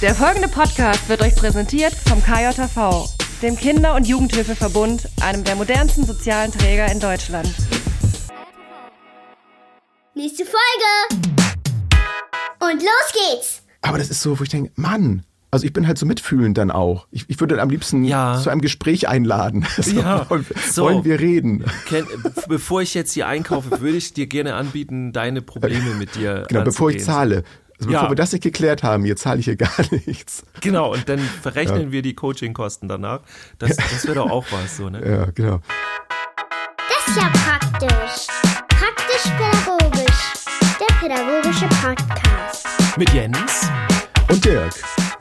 Der 0.00 0.14
folgende 0.14 0.48
Podcast 0.48 1.08
wird 1.08 1.20
euch 1.22 1.34
präsentiert 1.34 1.92
vom 1.92 2.22
KJV, 2.22 3.08
dem 3.42 3.56
Kinder- 3.56 3.94
und 3.96 4.06
Jugendhilfeverbund, 4.06 5.08
einem 5.20 5.42
der 5.44 5.56
modernsten 5.56 6.04
sozialen 6.04 6.52
Träger 6.52 6.90
in 6.90 7.00
Deutschland. 7.00 7.48
Nächste 10.14 10.44
Folge! 10.44 11.22
Und 12.60 12.82
los 12.82 13.12
geht's! 13.12 13.62
Aber 13.82 13.98
das 13.98 14.10
ist 14.10 14.20
so, 14.22 14.38
wo 14.38 14.42
ich 14.44 14.48
denke, 14.50 14.70
Mann, 14.76 15.24
also 15.50 15.64
ich 15.64 15.72
bin 15.72 15.86
halt 15.86 15.98
so 15.98 16.06
mitfühlend 16.06 16.58
dann 16.58 16.70
auch. 16.70 17.06
Ich, 17.10 17.24
ich 17.28 17.40
würde 17.40 17.60
am 17.60 17.70
liebsten 17.70 18.04
Ja. 18.04 18.40
zu 18.42 18.50
einem 18.50 18.60
Gespräch 18.60 19.08
einladen. 19.08 19.66
So, 19.78 19.92
Ja. 19.98 20.28
wollen, 20.30 20.46
So. 20.70 20.84
wollen 20.84 21.04
wir 21.04 21.18
reden? 21.20 21.64
Ken, 21.86 22.06
bevor 22.48 22.82
ich 22.82 22.94
jetzt 22.94 23.12
hier 23.12 23.26
einkaufe, 23.26 23.80
würde 23.80 23.96
ich 23.96 24.12
dir 24.14 24.26
gerne 24.28 24.54
anbieten, 24.54 25.12
deine 25.12 25.42
Probleme 25.42 25.94
mit 25.94 26.14
dir 26.16 26.44
Genau, 26.48 26.62
bevor 26.64 26.90
ich 26.90 26.96
anzugehen. 26.96 27.14
zahle. 27.16 27.44
Also 27.78 27.90
Ja. 27.90 27.98
bevor 28.00 28.10
wir 28.10 28.16
das 28.16 28.32
nicht 28.32 28.42
geklärt 28.42 28.82
haben, 28.82 29.04
hier 29.04 29.16
zahle 29.16 29.38
ich 29.40 29.44
hier 29.44 29.56
gar 29.56 29.70
nichts. 30.06 30.42
Genau, 30.60 30.92
und 30.92 31.08
dann 31.08 31.18
verrechnen 31.20 31.92
wir 31.92 32.02
die 32.02 32.14
Coachingkosten 32.14 32.88
danach. 32.88 33.20
Das, 33.58 33.76
das 33.76 34.04
wäre 34.04 34.16
doch 34.16 34.30
auch 34.30 34.44
was, 34.50 34.76
so, 34.76 34.88
ne? 34.90 34.98
Ja, 35.08 35.26
genau. 35.30 35.60
Das 36.76 37.08
ist 37.08 37.16
ja 37.16 37.30
praktisch. 37.30 38.26
Praktisch-pädagogisch. 38.68 40.34
Der 40.80 40.94
pädagogische 41.00 41.66
Podcast. 41.68 42.66
Mit 42.96 43.12
Jens. 43.12 43.68
Und 44.28 44.44
Dirk. 44.44 44.72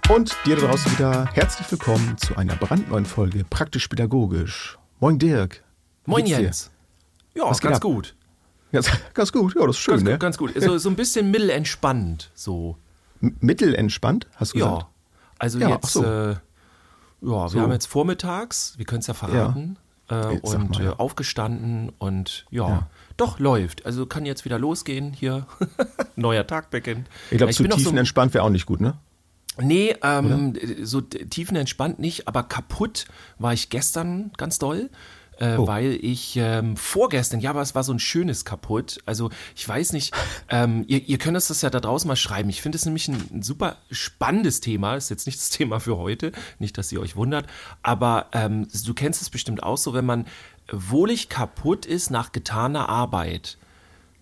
Und 0.10 0.36
dir 0.46 0.56
da 0.56 0.68
draußen 0.68 0.92
wieder 0.94 1.26
herzlich 1.34 1.70
willkommen 1.72 2.18
zu 2.18 2.36
einer 2.38 2.56
brandneuen 2.56 3.06
Folge 3.06 3.44
Praktisch 3.50 3.88
Pädagogisch. 3.88 4.78
Moin 5.00 5.20
Dirk. 5.20 5.64
Moin? 6.06 6.26
Jens. 6.26 6.72
Ja, 7.36 7.44
ganz 7.46 7.64
ab? 7.78 7.82
gut. 7.82 8.16
Ganz, 8.72 8.90
ganz 9.14 9.32
gut, 9.32 9.56
ja, 9.56 9.66
das 9.66 9.76
ist 9.76 9.82
schön, 9.82 9.94
Ganz, 9.96 10.04
ne? 10.04 10.12
gut, 10.12 10.20
ganz 10.20 10.38
gut. 10.38 10.52
So, 10.62 10.78
so 10.78 10.90
ein 10.90 10.96
bisschen 10.96 11.32
mittelentspannt, 11.32 12.32
so. 12.36 12.78
M- 13.22 13.36
Mittelentspannt, 13.40 14.28
hast 14.36 14.54
du 14.54 14.60
Ja. 14.60 14.66
gesagt? 14.70 14.86
Also 15.40 15.60
Ja, 15.60 15.70
jetzt, 15.70 15.92
so. 15.94 16.04
äh, 16.04 16.30
ja, 16.32 16.38
wir 17.22 17.50
So. 17.50 17.62
haben 17.62 17.72
jetzt 17.72 17.86
vormittags, 17.88 18.74
wir 18.78 18.86
können 18.86 19.00
es 19.02 19.08
ja 19.08 19.14
verraten, 19.14 19.78
äh, 20.10 20.34
Jetzt 20.34 20.48
sag 20.50 20.60
und 20.62 20.70
mal, 20.72 20.84
ja. 20.84 20.92
äh, 20.92 20.96
aufgestanden 20.98 21.92
und 21.98 22.46
ja, 22.52 22.68
Ja. 22.70 22.88
doch 23.18 23.40
läuft. 23.40 23.86
Also 23.86 24.06
kann 24.06 24.26
jetzt 24.26 24.46
wieder 24.46 24.60
losgehen 24.60 25.14
hier. 25.14 25.46
Neuer 26.16 26.46
Tag 26.48 26.70
beginnt. 26.70 27.08
Ich 27.32 27.38
glaube, 27.38 27.52
Ja, 27.52 27.56
zu 27.58 27.64
bin 27.64 27.70
noch 27.70 27.78
so- 27.78 27.84
tiefenentspannt 27.86 28.34
wäre 28.34 28.44
auch 28.44 28.50
nicht 28.50 28.66
gut, 28.66 28.82
ne? 28.82 28.96
Nee, 29.60 29.96
ähm, 30.04 30.54
so 30.84 31.02
tiefenentspannt 31.02 31.98
nicht, 32.00 32.28
aber 32.28 32.44
kaputt 32.44 33.06
war 33.40 33.54
ich 33.54 33.70
gestern 33.72 34.32
ganz 34.38 34.60
doll. 34.60 34.90
Äh, 35.40 35.58
Oh. 35.58 35.68
Weil 35.68 35.98
ich 36.02 36.36
ähm, 36.38 36.78
vorgestern, 36.78 37.40
ja, 37.40 37.52
aber 37.52 37.62
es 37.62 37.74
war 37.74 37.84
so 37.84 37.94
ein 37.94 38.00
schönes 38.00 38.46
kaputt. 38.46 39.00
Also 39.06 39.30
ich 39.56 39.68
weiß 39.68 39.94
nicht, 39.94 40.14
ähm, 40.50 40.84
ihr, 40.88 41.04
ihr 41.08 41.18
könnt 41.18 41.36
das 41.36 41.62
ja 41.62 41.70
da 41.70 41.80
draußen 41.80 42.08
mal 42.08 42.16
schreiben. 42.16 42.50
Ich 42.50 42.62
finde 42.62 42.78
es 42.78 42.86
nämlich 42.86 43.08
ein, 43.08 43.22
ein 43.32 43.44
super 43.44 43.78
spannendes 43.92 44.62
Thema. 44.62 44.96
Ist 44.96 45.10
jetzt 45.10 45.26
nicht 45.26 45.40
das 45.40 45.50
Thema 45.58 45.80
für 45.80 45.98
heute, 45.98 46.32
nicht, 46.60 46.78
dass 46.78 46.92
ihr 46.92 47.02
euch 47.02 47.16
wundert. 47.16 47.48
Aber 47.82 48.28
ähm, 48.34 48.68
du 48.86 48.94
kennst 48.94 49.22
es 49.22 49.30
bestimmt 49.30 49.64
auch 49.64 49.78
so, 49.78 49.94
wenn 49.94 50.06
man 50.06 50.26
wohlig 50.72 51.30
kaputt 51.30 51.86
ist 51.86 52.10
nach 52.10 52.32
getaner 52.32 52.90
Arbeit 52.90 53.58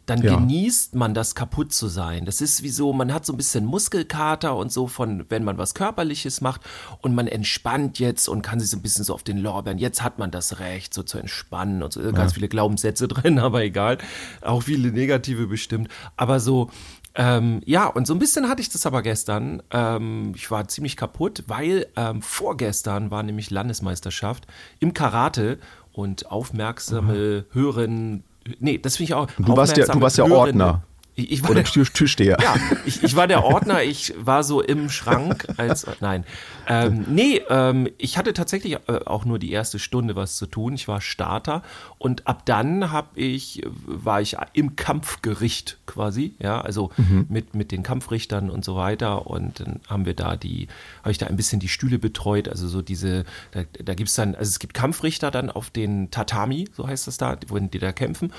dann 0.06 0.22
Ja. 0.22 0.36
genießt 0.36 0.96
man 0.96 1.14
das 1.14 1.34
kaputt 1.36 1.74
zu 1.74 1.88
sein. 1.88 2.26
Das 2.26 2.42
ist 2.42 2.62
wie 2.64 2.70
so, 2.70 2.94
man 2.94 3.14
hat 3.14 3.26
so 3.26 3.34
ein 3.34 3.38
bisschen 3.38 3.66
Muskelkater 3.66 4.56
und 4.56 4.72
so 4.72 4.88
von, 4.88 5.26
wenn 5.30 5.44
man 5.44 5.58
was 5.58 5.74
Körperliches 5.74 6.42
macht 6.42 6.62
und 7.02 7.16
man 7.16 7.28
entspannt 7.28 7.98
jetzt 8.00 8.28
und 8.30 8.42
kann 8.42 8.60
sich 8.60 8.70
so 8.70 8.78
ein 8.78 8.82
bisschen 8.82 9.04
so 9.04 9.14
auf 9.14 9.24
den 9.24 9.38
Lorbeeren, 9.40 9.80
jetzt 9.80 10.04
hat 10.04 10.20
man 10.20 10.30
das 10.32 10.60
Recht, 10.60 10.94
so 10.94 11.02
zu 11.04 11.18
entspannen 11.18 11.82
und 11.84 11.94
so. 11.94 12.02
Ganz 12.14 12.34
viele 12.34 12.48
Glaubenssätze 12.48 13.08
drin, 13.10 13.40
aber 13.40 13.64
egal. 13.64 13.98
Auch 14.42 14.64
viele 14.64 14.92
negative 14.92 15.48
bestimmt. 15.48 15.90
Aber 16.18 16.40
so, 16.40 16.70
ähm, 17.16 17.62
ja, 17.66 17.88
und 17.88 18.06
so 18.06 18.14
ein 18.14 18.20
bisschen 18.20 18.48
hatte 18.50 18.62
ich 18.62 18.70
das 18.70 18.86
aber 18.86 19.02
gestern. 19.02 19.64
Ähm, 19.72 20.34
ich 20.36 20.52
war 20.52 20.68
ziemlich 20.68 20.98
kaputt, 20.98 21.46
weil 21.48 21.88
ähm, 21.96 22.22
vorgestern 22.22 23.10
war 23.10 23.24
nämlich 23.24 23.50
Landesmeisterschaft 23.52 24.46
im 24.80 24.94
Karate 24.94 25.58
und 25.94 26.30
aufmerksame 26.30 27.46
Hörerinnen, 27.52 28.24
nee, 28.60 28.78
das 28.78 28.98
finde 28.98 29.10
ich 29.10 29.14
auch. 29.14 29.28
Du 29.38 29.56
warst 29.56 29.76
ja- 29.78 29.86
du 29.86 30.02
warst 30.02 30.18
ja 30.18 30.26
Ordner. 30.26 30.84
Ich, 31.16 31.32
ich 31.32 31.44
war 31.44 31.52
Oder 31.52 31.64
der, 31.64 31.72
Tisch, 31.72 31.94
Tischsteher. 31.94 32.38
ja, 32.42 32.56
ich, 32.86 33.02
ich 33.02 33.16
war 33.16 33.28
der 33.28 33.46
Ordner, 33.46 33.82
ich 33.84 34.14
war 34.18 34.44
so 34.44 34.62
im 34.62 34.90
Schrank 34.90 35.48
als 35.58 35.88
nein. 36.02 36.26
Ähm, 36.68 37.06
nee, 37.08 37.42
ähm, 37.50 37.88
ich 37.98 38.18
hatte 38.18 38.34
tatsächlich 38.34 38.74
äh, 38.88 39.00
auch 39.06 39.24
nur 39.24 39.40
die 39.40 39.52
erste 39.52 39.80
Stunde 39.80 40.16
was 40.18 40.36
zu 40.36 40.46
tun. 40.46 40.74
Ich 40.74 40.90
war 40.90 41.00
Starter 41.00 41.64
und 41.98 42.28
ab 42.28 42.42
dann 42.46 42.92
hab 42.92 43.18
ich 43.18 43.62
war 43.86 44.20
ich 44.20 44.36
im 44.54 44.76
Kampfgericht 44.76 45.78
quasi, 45.86 46.34
ja, 46.40 46.60
also 46.60 46.92
mit 47.30 47.56
mit 47.56 47.72
den 47.72 47.84
Kampfrichtern 47.84 48.50
und 48.50 48.66
so 48.66 48.76
weiter 48.76 49.28
und 49.28 49.62
dann 49.62 49.80
haben 49.88 50.06
wir 50.06 50.16
da 50.16 50.36
die 50.36 50.68
habe 51.02 51.12
ich 51.12 51.18
da 51.18 51.28
ein 51.28 51.38
bisschen 51.38 51.62
die 51.62 51.70
Stühle 51.70 51.98
betreut, 51.98 52.50
also 52.50 52.68
so 52.68 52.82
diese 52.82 53.24
da, 53.52 53.62
da 53.84 53.94
gibt's 53.94 54.16
dann 54.16 54.36
also 54.36 54.50
es 54.50 54.60
gibt 54.60 54.74
Kampfrichter 54.74 55.32
dann 55.32 55.50
auf 55.50 55.70
den 55.70 56.12
Tatami, 56.12 56.68
so 56.74 56.88
heißt 56.88 57.08
das 57.08 57.18
da, 57.18 57.38
wo 57.48 57.58
die 57.58 57.80
da 57.80 57.94
kämpfen 57.94 58.34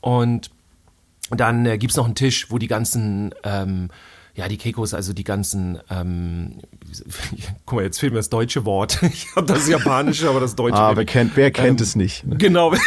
und 0.00 0.50
dann 1.36 1.66
äh, 1.66 1.78
gibt's 1.78 1.96
noch 1.96 2.06
einen 2.06 2.14
Tisch, 2.14 2.46
wo 2.50 2.58
die 2.58 2.68
ganzen, 2.68 3.34
ähm, 3.44 3.88
ja, 4.34 4.48
die 4.48 4.56
Kekos, 4.56 4.94
also 4.94 5.12
die 5.12 5.24
ganzen, 5.24 5.78
ähm, 5.90 6.58
guck 7.66 7.78
mal, 7.78 7.84
jetzt 7.84 7.98
fehlt 8.00 8.12
mir 8.12 8.18
das 8.20 8.30
deutsche 8.30 8.64
Wort. 8.64 9.00
Ich 9.02 9.34
habe 9.36 9.46
das 9.46 9.68
japanische, 9.68 10.28
aber 10.28 10.40
das 10.40 10.54
deutsche. 10.56 10.78
Ah, 10.78 10.96
wer 10.96 11.04
kennt, 11.04 11.36
wer 11.36 11.50
kennt 11.50 11.80
Ähm, 11.80 11.84
es 11.84 11.96
nicht? 11.96 12.24
Ne? 12.26 12.36
Genau. 12.36 12.72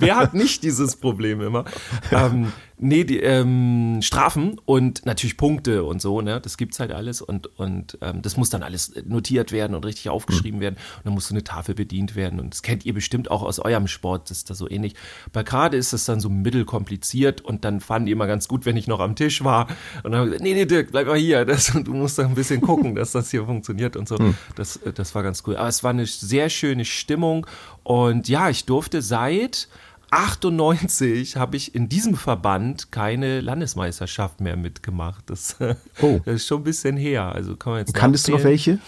Wer 0.00 0.16
hat 0.16 0.34
nicht 0.34 0.62
dieses 0.64 0.96
Problem 0.96 1.40
immer? 1.40 1.64
Ähm, 2.10 2.52
nee, 2.80 3.04
die 3.04 3.20
ähm, 3.20 4.00
Strafen 4.02 4.60
und 4.64 5.04
natürlich 5.06 5.36
Punkte 5.36 5.84
und 5.84 6.00
so, 6.00 6.20
ne? 6.20 6.40
Das 6.40 6.56
gibt's 6.56 6.80
halt 6.80 6.92
alles 6.92 7.20
und, 7.20 7.46
und 7.58 7.98
ähm, 8.00 8.22
das 8.22 8.36
muss 8.36 8.50
dann 8.50 8.62
alles 8.62 8.92
notiert 9.04 9.52
werden 9.52 9.74
und 9.74 9.84
richtig 9.84 10.08
aufgeschrieben 10.08 10.60
werden. 10.60 10.76
Und 10.98 11.06
dann 11.06 11.14
muss 11.14 11.28
so 11.28 11.34
eine 11.34 11.44
Tafel 11.44 11.74
bedient 11.74 12.16
werden. 12.16 12.40
Und 12.40 12.54
das 12.54 12.62
kennt 12.62 12.86
ihr 12.86 12.94
bestimmt 12.94 13.30
auch 13.30 13.42
aus 13.42 13.58
eurem 13.58 13.86
Sport, 13.88 14.30
das 14.30 14.38
ist 14.38 14.50
da 14.50 14.54
so 14.54 14.68
ähnlich. 14.68 14.94
Bei 15.32 15.42
gerade 15.42 15.76
ist 15.76 15.92
es 15.92 16.04
dann 16.04 16.20
so 16.20 16.28
mittelkompliziert 16.28 17.40
und 17.40 17.64
dann 17.64 17.80
fanden 17.80 18.06
die 18.06 18.12
immer 18.12 18.26
ganz 18.26 18.48
gut, 18.48 18.66
wenn 18.66 18.76
ich 18.76 18.86
noch 18.86 19.00
am 19.00 19.16
Tisch 19.16 19.44
war. 19.44 19.68
Und 20.02 20.12
dann 20.12 20.16
haben 20.16 20.26
wir 20.26 20.32
gesagt, 20.32 20.42
nee, 20.42 20.54
nee, 20.54 20.66
Dirk, 20.66 20.92
bleib 20.92 21.06
mal 21.06 21.16
hier. 21.16 21.46
Das, 21.58 21.72
du 21.72 21.94
musst 21.94 22.18
da 22.18 22.24
ein 22.24 22.34
bisschen 22.34 22.60
gucken, 22.60 22.94
dass 22.94 23.12
das 23.12 23.30
hier 23.30 23.46
funktioniert 23.46 23.96
und 23.96 24.06
so. 24.06 24.16
Das, 24.54 24.76
äh, 24.76 24.92
das 24.92 25.14
war 25.14 25.22
ganz 25.22 25.42
cool. 25.46 25.56
Aber 25.56 25.68
es 25.68 25.82
war 25.82 25.90
eine 25.90 26.04
sehr 26.04 26.50
schöne 26.50 26.84
Stimmung. 26.84 27.46
Und 27.84 28.28
ja, 28.28 28.50
ich 28.50 28.66
durfte 28.66 29.00
seit 29.00 29.68
98 30.10 31.36
habe 31.36 31.56
ich 31.56 31.74
in 31.74 31.88
diesem 31.88 32.16
Verband 32.16 32.92
keine 32.92 33.40
Landesmeisterschaft 33.40 34.40
mehr 34.40 34.56
mitgemacht. 34.56 35.28
Das, 35.28 35.56
Oh. 36.00 36.20
das 36.24 36.36
ist 36.36 36.46
schon 36.46 36.60
ein 36.60 36.64
bisschen 36.64 36.96
her. 36.96 37.32
Also 37.32 37.56
kann 37.56 37.72
man 37.72 37.80
jetzt 37.80 37.94
Kanntest 37.94 38.28
du 38.28 38.32
noch 38.32 38.44
welche? 38.44 38.78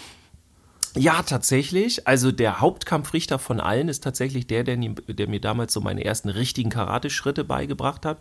Ja, 0.95 1.23
tatsächlich. 1.23 2.07
Also 2.07 2.31
der 2.31 2.59
Hauptkampfrichter 2.59 3.39
von 3.39 3.59
allen 3.59 3.87
ist 3.87 4.03
tatsächlich 4.03 4.47
der, 4.47 4.63
der, 4.63 4.75
der 4.77 5.27
mir 5.29 5.39
damals 5.39 5.73
so 5.73 5.79
meine 5.79 6.03
ersten 6.03 6.29
richtigen 6.29 6.69
Karate-Schritte 6.69 7.43
beigebracht 7.43 8.05
hat. 8.05 8.17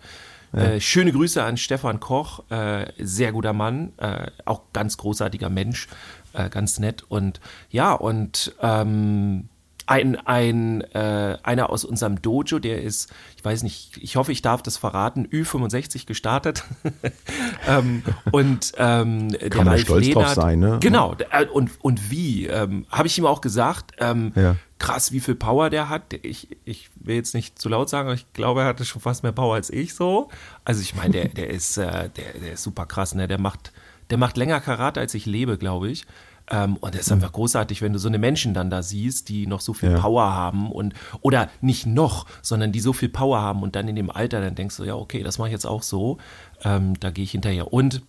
Äh, 0.53 0.81
schöne 0.81 1.13
Grüße 1.13 1.43
an 1.43 1.57
Stefan 1.57 2.01
Koch, 2.01 2.43
äh, 2.51 2.87
sehr 2.99 3.31
guter 3.31 3.53
Mann, 3.53 3.93
äh, 3.99 4.27
auch 4.45 4.63
ganz 4.73 4.97
großartiger 4.97 5.49
Mensch, 5.49 5.87
äh, 6.33 6.49
ganz 6.49 6.81
nett. 6.81 7.05
Und 7.09 7.41
ja, 7.71 7.93
und 7.93 8.55
ähm, 8.61 9.49
ein, 9.91 10.15
ein, 10.25 10.83
äh, 10.95 11.37
einer 11.43 11.69
aus 11.71 11.85
unserem 11.85 12.23
Dojo, 12.23 12.61
der 12.61 12.81
ist, 12.81 13.13
ich 13.37 13.45
weiß 13.45 13.65
nicht, 13.65 13.97
ich 14.01 14.15
hoffe, 14.15 14.31
ich 14.31 14.41
darf 14.41 14.63
das 14.63 14.77
verraten, 14.77 15.27
Ü65 15.27 16.07
gestartet. 16.07 16.63
ähm, 17.67 18.03
und 18.31 18.73
ähm, 18.77 19.31
der 19.31 19.57
man 19.57 19.69
Ralf 19.69 19.81
stolz 19.83 20.09
drauf 20.11 20.23
Lehnert- 20.25 20.35
sein, 20.35 20.59
ne? 20.61 20.79
Genau, 20.81 21.17
äh, 21.33 21.45
und, 21.47 21.73
und 21.83 22.11
wie, 22.11 22.47
ähm, 22.47 22.87
habe 22.91 23.09
ich 23.09 23.19
ihm 23.19 23.27
auch 23.27 23.41
gesagt, 23.41 23.93
ähm, 23.99 24.31
Ja. 24.37 24.55
krass, 24.79 25.11
wie 25.11 25.19
viel 25.21 25.35
Power 25.35 25.71
der 25.71 25.89
hat. 25.89 26.13
Ich, 26.23 26.57
ich 26.65 26.89
will 26.95 27.17
jetzt 27.17 27.35
nicht 27.35 27.59
zu 27.61 27.69
laut 27.69 27.89
sagen, 27.91 28.09
aber 28.09 28.15
ich 28.15 28.33
glaube, 28.33 28.61
er 28.61 28.67
hatte 28.69 28.85
schon 28.85 29.03
fast 29.03 29.25
mehr 29.25 29.33
Power 29.33 29.55
als 29.57 29.71
ich 29.71 29.95
so. 29.95 30.29
Also 30.65 30.83
ich 30.83 30.95
meine, 30.95 31.11
der, 31.11 31.29
der 31.35 31.51
ist, 31.51 31.77
äh, 31.79 32.09
der, 32.11 32.33
der 32.41 32.53
ist 32.53 32.63
super 32.63 32.87
krass, 32.87 33.17
ne? 33.17 33.27
Der 33.27 33.41
macht, 33.41 33.73
der 34.11 34.19
macht 34.19 34.37
länger 34.37 34.61
Karate, 34.61 35.01
als 35.01 35.15
ich 35.15 35.27
lebe, 35.27 35.59
glaube 35.59 35.91
ich. 35.91 36.07
Ähm, 36.51 36.77
und 36.77 36.95
das 36.95 37.03
ist 37.03 37.13
einfach 37.13 37.33
großartig, 37.33 37.81
wenn 37.83 37.93
du 37.93 37.99
so 37.99 38.09
eine 38.09 38.19
Menschen 38.19 38.55
dann 38.55 38.71
da 38.71 38.83
siehst, 38.83 39.29
die 39.29 39.47
noch 39.47 39.61
so 39.61 39.73
viel 39.73 39.93
Ja. 39.93 40.01
Power 40.01 40.33
haben 40.33 40.73
und 40.73 40.95
oder 41.21 41.49
nicht 41.61 41.87
noch, 41.87 42.27
sondern 42.43 42.73
die 42.73 42.81
so 42.81 42.93
viel 42.93 43.09
Power 43.09 43.41
haben 43.41 43.63
und 43.63 43.77
dann 43.77 43.89
in 43.89 43.97
dem 43.97 44.11
Alter 44.11 44.41
dann 44.41 44.55
denkst 44.55 44.77
du, 44.77 44.85
ja, 44.85 44.95
okay, 44.95 45.23
das 45.23 45.39
mache 45.39 45.49
ich 45.49 45.53
jetzt 45.53 45.67
auch 45.67 45.83
so. 45.83 46.19
Ähm, 46.65 46.99
da 46.99 47.11
gehe 47.11 47.25
ich 47.25 47.31
hinterher. 47.31 47.73
Und 47.73 48.03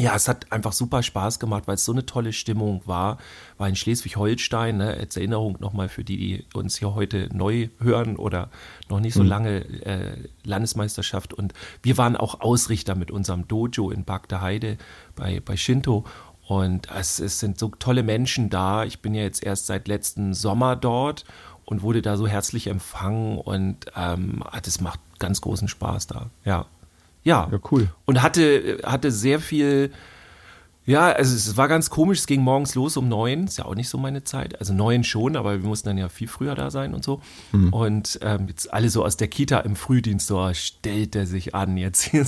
ja, 0.00 0.16
es 0.16 0.26
hat 0.26 0.50
einfach 0.50 0.72
super 0.72 1.04
Spaß 1.04 1.38
gemacht, 1.38 1.64
weil 1.66 1.76
es 1.76 1.84
so 1.84 1.92
eine 1.92 2.04
tolle 2.04 2.32
Stimmung 2.32 2.82
war. 2.84 3.18
War 3.58 3.68
in 3.68 3.76
Schleswig-Holstein, 3.76 4.76
ne, 4.78 4.88
als 4.94 5.16
Erinnerung 5.16 5.56
nochmal 5.60 5.88
für 5.88 6.02
die, 6.02 6.16
die 6.16 6.46
uns 6.52 6.78
hier 6.78 6.96
heute 6.96 7.28
neu 7.32 7.68
hören 7.78 8.16
oder 8.16 8.50
noch 8.88 8.98
nicht 8.98 9.14
so 9.14 9.22
lange 9.22 9.64
äh, 9.84 10.16
Landesmeisterschaft. 10.42 11.32
Und 11.32 11.54
wir 11.82 11.96
waren 11.96 12.16
auch 12.16 12.40
Ausrichter 12.40 12.96
mit 12.96 13.12
unserem 13.12 13.46
Dojo 13.46 13.90
in 13.90 14.04
Bagde 14.04 14.40
Heide 14.40 14.78
bei, 15.14 15.40
bei 15.44 15.56
Shinto. 15.56 16.04
Und 16.46 16.88
es, 16.90 17.18
es 17.20 17.40
sind 17.40 17.58
so 17.58 17.68
tolle 17.68 18.02
Menschen 18.02 18.50
da. 18.50 18.84
Ich 18.84 19.00
bin 19.00 19.14
ja 19.14 19.22
jetzt 19.22 19.42
erst 19.42 19.66
seit 19.66 19.88
letzten 19.88 20.34
Sommer 20.34 20.76
dort 20.76 21.24
und 21.64 21.82
wurde 21.82 22.02
da 22.02 22.16
so 22.16 22.26
herzlich 22.26 22.66
empfangen 22.66 23.38
und 23.38 23.86
ähm, 23.96 24.42
das 24.62 24.80
macht 24.80 25.00
ganz 25.18 25.40
großen 25.40 25.68
Spaß 25.68 26.06
da. 26.06 26.26
Ja. 26.44 26.66
Ja. 27.22 27.48
Ja, 27.50 27.58
cool. 27.70 27.88
Und 28.04 28.22
hatte, 28.22 28.80
hatte 28.84 29.10
sehr 29.10 29.40
viel 29.40 29.90
Ja, 30.86 31.12
also 31.12 31.34
es 31.34 31.56
war 31.56 31.68
ganz 31.68 31.88
komisch. 31.88 32.18
Es 32.18 32.26
ging 32.26 32.42
morgens 32.42 32.74
los 32.74 32.96
um 32.96 33.08
neun. 33.08 33.44
Ist 33.44 33.58
ja 33.58 33.64
auch 33.64 33.74
nicht 33.74 33.88
so 33.88 33.96
meine 33.96 34.24
Zeit. 34.24 34.58
Also 34.60 34.74
neun 34.74 35.02
schon, 35.02 35.34
aber 35.36 35.62
wir 35.62 35.68
mussten 35.68 35.88
dann 35.88 35.98
ja 35.98 36.10
viel 36.10 36.28
früher 36.28 36.54
da 36.54 36.70
sein 36.70 36.94
und 36.94 37.02
so. 37.02 37.22
Mhm. 37.52 37.72
Und 37.72 38.18
ähm, 38.22 38.48
jetzt 38.48 38.72
alle 38.72 38.90
so 38.90 39.02
aus 39.04 39.16
der 39.16 39.28
Kita 39.28 39.60
im 39.60 39.76
Frühdienst, 39.76 40.26
so 40.26 40.52
stellt 40.52 41.16
er 41.16 41.26
sich 41.26 41.54
an 41.54 41.78
jetzt. 41.78 42.12
ähm, 42.12 42.22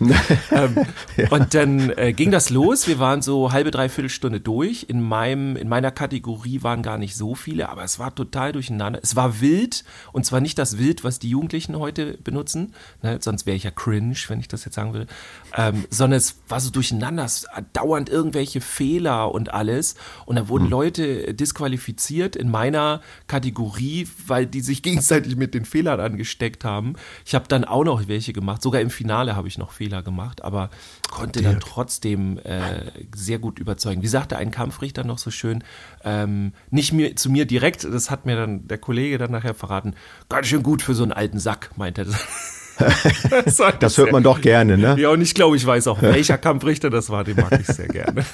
ja. 0.00 1.30
Und 1.30 1.52
dann 1.52 1.90
äh, 1.90 2.14
ging 2.14 2.30
das 2.30 2.48
los. 2.48 2.88
Wir 2.88 2.98
waren 2.98 3.20
so 3.20 3.52
halbe, 3.52 3.70
dreiviertel 3.70 4.08
Stunde 4.08 4.40
durch. 4.40 4.86
In 4.88 5.02
meinem, 5.02 5.56
in 5.56 5.68
meiner 5.68 5.90
Kategorie 5.90 6.62
waren 6.62 6.82
gar 6.82 6.96
nicht 6.96 7.16
so 7.16 7.34
viele, 7.34 7.68
aber 7.68 7.84
es 7.84 7.98
war 7.98 8.14
total 8.14 8.52
durcheinander. 8.52 9.00
Es 9.02 9.14
war 9.14 9.42
wild 9.42 9.84
und 10.12 10.24
zwar 10.24 10.40
nicht 10.40 10.58
das 10.58 10.78
Wild, 10.78 11.04
was 11.04 11.18
die 11.18 11.28
Jugendlichen 11.28 11.78
heute 11.78 12.16
benutzen. 12.24 12.72
Ne? 13.02 13.18
Sonst 13.20 13.44
wäre 13.44 13.56
ich 13.56 13.64
ja 13.64 13.70
cringe, 13.70 14.16
wenn 14.28 14.40
ich 14.40 14.48
das 14.48 14.64
jetzt 14.64 14.74
sagen 14.74 14.94
will. 14.94 15.06
Ähm, 15.54 15.84
sondern 15.90 16.16
es 16.16 16.36
war 16.48 16.60
so 16.60 16.70
durcheinander. 16.70 17.24
Es 17.24 17.46
dauernd 17.74 18.08
irgendwelche 18.08 18.62
Fehler 18.62 19.32
und 19.32 19.52
alles. 19.52 19.96
Und 20.24 20.36
da 20.36 20.48
wurden 20.48 20.64
mhm. 20.64 20.70
Leute 20.70 21.34
disqualifiziert 21.34 22.36
in 22.36 22.50
meiner 22.50 23.02
Kategorie, 23.26 24.08
weil 24.26 24.46
die 24.46 24.62
sich 24.62 24.82
gegenseitig 24.82 25.36
mit 25.36 25.52
den 25.52 25.66
Fehlern 25.66 26.00
angesteckt 26.00 26.64
haben. 26.64 26.94
Ich 27.26 27.34
habe 27.34 27.46
dann 27.48 27.64
auch 27.64 27.84
noch 27.84 28.08
welche 28.08 28.32
gemacht. 28.32 28.62
Sogar 28.62 28.80
im 28.80 28.90
Finale 28.90 29.36
habe 29.36 29.48
ich 29.48 29.58
noch 29.58 29.72
Fehler 29.72 30.02
gemacht, 30.02 30.42
aber 30.42 30.70
konnte 31.10 31.42
dann 31.42 31.60
trotzdem 31.60 32.38
äh, 32.38 32.90
sehr 33.14 33.38
gut 33.38 33.58
überzeugen. 33.58 34.02
Wie 34.02 34.08
sagte 34.08 34.36
ein 34.36 34.50
Kampfrichter 34.50 35.04
noch 35.04 35.18
so 35.18 35.30
schön, 35.30 35.62
ähm, 36.04 36.52
nicht 36.70 36.92
mir, 36.92 37.16
zu 37.16 37.30
mir 37.30 37.44
direkt, 37.44 37.84
das 37.84 38.10
hat 38.10 38.24
mir 38.24 38.36
dann 38.36 38.66
der 38.68 38.78
Kollege 38.78 39.18
dann 39.18 39.30
nachher 39.30 39.54
verraten, 39.54 39.94
ganz 40.28 40.46
schön 40.46 40.62
gut 40.62 40.82
für 40.82 40.94
so 40.94 41.02
einen 41.02 41.12
alten 41.12 41.38
Sack, 41.38 41.70
meinte 41.76 42.02
er. 42.02 42.06
das, 43.44 43.62
das 43.78 43.98
hört 43.98 44.12
man 44.12 44.22
doch 44.22 44.40
gerne, 44.40 44.76
ne? 44.76 44.96
Ja, 44.98 45.10
und 45.10 45.20
ich 45.20 45.34
glaube, 45.34 45.56
ich 45.56 45.66
weiß 45.66 45.86
auch, 45.86 46.02
welcher 46.02 46.38
Kampfrichter 46.38 46.90
das 46.90 47.10
war, 47.10 47.24
den 47.24 47.36
mag 47.36 47.58
ich 47.60 47.66
sehr 47.66 47.88
gerne. 47.88 48.24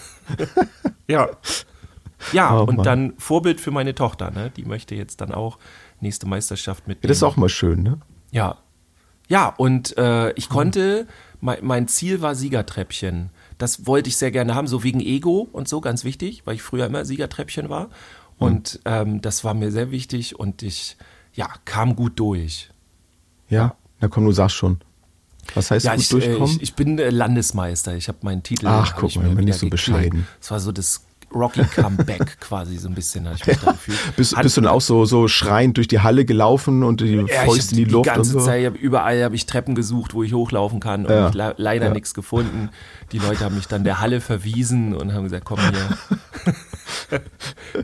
ja. 1.08 1.28
Ja, 2.32 2.58
oh, 2.58 2.64
und 2.64 2.76
Mann. 2.76 2.84
dann 2.84 3.12
Vorbild 3.18 3.60
für 3.60 3.70
meine 3.70 3.94
Tochter, 3.94 4.30
ne? 4.30 4.50
Die 4.56 4.64
möchte 4.64 4.94
jetzt 4.94 5.20
dann 5.20 5.32
auch 5.32 5.58
nächste 6.00 6.26
Meisterschaft 6.26 6.86
mit. 6.86 7.02
Ja, 7.02 7.08
das 7.08 7.18
ist 7.18 7.22
auch 7.22 7.36
mal 7.36 7.48
schön, 7.48 7.82
ne? 7.82 7.98
Ja. 8.30 8.58
Ja, 9.28 9.54
und 9.56 9.96
äh, 9.96 10.32
ich 10.32 10.48
konnte, 10.48 11.06
mein, 11.40 11.58
mein 11.62 11.88
Ziel 11.88 12.20
war 12.20 12.34
Siegertreppchen. 12.34 13.30
Das 13.58 13.86
wollte 13.86 14.08
ich 14.08 14.16
sehr 14.16 14.30
gerne 14.30 14.54
haben, 14.54 14.66
so 14.66 14.82
wegen 14.82 15.00
Ego 15.00 15.48
und 15.52 15.68
so, 15.68 15.80
ganz 15.80 16.04
wichtig, 16.04 16.42
weil 16.46 16.56
ich 16.56 16.62
früher 16.62 16.86
immer 16.86 17.04
Siegertreppchen 17.04 17.68
war. 17.68 17.84
Hm. 17.84 17.90
Und 18.38 18.80
ähm, 18.86 19.20
das 19.20 19.44
war 19.44 19.54
mir 19.54 19.70
sehr 19.70 19.90
wichtig 19.90 20.38
und 20.38 20.62
ich, 20.62 20.96
ja, 21.32 21.48
kam 21.64 21.94
gut 21.94 22.18
durch. 22.18 22.70
Ja. 23.48 23.76
Na 24.00 24.08
komm, 24.08 24.24
du 24.24 24.32
sagst 24.32 24.56
schon. 24.56 24.80
Was 25.54 25.70
heißt 25.70 25.86
ja, 25.86 25.92
gut 25.94 26.02
ich, 26.02 26.08
durchkommen? 26.08 26.56
Ich, 26.56 26.62
ich, 26.62 26.74
bin 26.74 26.98
äh, 26.98 27.10
Landesmeister. 27.10 27.96
Ich 27.96 28.08
habe 28.08 28.18
meinen 28.22 28.42
Titel. 28.42 28.66
Ach, 28.66 28.94
guck 28.96 29.16
mal, 29.16 29.28
bin 29.30 29.46
nicht 29.46 29.58
so 29.58 29.68
bescheiden. 29.68 30.26
Das 30.40 30.50
war 30.50 30.60
so 30.60 30.72
das 30.72 31.04
Rocky 31.34 31.62
Comeback 31.62 32.40
quasi 32.40 32.76
so 32.76 32.88
ein 32.88 32.94
bisschen, 32.94 33.28
ich 33.34 33.46
mich 33.46 33.58
da 33.58 33.72
gefühlt. 33.72 33.98
bist, 34.16 34.36
bist 34.36 34.56
du 34.56 34.60
dann 34.62 34.70
auch 34.70 34.80
so, 34.80 35.04
so 35.04 35.28
schreiend 35.28 35.76
durch 35.76 35.88
die 35.88 36.00
Halle 36.00 36.24
gelaufen 36.24 36.82
und 36.82 37.00
die 37.00 37.16
ja, 37.16 37.44
Fäuste 37.44 37.72
in 37.72 37.78
die, 37.78 37.84
die 37.84 37.90
Luft 37.90 38.06
ganze 38.06 38.36
und 38.36 38.42
so? 38.42 38.46
Zeit, 38.46 38.76
überall 38.76 39.22
habe 39.22 39.34
ich 39.34 39.46
Treppen 39.46 39.74
gesucht, 39.74 40.14
wo 40.14 40.22
ich 40.22 40.32
hochlaufen 40.32 40.80
kann 40.80 41.06
und 41.06 41.12
ja. 41.12 41.28
ich 41.28 41.34
leider 41.34 41.86
ja. 41.86 41.92
nichts 41.92 42.14
gefunden. 42.14 42.70
Die 43.12 43.18
Leute 43.18 43.44
haben 43.44 43.56
mich 43.56 43.66
dann 43.66 43.84
der 43.84 44.00
Halle 44.00 44.20
verwiesen 44.20 44.94
und 44.94 45.12
haben 45.12 45.24
gesagt, 45.24 45.44
komm 45.44 45.58
hier. 45.60 45.98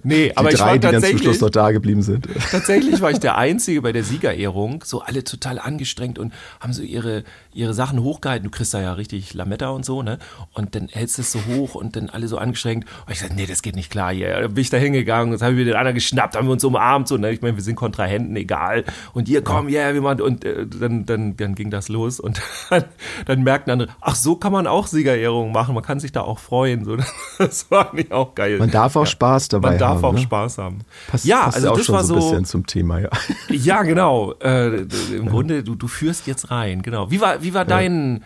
nee, 0.03 0.29
die 0.29 0.37
aber 0.37 0.51
drei, 0.51 0.55
ich 0.55 0.61
war 0.61 0.73
die 0.75 0.81
tatsächlich, 0.81 1.03
dann 1.03 1.19
zum 1.19 1.19
Schluss 1.19 1.41
noch 1.41 1.51
da 1.51 1.71
geblieben 1.71 2.03
sind. 2.03 2.29
Tatsächlich 2.51 3.01
war 3.01 3.11
ich 3.11 3.19
der 3.19 3.37
Einzige 3.39 3.83
bei 3.83 3.93
der 3.93 4.05
Siegerehrung, 4.05 4.83
so 4.85 5.01
alle 5.01 5.25
total 5.25 5.59
angestrengt 5.59 6.19
und 6.19 6.33
haben 6.61 6.73
so 6.73 6.83
ihre, 6.83 7.25
ihre 7.53 7.75
Sachen 7.75 8.03
hochgehalten. 8.03 8.45
Du 8.45 8.51
kriegst 8.51 8.75
da 8.75 8.81
ja 8.81 8.93
richtig 8.93 9.35
Lametta 9.35 9.69
und 9.71 9.85
so, 9.85 10.03
ne? 10.03 10.19
Und 10.53 10.75
dann 10.75 10.89
hältst 10.89 11.19
du 11.19 11.23
es 11.23 11.33
so 11.33 11.41
hoch 11.47 11.75
und 11.75 11.97
dann 11.97 12.11
alle 12.11 12.29
so 12.29 12.39
angestrengt. 12.39 12.87
Und 13.07 13.13
ich 13.13 13.21
sagte, 13.21 13.36
nee, 13.37 13.47
das 13.47 13.62
geht 13.62 13.77
nicht 13.77 13.91
klar 13.91 14.12
hier. 14.12 14.41
Dann 14.41 14.55
bin 14.55 14.62
ich 14.62 14.71
da 14.71 14.79
hingegangen, 14.79 15.33
jetzt 15.33 15.43
habe 15.43 15.53
ich 15.53 15.59
mir 15.59 15.65
den 15.65 15.75
anderen 15.75 15.94
geschnappt, 15.94 16.37
haben 16.37 16.49
wir 16.49 16.53
uns 16.53 16.65
umarmt, 16.65 17.06
so, 17.06 17.17
ne? 17.17 17.31
Ich 17.31 17.43
meine, 17.43 17.56
wir 17.56 17.62
sind 17.62 17.77
Kontrahenten, 17.77 18.35
egal. 18.35 18.85
Und 19.12 19.29
hier, 19.29 19.43
komm, 19.43 19.69
ja, 19.69 19.83
yeah, 19.83 19.94
wir 19.94 20.00
machen, 20.00 20.23
und 20.23 20.44
äh, 20.44 20.67
dann, 20.67 21.06
dann, 21.06 21.37
dann 21.37 21.55
ging 21.55 21.71
das 21.71 21.88
los 21.88 22.19
und 22.19 22.41
dann, 22.71 22.85
dann 23.27 23.43
merkten 23.44 23.73
andere, 23.73 23.91
ach, 24.00 24.17
so 24.17 24.37
kann 24.37 24.53
man 24.53 24.67
auch 24.67 24.87
Siegerehrungen 24.87 25.53
machen, 25.53 25.75
man 25.75 25.85
kann 25.85 26.00
sich 26.00 26.12
da 26.12 26.23
auch 26.23 26.38
freuen, 26.38 26.85
so. 26.85 26.97
Das 27.38 27.71
war 27.71 27.94
nicht 27.94 28.12
auch 28.12 28.35
geil. 28.35 28.59
Man 28.59 28.71
darf 28.71 28.97
auch 28.97 29.00
ja. 29.00 29.06
Spaß 29.06 29.49
dabei 29.49 29.71
Man 29.71 29.79
darf 29.79 29.97
haben, 29.97 30.05
auch 30.05 30.12
ne? 30.15 30.21
Spaß 30.21 30.59
haben. 30.59 30.79
Passt, 31.06 31.25
ja, 31.25 31.44
passt 31.44 31.56
also 31.56 31.71
auch 31.71 31.77
das 31.77 31.87
schon 31.87 31.94
war 31.94 32.05
so 32.05 32.15
ein 32.15 32.21
bisschen 32.21 32.44
zum 32.47 32.67
Thema, 32.67 32.99
ja. 33.00 33.11
Ja, 33.50 33.83
genau. 33.83 34.33
Äh, 34.41 34.87
Im 35.15 35.29
Grunde, 35.29 35.62
du, 35.62 35.75
du 35.75 35.87
führst 35.87 36.27
jetzt 36.27 36.50
rein, 36.50 36.83
genau. 36.83 37.11
Wie 37.11 37.21
war, 37.21 37.43
wie 37.43 37.53
war 37.53 37.65
dein 37.65 38.25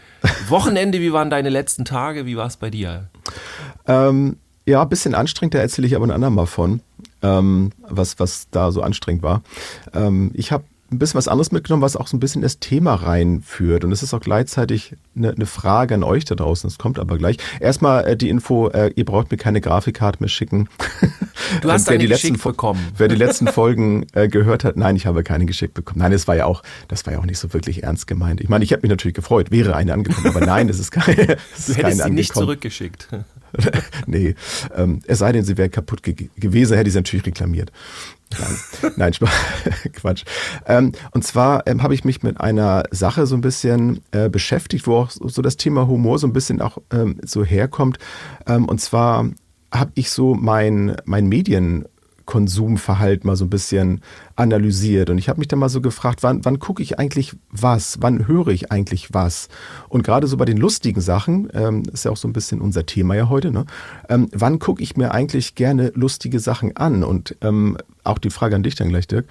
Wochenende, 0.48 1.00
wie 1.00 1.12
waren 1.12 1.30
deine 1.30 1.48
letzten 1.48 1.84
Tage, 1.84 2.26
wie 2.26 2.36
war 2.36 2.46
es 2.46 2.56
bei 2.56 2.70
dir? 2.70 3.08
Ähm, 3.86 4.36
ja, 4.66 4.82
ein 4.82 4.88
bisschen 4.88 5.14
anstrengend, 5.14 5.54
da 5.54 5.58
erzähle 5.58 5.86
ich 5.86 5.96
aber 5.96 6.06
ein 6.06 6.10
andermal 6.10 6.46
von, 6.46 6.80
ähm, 7.22 7.72
was, 7.88 8.18
was 8.18 8.48
da 8.50 8.72
so 8.72 8.82
anstrengend 8.82 9.22
war. 9.22 9.42
Ähm, 9.94 10.30
ich 10.34 10.52
habe 10.52 10.64
ein 10.92 10.98
bisschen 10.98 11.18
was 11.18 11.28
anderes 11.28 11.52
mitgenommen, 11.52 11.82
was 11.82 11.96
auch 11.96 12.08
so 12.08 12.16
ein 12.16 12.20
bisschen 12.20 12.42
das 12.42 12.58
Thema 12.58 12.94
reinführt. 12.94 13.84
Und 13.84 13.92
es 13.92 14.02
ist 14.02 14.12
auch 14.12 14.20
gleichzeitig 14.20 14.96
eine, 15.16 15.30
eine, 15.30 15.46
Frage 15.46 15.94
an 15.94 16.02
euch 16.02 16.24
da 16.24 16.34
draußen. 16.34 16.68
Das 16.68 16.78
kommt 16.78 16.98
aber 16.98 17.16
gleich. 17.16 17.36
Erstmal 17.60 18.06
äh, 18.06 18.16
die 18.16 18.28
Info, 18.28 18.68
äh, 18.68 18.92
ihr 18.96 19.04
braucht 19.04 19.30
mir 19.30 19.36
keine 19.36 19.60
Grafikkarte 19.60 20.18
mehr 20.20 20.28
schicken. 20.28 20.68
Du 21.62 21.70
hast 21.70 21.86
wer 21.86 21.94
eine 21.94 22.00
die 22.00 22.06
letzten, 22.06 22.36
bekommen. 22.38 22.80
Wer 22.96 23.08
die 23.08 23.14
letzten 23.14 23.46
Folgen 23.52 24.06
äh, 24.14 24.28
gehört 24.28 24.64
hat, 24.64 24.76
nein, 24.76 24.96
ich 24.96 25.06
habe 25.06 25.22
keine 25.22 25.46
geschickt 25.46 25.74
bekommen. 25.74 26.00
Nein, 26.00 26.12
das 26.12 26.26
war 26.26 26.34
ja 26.34 26.46
auch, 26.46 26.62
das 26.88 27.06
war 27.06 27.12
ja 27.12 27.20
auch 27.20 27.26
nicht 27.26 27.38
so 27.38 27.52
wirklich 27.52 27.84
ernst 27.84 28.08
gemeint. 28.08 28.40
Ich 28.40 28.48
meine, 28.48 28.64
ich 28.64 28.72
hätte 28.72 28.82
mich 28.82 28.90
natürlich 28.90 29.14
gefreut, 29.14 29.52
wäre 29.52 29.76
eine 29.76 29.92
angekommen, 29.92 30.26
aber 30.26 30.44
nein, 30.44 30.68
es 30.68 30.80
ist 30.80 30.90
keine. 30.90 31.10
Du 31.20 31.72
ist 31.72 31.76
hättest 31.76 31.76
keine 31.76 31.76
sie 31.76 32.02
angekommen. 32.02 32.14
nicht 32.14 32.34
zurückgeschickt. 32.34 33.08
nee, 34.06 34.34
ähm, 34.74 35.00
es 35.06 35.18
sei 35.18 35.32
denn, 35.32 35.44
sie 35.44 35.56
wäre 35.56 35.68
kaputt 35.68 36.02
ge 36.02 36.28
gewesen, 36.36 36.76
hätte 36.76 36.88
ich 36.88 36.92
sie 36.92 36.98
natürlich 36.98 37.26
reklamiert. 37.26 37.72
Nein, 38.38 38.92
nein 38.96 39.12
Quatsch. 39.92 40.24
Ähm, 40.66 40.92
und 41.12 41.24
zwar 41.24 41.66
ähm, 41.66 41.82
habe 41.82 41.94
ich 41.94 42.04
mich 42.04 42.22
mit 42.22 42.40
einer 42.40 42.84
Sache 42.90 43.26
so 43.26 43.34
ein 43.34 43.40
bisschen 43.40 44.02
äh, 44.12 44.28
beschäftigt, 44.28 44.86
wo 44.86 44.96
auch 44.96 45.10
so 45.10 45.42
das 45.42 45.56
Thema 45.56 45.86
Humor 45.86 46.18
so 46.18 46.26
ein 46.26 46.32
bisschen 46.32 46.60
auch 46.60 46.78
ähm, 46.92 47.18
so 47.24 47.44
herkommt. 47.44 47.98
Ähm, 48.46 48.66
und 48.66 48.80
zwar 48.80 49.30
habe 49.72 49.92
ich 49.94 50.10
so 50.10 50.34
mein, 50.34 50.96
mein 51.04 51.28
Medien 51.28 51.86
Konsumverhalten 52.30 53.26
mal 53.26 53.34
so 53.34 53.44
ein 53.46 53.50
bisschen 53.50 54.02
analysiert. 54.36 55.10
Und 55.10 55.18
ich 55.18 55.28
habe 55.28 55.40
mich 55.40 55.48
dann 55.48 55.58
mal 55.58 55.68
so 55.68 55.80
gefragt, 55.80 56.22
wann, 56.22 56.44
wann 56.44 56.60
gucke 56.60 56.80
ich 56.80 56.96
eigentlich 56.96 57.34
was? 57.50 57.98
Wann 58.02 58.28
höre 58.28 58.48
ich 58.48 58.70
eigentlich 58.70 59.12
was? 59.12 59.48
Und 59.88 60.04
gerade 60.04 60.28
so 60.28 60.36
bei 60.36 60.44
den 60.44 60.56
lustigen 60.56 61.00
Sachen, 61.00 61.48
ähm, 61.54 61.82
ist 61.92 62.04
ja 62.04 62.12
auch 62.12 62.16
so 62.16 62.28
ein 62.28 62.32
bisschen 62.32 62.60
unser 62.60 62.86
Thema 62.86 63.16
ja 63.16 63.28
heute, 63.28 63.50
ne? 63.50 63.66
Ähm, 64.08 64.28
wann 64.32 64.60
gucke 64.60 64.80
ich 64.80 64.96
mir 64.96 65.10
eigentlich 65.10 65.56
gerne 65.56 65.90
lustige 65.96 66.38
Sachen 66.38 66.76
an? 66.76 67.02
Und 67.02 67.34
ähm, 67.40 67.76
auch 68.04 68.18
die 68.18 68.30
Frage 68.30 68.54
an 68.54 68.62
dich 68.62 68.76
dann 68.76 68.90
gleich, 68.90 69.08
Dirk. 69.08 69.26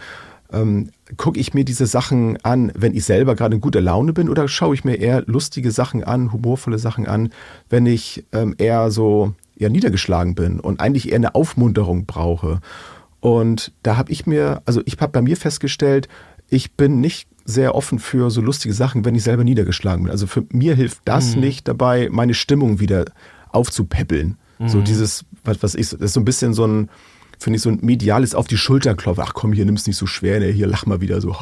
Ähm, 0.52 0.90
gucke 1.16 1.40
ich 1.40 1.54
mir 1.54 1.64
diese 1.64 1.86
Sachen 1.86 2.38
an, 2.44 2.74
wenn 2.76 2.96
ich 2.96 3.06
selber 3.06 3.36
gerade 3.36 3.56
in 3.56 3.62
guter 3.62 3.80
Laune 3.80 4.12
bin, 4.12 4.28
oder 4.28 4.50
schaue 4.50 4.74
ich 4.74 4.84
mir 4.84 4.96
eher 4.96 5.24
lustige 5.26 5.72
Sachen 5.72 6.04
an, 6.04 6.34
humorvolle 6.34 6.80
Sachen 6.80 7.08
an, 7.08 7.30
wenn 7.70 7.86
ich 7.86 8.26
ähm, 8.34 8.56
eher 8.58 8.92
so 8.92 9.36
ja 9.60 9.70
niedergeschlagen 9.70 10.34
bin 10.34 10.60
und 10.60 10.80
eigentlich 10.80 11.10
eher 11.10 11.18
eine 11.18 11.36
Aufmunterung 11.36 12.06
brauche. 12.06 12.60
Und 13.20 13.74
da 13.84 13.98
habe 13.98 14.12
ich 14.12 14.26
mir, 14.26 14.62
also 14.66 14.82
ich 14.86 14.98
habe 15.00 15.12
bei 15.12 15.22
mir 15.22 15.38
festgestellt, 15.38 16.08
ich 16.50 16.72
bin 16.74 17.02
nicht 17.02 17.28
sehr 17.46 17.76
offen 17.76 18.00
für 18.00 18.32
so 18.32 18.42
lustige 18.42 18.74
Sachen, 18.74 19.06
wenn 19.06 19.16
ich 19.16 19.24
selber 19.24 19.44
niedergeschlagen 19.44 20.04
bin. 20.04 20.12
Also 20.12 20.28
für 20.28 20.46
mir 20.52 20.76
hilft 20.76 21.02
das 21.06 21.36
mhm. 21.36 21.42
nicht 21.42 21.68
dabei, 21.68 22.10
meine 22.12 22.34
Stimmung 22.34 22.80
wieder 22.80 23.06
aufzupäppeln. 23.52 24.38
Mhm. 24.60 24.70
So 24.70 24.82
dieses, 24.82 25.26
was, 25.44 25.62
was 25.62 25.76
ich, 25.76 25.90
das 25.90 26.00
ist 26.00 26.14
so 26.14 26.22
ein 26.22 26.26
bisschen 26.26 26.54
so 26.54 26.66
ein, 26.66 26.90
finde 27.40 27.58
ich, 27.58 27.64
so 27.64 27.70
ein 27.70 27.80
mediales 27.82 28.36
auf 28.36 28.48
die 28.48 28.58
Schulter 28.58 28.96
klopfen. 28.96 29.24
Ach 29.26 29.34
komm, 29.34 29.54
hier 29.54 29.66
nimm's 29.66 29.88
nicht 29.88 29.96
so 29.96 30.06
schwer, 30.06 30.40
ne? 30.40 30.48
hier 30.48 30.68
lach 30.68 30.86
mal 30.86 31.02
wieder 31.02 31.22
so, 31.22 31.36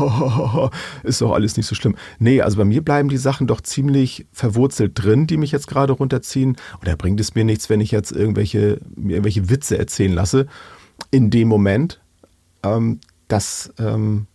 ist 1.04 1.22
doch 1.22 1.34
alles 1.34 1.58
nicht 1.58 1.66
so 1.66 1.76
schlimm. 1.76 1.96
Nee, 2.20 2.42
also 2.42 2.58
bei 2.58 2.66
mir 2.66 2.84
bleiben 2.84 3.10
die 3.10 3.18
Sachen 3.18 3.48
doch 3.48 3.62
ziemlich 3.62 4.28
verwurzelt 4.32 4.92
drin, 4.96 5.28
die 5.28 5.38
mich 5.38 5.52
jetzt 5.52 5.68
gerade 5.68 5.94
runterziehen. 5.94 6.56
Da 6.84 6.96
bringt 6.96 7.20
es 7.20 7.36
mir 7.36 7.44
nichts, 7.44 7.70
wenn 7.70 7.82
ich 7.82 7.92
jetzt 7.92 8.12
irgendwelche, 8.12 8.80
mir 8.96 9.14
irgendwelche 9.14 9.50
Witze 9.50 9.78
erzählen 9.78 10.14
lasse 10.14 10.48
in 11.12 11.30
dem 11.30 11.48
Moment. 11.48 12.00
Ähm, 12.64 13.00
das 13.28 13.74
ähm, 13.80 14.28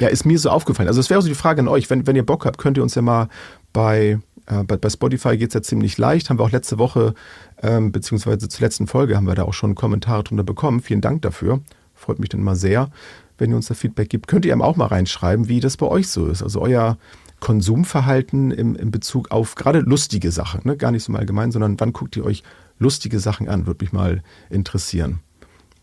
ja, 0.00 0.08
ist 0.08 0.24
mir 0.24 0.38
so 0.38 0.50
aufgefallen. 0.50 0.88
Also 0.88 1.00
es 1.00 1.10
wäre 1.10 1.20
so 1.20 1.28
die 1.28 1.34
Frage 1.34 1.60
an 1.60 1.68
euch, 1.68 1.90
wenn, 1.90 2.06
wenn 2.06 2.16
ihr 2.16 2.24
Bock 2.24 2.46
habt, 2.46 2.58
könnt 2.58 2.76
ihr 2.76 2.82
uns 2.82 2.94
ja 2.94 3.02
mal 3.02 3.28
bei 3.72 4.18
äh, 4.48 4.64
bei, 4.64 4.88
Spotify 4.88 5.36
geht 5.36 5.48
es 5.48 5.54
ja 5.54 5.62
ziemlich 5.62 5.98
leicht. 5.98 6.30
Haben 6.30 6.38
wir 6.38 6.44
auch 6.44 6.50
letzte 6.50 6.78
Woche, 6.78 7.14
ähm, 7.62 7.92
beziehungsweise 7.92 8.48
zur 8.48 8.64
letzten 8.64 8.86
Folge, 8.86 9.16
haben 9.16 9.26
wir 9.26 9.34
da 9.34 9.44
auch 9.44 9.54
schon 9.54 9.74
Kommentare 9.74 10.24
drunter 10.24 10.44
bekommen. 10.44 10.80
Vielen 10.80 11.00
Dank 11.00 11.22
dafür. 11.22 11.60
Freut 11.94 12.18
mich 12.18 12.28
dann 12.28 12.42
mal 12.42 12.56
sehr, 12.56 12.90
wenn 13.38 13.50
ihr 13.50 13.56
uns 13.56 13.66
da 13.66 13.74
Feedback 13.74 14.08
gibt. 14.08 14.28
Könnt 14.28 14.44
ihr 14.44 14.52
eben 14.52 14.62
auch 14.62 14.76
mal 14.76 14.86
reinschreiben, 14.86 15.48
wie 15.48 15.60
das 15.60 15.76
bei 15.76 15.86
euch 15.86 16.08
so 16.08 16.26
ist. 16.26 16.42
Also 16.42 16.60
euer 16.60 16.98
Konsumverhalten 17.40 18.50
im, 18.50 18.74
im 18.76 18.90
Bezug 18.90 19.30
auf 19.30 19.54
gerade 19.54 19.80
lustige 19.80 20.30
Sachen. 20.30 20.60
Ne? 20.64 20.76
Gar 20.76 20.92
nicht 20.92 21.04
so 21.04 21.12
mal 21.12 21.20
allgemein, 21.20 21.52
sondern 21.52 21.78
wann 21.78 21.92
guckt 21.92 22.16
ihr 22.16 22.24
euch 22.24 22.42
lustige 22.78 23.20
Sachen 23.20 23.48
an? 23.48 23.66
Würde 23.66 23.84
mich 23.84 23.92
mal 23.92 24.22
interessieren. 24.50 25.20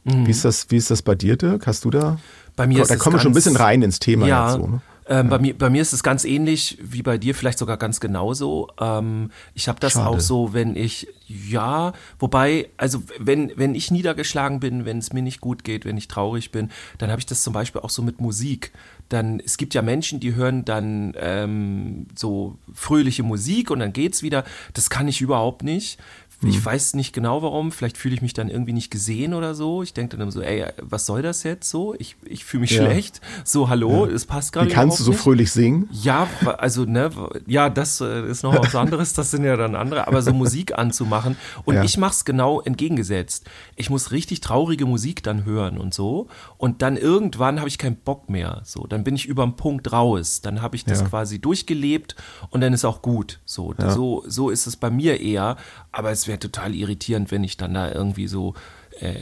Mhm. 0.04 0.28
Wie, 0.28 0.32
ist 0.32 0.46
das, 0.46 0.68
wie 0.70 0.78
ist 0.78 0.92
das 0.92 1.02
bei 1.02 1.16
dir, 1.16 1.38
Dirk? 1.38 1.68
Hast 1.68 1.86
du 1.86 1.90
da? 1.90 2.20
Bei 2.56 2.68
mir 2.68 2.84
da 2.84 2.94
ist 2.94 3.00
kommen 3.00 3.16
wir 3.16 3.20
schon 3.20 3.32
ein 3.32 3.36
bisschen 3.36 3.58
rein 3.58 3.82
ins 3.82 4.00
Thema 4.00 4.28
ja, 4.28 4.48
jetzt 4.48 4.62
so, 4.62 4.68
ne? 4.68 4.82
Ähm, 5.08 5.30
bei, 5.30 5.38
mir, 5.38 5.56
bei 5.56 5.70
mir 5.70 5.84
ist 5.84 5.94
es 5.94 6.02
ganz 6.02 6.26
ähnlich 6.26 6.80
wie 6.82 7.04
bei 7.04 7.20
dir, 7.20 7.36
vielleicht 7.36 7.60
sogar 7.60 7.78
ganz 7.78 8.00
genauso. 8.00 8.70
Ähm, 8.80 9.30
ich 9.54 9.68
habe 9.68 9.80
das 9.80 9.94
Schade. 9.94 10.10
auch 10.10 10.20
so, 10.20 10.54
wenn 10.54 10.76
ich, 10.76 11.08
ja, 11.28 11.94
wobei, 12.18 12.70
also 12.78 13.04
wenn, 13.20 13.52
wenn 13.56 13.76
ich 13.76 13.92
niedergeschlagen 13.92 14.60
bin, 14.60 14.86
wenn 14.86 14.98
es 14.98 15.14
mir 15.14 15.22
nicht 15.22 15.42
gut 15.42 15.64
geht, 15.64 15.86
wenn 15.86 15.98
ich 15.98 16.08
traurig 16.08 16.52
bin, 16.52 16.72
dann 16.98 17.12
habe 17.12 17.20
ich 17.20 17.28
das 17.28 17.44
zum 17.44 17.54
Beispiel 17.54 17.82
auch 17.82 17.92
so 17.92 18.02
mit 18.02 18.20
Musik. 18.20 18.72
Dann, 19.10 19.40
es 19.40 19.58
gibt 19.58 19.76
ja 19.76 19.84
Menschen, 19.84 20.20
die 20.20 20.34
hören 20.34 20.66
dann 20.66 21.14
ähm, 21.18 22.08
so 22.16 22.58
fröhliche 22.74 23.22
Musik 23.22 23.70
und 23.70 23.80
dann 23.80 23.94
geht's 23.94 24.24
wieder. 24.24 24.44
Das 24.74 24.90
kann 24.90 25.08
ich 25.08 25.22
überhaupt 25.22 25.62
nicht. 25.62 26.00
Ich 26.44 26.64
weiß 26.64 26.94
nicht 26.96 27.14
genau 27.14 27.42
warum, 27.42 27.72
vielleicht 27.72 27.98
fühle 27.98 28.14
ich 28.14 28.22
mich 28.22 28.34
dann 28.34 28.50
irgendwie 28.50 28.74
nicht 28.74 28.92
gesehen 28.92 29.34
oder 29.34 29.56
so. 29.56 29.82
Ich 29.84 29.94
denke 29.94 30.12
dann 30.18 30.22
immer 30.22 30.32
so, 30.32 30.42
ey, 30.42 30.66
was 30.82 31.06
soll 31.06 31.22
das 31.22 31.44
jetzt 31.44 31.70
so? 31.70 31.96
Ich, 31.98 32.18
ich 32.26 32.44
fühle 32.46 32.62
mich 32.62 32.72
Ja. 32.72 32.84
schlecht. 32.84 33.22
So, 33.44 33.70
hallo, 33.70 34.06
es 34.06 34.26
passt 34.26 34.52
gerade 34.54 34.70
Wie 34.70 34.74
kannst 34.74 35.00
du 35.00 35.04
so 35.06 35.12
nicht. 35.12 35.22
fröhlich 35.22 35.52
singen? 35.52 35.88
Ja, 35.92 36.28
also 36.58 36.84
ne, 36.86 37.10
ja, 37.48 37.70
das 37.70 38.02
äh, 38.02 38.28
ist 38.30 38.44
noch 38.44 38.60
was 38.60 38.76
anderes, 38.76 39.14
das 39.14 39.32
sind 39.32 39.44
ja 39.44 39.56
dann 39.56 39.76
andere, 39.76 40.08
aber 40.08 40.22
so 40.22 40.34
Musik 40.34 40.78
anzumachen 40.78 41.38
und 41.64 41.76
Ja. 41.76 41.84
ich 41.84 41.98
mach's 41.98 42.26
genau 42.26 42.62
entgegengesetzt. 42.62 43.46
Ich 43.76 43.90
muss 43.90 44.12
richtig 44.12 44.42
traurige 44.42 44.86
Musik 44.86 45.24
dann 45.24 45.46
hören 45.46 45.78
und 45.78 45.94
so 45.94 46.28
und 46.58 46.82
dann 46.82 46.98
irgendwann 46.98 47.60
habe 47.60 47.70
ich 47.70 47.78
keinen 47.78 47.96
Bock 47.98 48.30
mehr, 48.30 48.62
so, 48.66 48.86
dann 48.88 49.04
bin 49.04 49.16
ich 49.16 49.26
überm 49.26 49.56
Punkt 49.56 49.92
raus, 49.92 50.42
dann 50.42 50.62
habe 50.62 50.76
ich 50.76 50.86
das 50.86 51.00
Ja. 51.02 51.08
quasi 51.08 51.40
durchgelebt 51.40 52.16
und 52.50 52.62
dann 52.62 52.74
ist 52.74 52.86
auch 52.86 53.02
gut, 53.02 53.40
so, 53.46 53.74
so 53.88 54.24
so 54.28 54.50
ist 54.50 54.68
es 54.68 54.76
bei 54.76 54.90
mir 54.90 55.20
eher, 55.22 55.56
aber 55.96 56.12
es 56.12 56.28
wäre 56.28 56.40
total 56.40 56.76
irritierend, 56.76 57.32
wenn 57.32 57.44
ich 57.44 57.58
dann 57.58 57.74
da 57.74 57.92
irgendwie 57.92 58.28
so 58.28 58.54
äh, 59.00 59.14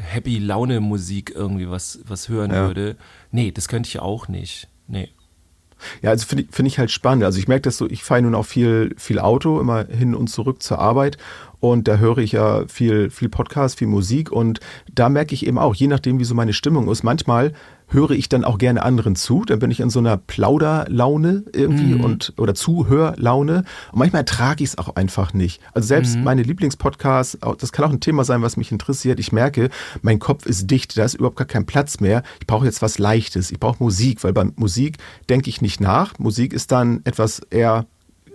Happy 0.00 0.38
Laune 0.38 0.80
Musik 0.80 1.32
irgendwie 1.34 1.68
was 1.70 2.00
was 2.06 2.28
hören 2.28 2.50
Ja. 2.52 2.66
würde. 2.66 2.96
Nee, 3.30 3.52
das 3.52 3.68
könnte 3.68 3.88
ich 3.88 4.00
auch 4.00 4.28
nicht. 4.28 4.68
Nee. 4.88 5.10
Ja, 6.02 6.10
also 6.10 6.26
finde 6.26 6.44
ich, 6.44 6.50
finde 6.50 6.68
ich 6.68 6.78
halt 6.78 6.90
spannend. 6.90 7.24
Also 7.24 7.38
ich 7.38 7.48
merke 7.48 7.62
das 7.62 7.76
so, 7.76 7.86
ich 7.90 8.04
fahre 8.04 8.22
nun 8.22 8.34
auch 8.34 8.46
viel, 8.46 8.94
viel 8.96 9.18
Auto, 9.18 9.60
immer 9.60 9.86
hin 9.86 10.14
und 10.14 10.28
zurück 10.28 10.62
zur 10.62 10.78
Arbeit. 10.78 11.18
Und 11.60 11.88
da 11.88 11.96
höre 11.98 12.18
ich 12.18 12.32
ja 12.32 12.66
viel, 12.68 13.10
viel 13.10 13.28
Podcast, 13.28 13.78
viel 13.78 13.88
Musik. 13.88 14.30
Und 14.32 14.60
da 14.94 15.08
merke 15.08 15.34
ich 15.34 15.46
eben 15.46 15.58
auch, 15.58 15.74
je 15.74 15.88
nachdem, 15.88 16.18
wie 16.20 16.24
so 16.24 16.34
meine 16.34 16.52
Stimmung 16.54 16.88
ist, 16.90 17.02
manchmal 17.02 17.52
höre 17.94 18.10
ich 18.10 18.28
dann 18.28 18.44
auch 18.44 18.58
gerne 18.58 18.82
anderen 18.82 19.16
zu. 19.16 19.44
Dann 19.44 19.58
bin 19.60 19.70
ich 19.70 19.80
in 19.80 19.88
so 19.88 20.00
einer 20.00 20.18
Plauderlaune 20.18 21.44
irgendwie 21.54 21.94
und 21.94 22.34
oder 22.36 22.54
Zuhörlaune. 22.54 23.64
Und 23.92 23.98
manchmal 23.98 24.20
ertrage 24.20 24.62
ich 24.62 24.70
es 24.70 24.78
auch 24.78 24.96
einfach 24.96 25.32
nicht. 25.32 25.62
Also 25.72 25.86
selbst 25.86 26.18
meine 26.18 26.42
Lieblingspodcasts, 26.42 27.38
das 27.58 27.72
kann 27.72 27.86
auch 27.86 27.90
ein 27.90 28.00
Thema 28.00 28.24
sein, 28.24 28.42
was 28.42 28.56
mich 28.56 28.70
interessiert. 28.70 29.18
Ich 29.18 29.32
merke, 29.32 29.70
mein 30.02 30.18
Kopf 30.18 30.44
ist 30.44 30.70
dicht, 30.70 30.98
da 30.98 31.04
ist 31.04 31.14
überhaupt 31.14 31.36
gar 31.36 31.46
kein 31.46 31.64
Platz 31.64 32.00
mehr. 32.00 32.22
Ich 32.40 32.46
brauche 32.46 32.66
jetzt 32.66 32.82
was 32.82 32.98
Leichtes. 32.98 33.50
Ich 33.50 33.60
brauche 33.60 33.82
Musik, 33.82 34.22
weil 34.24 34.32
bei 34.32 34.44
Musik 34.56 34.98
denke 35.30 35.48
ich 35.48 35.62
nicht 35.62 35.80
nach. 35.80 36.18
Musik 36.18 36.52
ist 36.52 36.72
dann 36.72 37.00
etwas 37.04 37.40
eher 37.50 37.86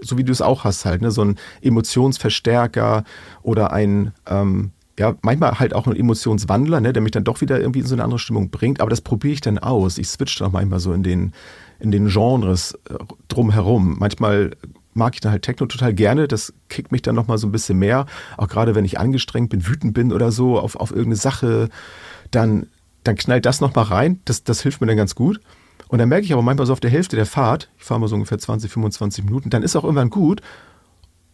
so 0.02 0.18
wie 0.18 0.24
du 0.24 0.32
es 0.32 0.42
auch 0.42 0.64
hast 0.64 0.86
halt, 0.86 1.02
ne, 1.02 1.12
so 1.12 1.24
ein 1.24 1.36
Emotionsverstärker 1.62 3.04
oder 3.42 3.74
ein, 3.74 4.14
ähm, 4.28 4.72
ja, 5.00 5.16
manchmal 5.22 5.58
halt 5.60 5.74
auch 5.74 5.88
ein 5.88 5.96
Emotionswandler, 5.96 6.82
ne, 6.82 6.92
der 6.92 7.02
mich 7.02 7.14
dann 7.14 7.24
doch 7.24 7.40
wieder 7.40 7.58
irgendwie 7.58 7.80
in 7.80 7.86
so 7.86 7.96
eine 7.96 8.04
andere 8.04 8.20
Stimmung 8.20 8.50
bringt. 8.50 8.82
Aber 8.82 8.90
das 8.90 9.00
probiere 9.00 9.34
ich 9.34 9.40
dann 9.40 9.58
aus. 9.58 9.98
Ich 9.98 10.10
switch 10.10 10.38
dann 10.38 10.50
auch 10.50 10.52
manchmal 10.52 10.82
so 10.82 10.92
in 10.92 11.04
den, 11.04 11.32
in 11.80 11.92
den 11.92 12.10
Genres 12.10 12.74
äh, 12.90 12.96
drumherum. 13.30 13.96
Manchmal 13.98 14.52
mag 14.94 15.14
ich 15.14 15.22
dann 15.22 15.32
halt 15.32 15.44
Techno 15.44 15.68
total 15.68 15.94
gerne. 15.94 16.28
Das 16.28 16.54
kickt 16.68 16.92
mich 16.92 17.02
dann 17.02 17.16
nochmal 17.16 17.38
so 17.38 17.48
ein 17.48 17.54
bisschen 17.54 17.80
mehr. 17.80 18.08
Auch 18.36 18.50
gerade 18.50 18.76
wenn 18.76 18.84
ich 18.84 19.00
angestrengt 19.00 19.52
bin, 19.52 19.66
wütend 19.66 19.94
bin 19.94 20.12
oder 20.12 20.34
so 20.34 20.60
auf, 20.60 20.76
auf 20.76 20.92
irgendeine 20.92 21.16
Sache, 21.16 21.70
dann, 22.32 22.68
dann 23.06 23.16
knallt 23.16 23.46
das 23.46 23.62
nochmal 23.62 23.86
rein. 23.86 24.20
Das, 24.26 24.44
das 24.44 24.62
hilft 24.62 24.82
mir 24.82 24.88
dann 24.88 24.98
ganz 24.98 25.16
gut. 25.16 25.40
Und 25.88 26.00
dann 26.00 26.10
merke 26.10 26.26
ich 26.26 26.34
aber 26.34 26.42
manchmal 26.42 26.68
so 26.68 26.74
auf 26.74 26.82
der 26.82 26.92
Hälfte 26.92 27.16
der 27.16 27.26
Fahrt, 27.26 27.70
ich 27.78 27.86
fahre 27.86 28.02
mal 28.02 28.08
so 28.08 28.16
ungefähr 28.16 28.38
20, 28.38 28.70
25 28.70 29.24
Minuten, 29.24 29.50
dann 29.50 29.64
ist 29.64 29.78
auch 29.78 29.86
irgendwann 29.86 30.10
gut. 30.10 30.42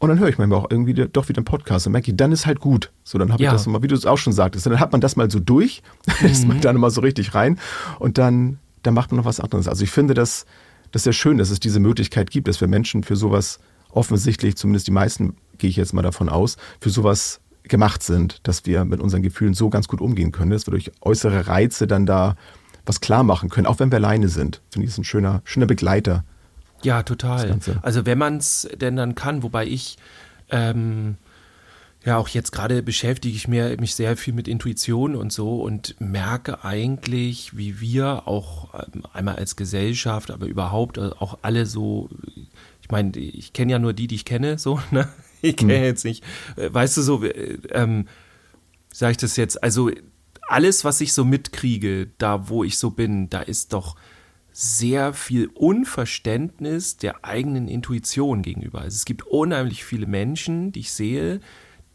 Und 0.05 0.09
dann 0.09 0.19
höre 0.19 0.29
ich 0.29 0.37
manchmal 0.37 0.59
auch 0.59 0.69
irgendwie 0.69 0.93
doch 0.93 1.29
wieder 1.29 1.39
einen 1.39 1.45
Podcast 1.45 1.87
und 1.87 1.93
merke 1.93 2.11
ich, 2.11 2.17
dann 2.17 2.31
ist 2.31 2.45
halt 2.45 2.59
gut. 2.59 2.91
So, 3.03 3.17
dann 3.17 3.33
habe 3.33 3.41
Ja. 3.41 3.49
ich 3.49 3.53
das 3.53 3.65
mal, 3.65 3.81
wie 3.81 3.87
du 3.87 3.95
es 3.95 4.05
auch 4.05 4.17
schon 4.17 4.33
sagtest, 4.33 4.65
dann 4.67 4.79
hat 4.79 4.91
man 4.91 5.01
das 5.01 5.15
mal 5.15 5.29
so 5.31 5.39
durch, 5.39 5.81
ist 6.23 6.47
man 6.47 6.61
dann 6.61 6.75
immer 6.75 6.91
so 6.91 7.01
richtig 7.01 7.33
rein 7.33 7.57
und 7.97 8.17
dann, 8.19 8.59
dann 8.83 8.93
macht 8.93 9.11
man 9.11 9.17
noch 9.17 9.25
was 9.25 9.39
anderes. 9.39 9.67
Also 9.67 9.83
ich 9.83 9.89
finde 9.89 10.13
das, 10.13 10.45
das 10.91 11.05
ja 11.05 11.11
schön, 11.11 11.39
dass 11.39 11.49
es 11.49 11.59
diese 11.59 11.79
Möglichkeit 11.79 12.29
gibt, 12.29 12.47
dass 12.47 12.61
wir 12.61 12.67
Menschen 12.67 13.03
für 13.03 13.15
sowas 13.15 13.59
offensichtlich, 13.89 14.55
zumindest 14.57 14.87
die 14.87 14.91
meisten, 14.91 15.35
gehe 15.57 15.69
ich 15.69 15.75
jetzt 15.75 15.93
mal 15.93 16.01
davon 16.03 16.29
aus, 16.29 16.57
für 16.79 16.89
sowas 16.91 17.39
gemacht 17.63 18.03
sind, 18.03 18.41
dass 18.43 18.65
wir 18.67 18.85
mit 18.85 18.99
unseren 18.99 19.23
Gefühlen 19.23 19.55
so 19.55 19.69
ganz 19.71 19.87
gut 19.87 20.01
umgehen 20.01 20.31
können, 20.31 20.51
dass 20.51 20.67
wir 20.67 20.71
durch 20.71 20.91
äußere 21.01 21.47
Reize 21.47 21.87
dann 21.87 22.05
da 22.05 22.35
was 22.85 23.01
klar 23.01 23.23
machen 23.23 23.49
können, 23.49 23.65
auch 23.65 23.79
wenn 23.79 23.91
wir 23.91 23.97
alleine 23.97 24.27
sind. 24.29 24.61
Finde 24.71 24.85
ich, 24.85 24.91
ist 24.91 24.99
ein 24.99 25.03
schöner, 25.03 25.41
schöner 25.45 25.65
Begleiter. 25.65 26.23
Ja, 26.83 27.03
total. 27.03 27.57
Also 27.81 28.05
wenn 28.05 28.17
man 28.17 28.37
es 28.37 28.67
denn 28.79 28.95
dann 28.95 29.15
kann, 29.15 29.43
wobei 29.43 29.65
ich 29.65 29.97
ähm, 30.49 31.17
ja 32.05 32.17
auch 32.17 32.27
jetzt 32.27 32.51
gerade 32.51 32.83
beschäftige 32.83 33.35
ich 33.35 33.47
mir, 33.47 33.75
mich 33.79 33.95
sehr 33.95 34.15
viel 34.15 34.33
mit 34.33 34.47
Intuition 34.47 35.15
und 35.15 35.33
so 35.33 35.61
und 35.61 35.95
merke 35.99 36.63
eigentlich, 36.63 37.57
wie 37.57 37.81
wir 37.81 38.27
auch 38.27 38.73
ähm, 38.73 39.03
einmal 39.11 39.37
als 39.37 39.55
Gesellschaft, 39.55 40.29
aber 40.29 40.45
überhaupt 40.45 40.97
äh, 40.97 41.09
auch 41.19 41.39
alle 41.41 41.65
so, 41.65 42.09
ich 42.81 42.89
meine, 42.91 43.17
ich 43.17 43.53
kenne 43.53 43.71
ja 43.71 43.79
nur 43.79 43.93
die, 43.93 44.07
die 44.07 44.15
ich 44.15 44.25
kenne, 44.25 44.57
so, 44.57 44.79
ne? 44.91 45.07
Ich 45.41 45.57
kenne 45.57 45.83
jetzt 45.83 46.05
nicht, 46.05 46.23
äh, 46.55 46.71
weißt 46.71 46.97
du 46.97 47.01
so, 47.01 47.23
äh, 47.23 47.57
ähm, 47.71 48.07
sage 48.93 49.11
ich 49.11 49.17
das 49.17 49.35
jetzt, 49.35 49.63
also 49.63 49.91
alles, 50.47 50.85
was 50.85 51.01
ich 51.01 51.13
so 51.13 51.25
mitkriege, 51.25 52.07
da 52.19 52.49
wo 52.49 52.63
ich 52.63 52.77
so 52.77 52.91
bin, 52.91 53.29
da 53.29 53.41
ist 53.41 53.73
doch 53.73 53.95
sehr 54.57 55.11
viel 55.11 55.49
Unverständnis 55.53 56.95
der 56.95 57.25
eigenen 57.25 57.67
Intuition 57.67 58.41
gegenüber. 58.41 58.79
Also 58.79 58.95
es 58.95 59.03
gibt 59.03 59.23
unheimlich 59.23 59.83
viele 59.83 60.07
Menschen, 60.07 60.71
die 60.71 60.79
ich 60.79 60.93
sehe, 60.93 61.41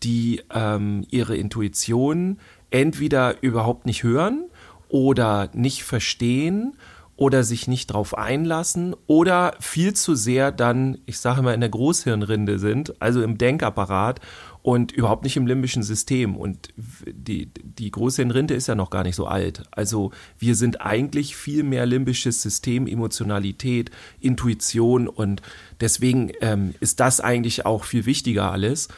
die 0.03 0.43
ähm, 0.53 1.07
ihre 1.09 1.39
Intuition 1.39 2.37
entweder 2.71 3.43
überhaupt 3.43 3.87
nicht 3.87 4.03
hören 4.03 4.45
oder 4.91 5.49
nicht 5.55 5.85
verstehen 5.85 6.75
oder 7.17 7.45
sich 7.45 7.67
nicht 7.67 7.87
drauf 7.87 8.17
einlassen 8.17 8.95
oder 9.07 9.55
viel 9.59 9.95
zu 9.95 10.15
sehr 10.15 10.53
dann, 10.53 10.99
ich 11.07 11.19
sage 11.19 11.41
mal, 11.41 11.55
in 11.55 11.61
der 11.61 11.71
Großhirnrinde 11.71 12.59
sind, 12.59 13.01
also 13.01 13.23
im 13.23 13.39
Denkapparat 13.39 14.21
und 14.63 14.93
überhaupt 14.93 15.25
nicht 15.25 15.37
im 15.37 15.47
limbischen 15.47 15.83
System. 15.83 16.37
Und 16.37 16.69
die, 17.07 17.51
die 17.63 17.91
Großhirnrinde 17.91 18.55
ist 18.55 18.67
ja 18.67 18.75
noch 18.75 18.91
gar 18.91 19.03
nicht 19.03 19.17
so 19.17 19.27
alt. 19.27 19.63
Also 19.71 20.13
wir 20.39 20.55
sind 20.55 20.81
eigentlich 20.81 21.37
viel 21.37 21.63
mehr 21.63 21.87
limbisches 21.87 22.43
System, 22.43 22.87
Emotionalität, 22.87 23.91
Intuition 24.21 25.09
und 25.09 25.41
deswegen 25.81 26.33
ähm, 26.41 26.75
ist 26.81 27.01
das 27.01 27.21
eigentlich 27.21 27.65
auch 27.65 27.85
viel 27.85 28.07
wichtiger 28.07 28.53
alles. 28.53 28.89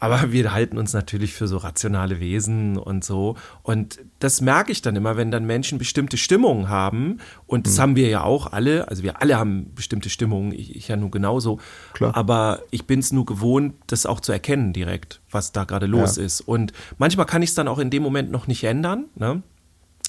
Aber 0.00 0.32
wir 0.32 0.52
halten 0.52 0.76
uns 0.76 0.92
natürlich 0.92 1.32
für 1.32 1.46
so 1.48 1.56
rationale 1.56 2.20
Wesen 2.20 2.76
und 2.76 3.04
so. 3.04 3.36
Und 3.62 4.00
das 4.18 4.40
merke 4.40 4.70
ich 4.72 4.82
dann 4.82 4.96
immer, 4.96 5.16
wenn 5.16 5.30
dann 5.30 5.46
Menschen 5.46 5.78
bestimmte 5.78 6.16
Stimmungen 6.16 6.68
haben. 6.68 7.18
Und 7.46 7.66
das 7.66 7.78
haben 7.78 7.96
wir 7.96 8.08
ja 8.08 8.22
auch 8.22 8.52
alle. 8.52 8.88
Also 8.88 9.02
wir 9.02 9.22
alle 9.22 9.38
haben 9.38 9.72
bestimmte 9.74 10.10
Stimmungen. 10.10 10.52
Ich, 10.52 10.74
ich 10.76 10.88
ja 10.88 10.96
nur 10.96 11.10
genauso. 11.10 11.58
Klar. 11.94 12.14
Aber 12.16 12.62
ich 12.70 12.86
bin 12.86 12.98
es 12.98 13.12
nur 13.12 13.24
gewohnt, 13.24 13.74
das 13.86 14.04
auch 14.04 14.20
zu 14.20 14.32
erkennen 14.32 14.72
direkt, 14.72 15.20
was 15.30 15.52
da 15.52 15.64
gerade 15.64 15.86
los 15.86 16.16
Ja. 16.16 16.24
ist. 16.24 16.40
Und 16.42 16.72
manchmal 16.98 17.26
kann 17.26 17.42
ich 17.42 17.50
es 17.50 17.54
dann 17.54 17.68
auch 17.68 17.78
in 17.78 17.90
dem 17.90 18.02
Moment 18.02 18.30
noch 18.30 18.46
nicht 18.46 18.64
ändern. 18.64 19.06
Ne? 19.14 19.42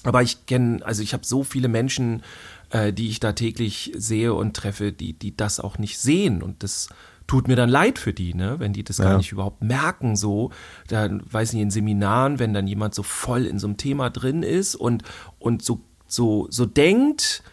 Aber 0.04 0.22
ich 0.24 0.46
kenne, 0.46 0.86
also 0.86 1.04
ich 1.04 1.14
habe 1.14 1.26
so 1.26 1.44
viele 1.44 1.68
Menschen, 1.68 2.22
äh, 2.72 2.92
die 2.92 3.08
ich 3.10 3.20
da 3.20 3.32
täglich 3.34 3.92
sehe 3.96 4.34
und 4.34 4.56
treffe, 4.56 4.92
die, 4.92 5.14
die 5.14 5.38
das 5.38 5.60
auch 5.60 5.78
nicht 5.78 6.00
sehen. 6.00 6.44
Und 6.44 6.64
das 6.64 6.90
tut 7.28 7.48
mir 7.48 7.56
dann 7.56 7.70
leid 7.70 7.98
für 8.00 8.14
die, 8.14 8.34
ne? 8.34 8.56
wenn 8.60 8.74
die 8.74 8.84
das 8.84 8.98
gar 8.98 9.12
Ja. 9.12 9.18
nicht 9.18 9.32
überhaupt 9.32 9.64
merken. 9.64 10.16
So, 10.16 10.52
dann 10.88 11.24
weiß 11.32 11.54
nicht, 11.54 11.62
in 11.64 11.72
Seminaren, 11.72 12.40
wenn 12.40 12.54
dann 12.54 12.68
jemand 12.68 12.94
so 12.94 13.04
voll 13.04 13.46
in 13.46 13.60
so 13.60 13.68
einem 13.68 13.78
Thema 13.78 14.10
drin 14.10 14.44
ist 14.44 14.76
und, 14.76 15.04
und 15.40 15.64
so, 15.64 15.82
so, 16.08 16.48
so 16.50 16.66
denkt, 16.66 17.44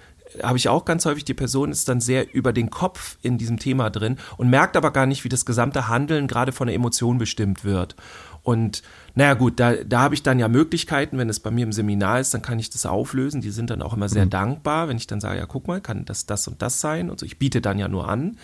habe 0.42 0.56
ich 0.56 0.68
auch 0.68 0.84
ganz 0.84 1.04
häufig, 1.04 1.24
die 1.24 1.34
Person 1.34 1.70
ist 1.70 1.88
dann 1.88 2.00
sehr 2.00 2.34
über 2.34 2.52
den 2.52 2.70
Kopf 2.70 3.18
in 3.22 3.36
diesem 3.38 3.58
Thema 3.58 3.90
drin 3.90 4.16
und 4.38 4.48
merkt 4.48 4.76
aber 4.76 4.90
gar 4.90 5.06
nicht, 5.06 5.24
wie 5.24 5.28
das 5.28 5.44
gesamte 5.44 5.88
Handeln 5.88 6.26
gerade 6.26 6.52
von 6.52 6.66
der 6.68 6.76
Emotion 6.76 7.18
bestimmt 7.18 7.64
wird. 7.64 7.96
Und 8.42 8.82
naja 9.14 9.34
gut, 9.34 9.60
da, 9.60 9.74
da 9.74 10.00
habe 10.00 10.14
ich 10.14 10.22
dann 10.22 10.38
ja 10.38 10.48
Möglichkeiten, 10.48 11.16
wenn 11.18 11.28
es 11.28 11.38
bei 11.38 11.50
mir 11.50 11.64
im 11.64 11.72
Seminar 11.72 12.18
ist, 12.18 12.34
dann 12.34 12.42
kann 12.42 12.58
ich 12.58 12.70
das 12.70 12.86
auflösen. 12.86 13.40
Die 13.40 13.50
sind 13.50 13.70
dann 13.70 13.82
auch 13.82 13.94
immer 13.94 14.08
sehr 14.08 14.26
dankbar, 14.26 14.88
wenn 14.88 14.96
ich 14.96 15.06
dann 15.06 15.20
sage, 15.20 15.38
ja 15.38 15.46
guck 15.46 15.68
mal, 15.68 15.80
kann 15.80 16.04
das 16.06 16.26
das 16.26 16.48
und 16.48 16.60
das 16.60 16.80
sein 16.80 17.08
und 17.08 17.20
so. 17.20 17.26
Ich 17.26 17.38
biete 17.38 17.60
dann 17.60 17.78
ja 17.78 17.86
nur 17.88 18.08
an 18.08 18.36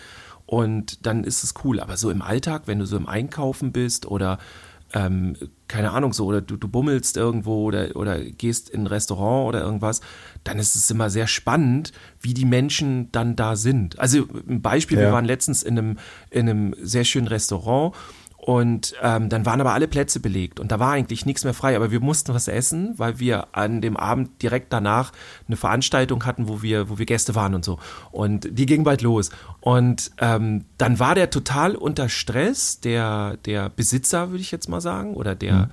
und 0.49 1.05
dann 1.05 1.23
ist 1.25 1.43
es 1.43 1.53
cool. 1.63 1.79
Aber 1.79 1.95
so 1.95 2.09
im 2.09 2.23
Alltag, 2.23 2.63
wenn 2.65 2.79
du 2.79 2.85
so 2.87 2.97
im 2.97 3.05
Einkaufen 3.05 3.71
bist 3.71 4.07
oder 4.07 4.39
ähm, 4.95 5.35
keine 5.67 5.91
Ahnung 5.91 6.11
so, 6.13 6.25
oder 6.25 6.41
du, 6.41 6.57
du 6.57 6.67
bummelst 6.67 7.17
irgendwo 7.17 7.65
oder, 7.65 7.95
oder 7.95 8.19
gehst 8.19 8.71
in 8.71 8.81
ein 8.81 8.87
Restaurant 8.87 9.47
oder 9.47 9.61
irgendwas, 9.61 10.01
dann 10.43 10.57
ist 10.57 10.75
es 10.75 10.89
immer 10.89 11.11
sehr 11.11 11.27
spannend, 11.27 11.91
wie 12.19 12.33
die 12.33 12.45
Menschen 12.45 13.11
dann 13.11 13.35
da 13.35 13.55
sind. 13.55 13.99
Also 13.99 14.25
ein 14.47 14.63
Beispiel, 14.63 14.97
wir 14.97 15.05
Ja. 15.05 15.11
waren 15.13 15.25
letztens 15.25 15.61
in 15.61 15.77
einem, 15.77 15.97
in 16.31 16.49
einem 16.49 16.75
sehr 16.81 17.03
schönen 17.03 17.27
Restaurant 17.27 17.93
Und 18.41 18.95
ähm, 19.01 19.27
dann 19.27 19.45
waren 19.45 19.59
aber 19.59 19.73
alle 19.73 19.87
Plätze 19.87 20.21
belegt 20.21 20.61
und 20.61 20.71
da 20.71 20.79
war 20.79 20.93
eigentlich 20.93 21.25
nichts 21.25 21.43
mehr 21.43 21.53
frei. 21.53 21.75
Aber 21.75 21.91
wir 21.91 21.99
mussten 21.99 22.33
was 22.33 22.47
essen, 22.47 22.93
weil 22.97 23.19
wir 23.19 23.47
an 23.51 23.81
dem 23.81 23.97
Abend 23.97 24.41
direkt 24.41 24.71
danach 24.71 25.11
eine 25.47 25.57
Veranstaltung 25.57 26.25
hatten, 26.25 26.47
wo 26.47 26.61
wir, 26.61 26.89
wo 26.89 26.97
wir 26.97 27.05
Gäste 27.05 27.35
waren 27.35 27.53
und 27.53 27.65
so. 27.65 27.79
Und 28.11 28.47
die 28.57 28.65
ging 28.65 28.85
bald 28.85 29.01
los. 29.01 29.29
Und 29.59 30.11
ähm, 30.19 30.65
dann 30.77 30.99
war 30.99 31.15
der 31.15 31.29
total 31.29 31.75
unter 31.75 32.07
Stress, 32.07 32.79
der, 32.79 33.37
der 33.45 33.69
Besitzer, 33.69 34.29
würde 34.29 34.41
ich 34.41 34.51
jetzt 34.51 34.69
mal 34.69 34.81
sagen, 34.81 35.15
oder 35.15 35.35
der, 35.35 35.53
mhm. 35.53 35.69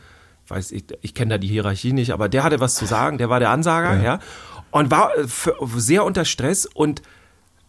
weiß 0.48 0.72
ich, 0.72 0.86
ich 1.02 1.14
kenne 1.14 1.34
da 1.34 1.38
die 1.38 1.48
Hierarchie 1.48 1.92
nicht, 1.92 2.10
aber 2.10 2.28
der 2.28 2.42
hatte 2.42 2.58
was 2.58 2.74
zu 2.74 2.84
sagen, 2.84 3.16
der 3.16 3.30
war 3.30 3.38
der 3.38 3.50
Ansager, 3.50 3.96
ja. 3.96 4.02
ja 4.02 4.18
und 4.72 4.90
war 4.90 5.16
äh, 5.16 5.24
sehr 5.76 6.04
unter 6.04 6.24
Stress 6.24 6.66
und 6.66 7.00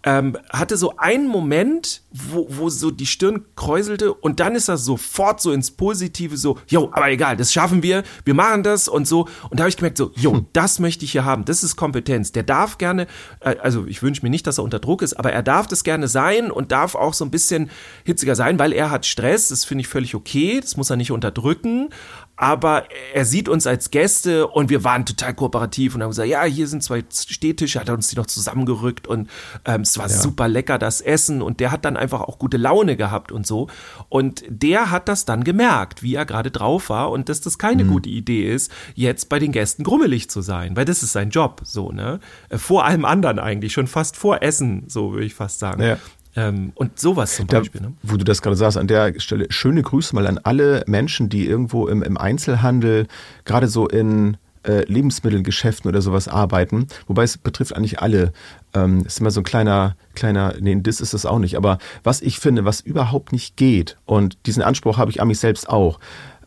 ähm, 0.08 0.38
hatte 0.52 0.78
so 0.78 0.96
einen 0.96 1.28
Moment, 1.28 2.02
wo, 2.14 2.48
wo 2.50 2.70
so 2.70 2.92
die 2.92 3.06
Stirn 3.06 3.44
kräuselte 3.58 4.14
und 4.14 4.40
dann 4.40 4.56
ist 4.56 4.70
er 4.70 4.78
sofort 4.78 5.42
so 5.42 5.52
ins 5.52 5.72
Positive 5.72 6.38
so, 6.38 6.58
jo, 6.70 6.90
aber 6.94 7.10
egal, 7.10 7.36
das 7.36 7.52
schaffen 7.52 7.84
wir, 7.84 8.04
wir 8.24 8.34
machen 8.34 8.64
das 8.64 8.88
und 8.88 9.06
so. 9.06 9.28
Und 9.50 9.60
da 9.60 9.64
habe 9.64 9.70
ich 9.70 9.76
gemerkt 9.76 9.98
so, 9.98 10.14
jo, 10.16 10.32
hm. 10.32 10.46
das 10.54 10.80
möchte 10.80 11.04
ich 11.04 11.12
hier 11.12 11.26
haben, 11.26 11.44
das 11.44 11.62
ist 11.62 11.76
Kompetenz. 11.76 12.32
Der 12.32 12.44
darf 12.44 12.78
gerne, 12.78 13.06
äh, 13.42 13.58
also 13.58 13.86
ich 13.86 14.02
wünsche 14.02 14.22
mir 14.24 14.30
nicht, 14.30 14.48
dass 14.48 14.60
er 14.60 14.64
unter 14.64 14.80
Druck 14.80 15.02
ist, 15.02 15.14
aber 15.16 15.34
er 15.34 15.44
darf 15.44 15.68
das 15.68 15.84
gerne 15.84 16.08
sein 16.08 16.52
und 16.52 16.72
darf 16.72 16.96
auch 16.96 17.14
so 17.14 17.26
ein 17.26 17.32
bisschen 17.32 17.70
hitziger 18.06 18.38
sein, 18.38 18.58
weil 18.60 18.72
er 18.72 18.90
hat 18.92 19.06
Stress, 19.06 19.50
das 19.50 19.66
finde 19.66 19.82
ich 19.82 19.90
völlig 19.90 20.16
okay, 20.16 20.62
das 20.62 20.78
muss 20.78 20.90
er 20.90 20.96
nicht 20.96 21.12
unterdrücken, 21.12 21.90
aber 22.38 22.86
er 23.13 23.25
sieht 23.25 23.50
uns 23.50 23.65
als 23.65 23.89
Gäste 23.89 24.48
und 24.48 24.70
wir 24.70 24.84
waren 24.84 25.06
total 25.06 25.34
kooperativ 25.34 25.96
und 25.96 26.03
haben 26.03 26.12
gesagt, 26.12 26.29
ja, 26.29 26.44
hier 26.44 26.67
sind 26.67 26.84
zwei 26.84 27.03
Stehtische, 27.12 27.79
hat 27.79 27.89
er 27.89 27.96
uns 27.96 28.10
die 28.10 28.15
noch 28.15 28.27
zusammengerückt 28.27 29.08
und 29.08 29.27
ähm, 29.65 29.82
es 29.82 29.98
war 29.98 30.08
ja. 30.08 30.15
super 30.15 30.48
lecker, 30.48 30.77
das 30.77 31.01
Essen 31.01 31.41
und 31.41 31.60
der 31.60 31.72
hat 31.72 31.84
dann 31.84 31.98
einfach 31.98 32.22
auch 32.22 32.38
gute 32.38 32.58
Laune 32.58 32.96
gehabt 32.96 33.32
und 33.32 33.48
so 33.48 33.67
und 34.08 34.44
der 34.48 34.91
hat 34.91 35.10
das 35.10 35.25
dann 35.25 35.44
gemerkt, 35.44 36.03
wie 36.03 36.13
er 36.13 36.25
gerade 36.25 36.51
drauf 36.51 36.89
war 36.89 37.10
und 37.10 37.27
dass 37.27 37.41
das 37.41 37.58
keine 37.58 37.84
mhm. 37.84 37.89
gute 37.89 38.10
Idee 38.10 38.53
ist, 38.53 38.72
jetzt 38.94 39.29
bei 39.29 39.39
den 39.39 39.51
Gästen 39.51 39.84
grummelig 39.84 40.29
zu 40.29 40.41
sein, 40.41 40.75
weil 40.75 40.86
das 40.86 41.01
ist 41.01 41.13
sein 41.13 41.32
Job, 41.32 41.62
so, 41.63 41.91
ne, 41.91 42.20
äh, 42.50 42.60
vor 42.60 42.86
allem 42.86 43.03
anderen 43.03 43.39
eigentlich, 43.39 43.74
schon 43.74 43.88
fast 43.88 44.15
vor 44.15 44.44
Essen, 44.44 44.84
so 44.88 45.13
würde 45.13 45.25
ich 45.25 45.34
fast 45.34 45.58
sagen. 45.58 45.82
Ja. 45.82 45.98
Ähm, 46.38 46.72
und 46.75 47.00
sowas 47.00 47.36
zum 47.36 47.48
da, 47.48 47.60
Beispiel. 47.60 47.82
Ne? 47.82 47.94
Wo 48.03 48.15
du 48.15 48.24
das 48.24 48.44
gerade 48.44 48.56
sagst, 48.56 48.77
an 48.77 48.88
der 48.88 49.20
Stelle 49.20 49.48
schöne 49.50 49.82
Grüße 49.82 50.15
mal 50.15 50.27
an 50.27 50.38
alle 50.38 50.84
Menschen, 50.86 51.29
die 51.29 51.48
irgendwo 51.48 51.88
im, 51.88 52.03
im 52.03 52.15
Einzelhandel, 52.15 53.08
gerade 53.44 53.67
so 53.67 53.88
in 53.88 54.38
äh, 54.63 54.84
Lebensmittelgeschäften 54.84 55.89
oder 55.89 56.01
sowas 56.01 56.27
arbeiten. 56.27 56.88
Wobei 57.08 57.24
es 57.24 57.39
betrifft 57.39 57.75
eigentlich 57.75 58.01
alle. 58.01 58.34
Ähm, 58.75 59.03
ist 59.06 59.20
immer 59.20 59.32
so 59.32 59.41
ein 59.41 59.46
kleiner, 59.46 59.96
kleiner, 60.13 60.53
nee, 60.60 60.77
das 60.79 61.01
ist 61.01 61.13
es 61.13 61.25
auch 61.25 61.39
nicht. 61.39 61.58
Aber 61.58 61.79
was 62.03 62.22
ich 62.22 62.39
finde, 62.39 62.65
was 62.65 62.82
überhaupt 62.82 63.32
nicht 63.32 63.58
geht, 63.58 63.98
und 64.06 64.38
diesen 64.46 64.62
Anspruch 64.62 64.98
habe 64.98 65.10
ich 65.10 65.22
an 65.22 65.29
mich 65.29 65.39
selbst 65.39 65.67
auch, 65.67 66.00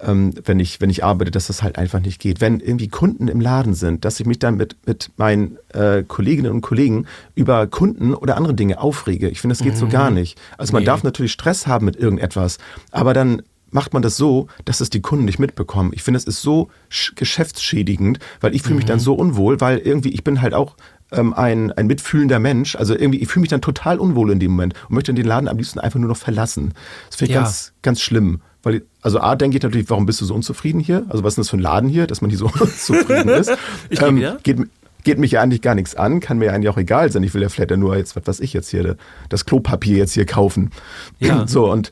ähm, 0.03 0.33
wenn, 0.45 0.61
ich, 0.61 0.81
wenn 0.81 0.91
ich 0.91 1.05
arbeite, 1.05 1.31
dass 1.31 1.47
das 1.47 1.63
halt 1.63 1.79
einfach 1.79 2.01
nicht 2.01 2.21
geht. 2.21 2.41
Wenn 2.41 2.61
irgendwie 2.61 2.89
Kunden 2.89 3.29
im 3.29 3.41
Laden 3.41 3.75
sind, 3.75 4.05
dass 4.05 4.21
ich 4.21 4.27
mich 4.27 4.39
dann 4.39 4.57
mit, 4.57 4.77
mit 4.87 5.11
meinen 5.17 5.59
äh, 5.73 6.03
Kolleginnen 6.03 6.53
und 6.53 6.61
Kollegen 6.61 7.07
über 7.35 7.67
Kunden 7.67 8.15
oder 8.15 8.37
andere 8.37 8.55
Dinge 8.55 8.81
aufrege. 8.81 9.29
Ich 9.29 9.41
finde, 9.41 9.55
das 9.55 9.63
geht 9.63 9.75
mhm. 9.75 9.79
so 9.79 9.89
gar 9.89 10.11
nicht. 10.11 10.39
Also 10.59 10.73
man 10.73 10.83
nee. 10.83 10.87
darf 10.87 11.03
natürlich 11.03 11.33
Stress 11.33 11.67
haben 11.67 11.87
mit 11.87 11.97
irgendetwas, 11.97 12.59
aber 12.91 13.15
dann 13.15 13.43
macht 13.73 13.93
man 13.93 14.03
das 14.03 14.17
so, 14.17 14.49
dass 14.65 14.81
es 14.81 14.91
die 14.91 15.01
Kunden 15.01 15.25
nicht 15.25 15.39
mitbekommen. 15.39 15.93
Ich 15.95 16.03
finde, 16.03 16.19
es 16.19 16.25
ist 16.25 16.43
so 16.43 16.71
geschäftsschädigend, 17.15 18.19
weil 18.41 18.55
ich 18.55 18.63
fühle 18.63 18.77
mich 18.77 18.85
mhm. 18.85 18.89
dann 18.89 19.01
so 19.01 19.15
unwohl, 19.15 19.61
weil 19.61 19.79
irgendwie 19.79 20.11
ich 20.11 20.25
bin 20.25 20.43
halt 20.43 20.55
auch 20.55 20.77
ähm, 21.13 21.35
ein, 21.35 21.73
ein 21.73 21.87
mitfühlender 21.87 22.39
Mensch. 22.39 22.77
Also 22.77 22.95
irgendwie, 22.95 23.21
ich 23.21 23.29
fühle 23.29 23.43
mich 23.43 23.51
dann 23.51 23.61
total 23.61 23.99
unwohl 23.99 24.31
in 24.31 24.41
dem 24.41 24.53
Moment 24.53 24.75
und 24.89 24.95
möchte 24.95 25.15
den 25.15 25.27
Laden 25.27 25.49
am 25.49 25.57
liebsten 25.57 25.79
einfach 25.79 25.99
nur 25.99 26.09
noch 26.09 26.17
verlassen. 26.17 26.75
Das 27.09 27.17
finde 27.17 27.31
ich 27.31 27.35
ja. 27.35 27.43
ganz, 27.43 27.73
ganz 27.83 28.01
schlimm. 28.01 28.41
Weil, 28.63 28.83
also 29.01 29.21
A, 29.21 29.37
denke 29.37 29.57
ich 29.57 29.63
natürlich, 29.63 29.89
warum 29.89 30.07
bist 30.07 30.21
du 30.21 30.25
so 30.25 30.35
unzufrieden 30.35 30.81
hier? 30.81 31.05
Also 31.09 31.25
was 31.25 31.33
ist 31.33 31.37
denn 31.37 31.43
das 31.43 31.51
für 31.51 31.57
ein 31.57 31.61
Laden 31.61 31.89
hier, 31.89 32.07
dass 32.07 32.21
man 32.21 32.31
hier 32.31 32.39
so 32.39 32.51
unzufrieden 32.61 33.29
ist? 33.41 33.53
ich 33.89 34.03
ähm, 34.03 34.19
ja. 34.19 34.37
geht, 34.43 34.59
geht 35.05 35.19
mich 35.19 35.33
ja 35.33 35.43
eigentlich 35.43 35.63
gar 35.63 35.75
nichts 35.75 35.95
an, 35.95 36.21
kann 36.21 36.39
mir 36.39 36.47
ja 36.47 36.53
eigentlich 36.53 36.69
auch 36.69 36.77
egal 36.77 37.11
sein. 37.11 37.23
Ich 37.23 37.33
will 37.33 37.43
ja 37.43 37.49
vielleicht 37.49 37.71
nur 37.77 37.97
jetzt, 37.97 38.17
was 38.17 38.27
weiß 38.27 38.41
ich 38.41 38.53
jetzt 38.53 38.69
hier, 38.71 38.97
das 39.29 39.47
Klopapier 39.47 39.97
jetzt 39.97 40.13
hier 40.13 40.27
kaufen. 40.27 40.71
Ja. 41.19 41.47
So, 41.51 41.71
und, 41.71 41.91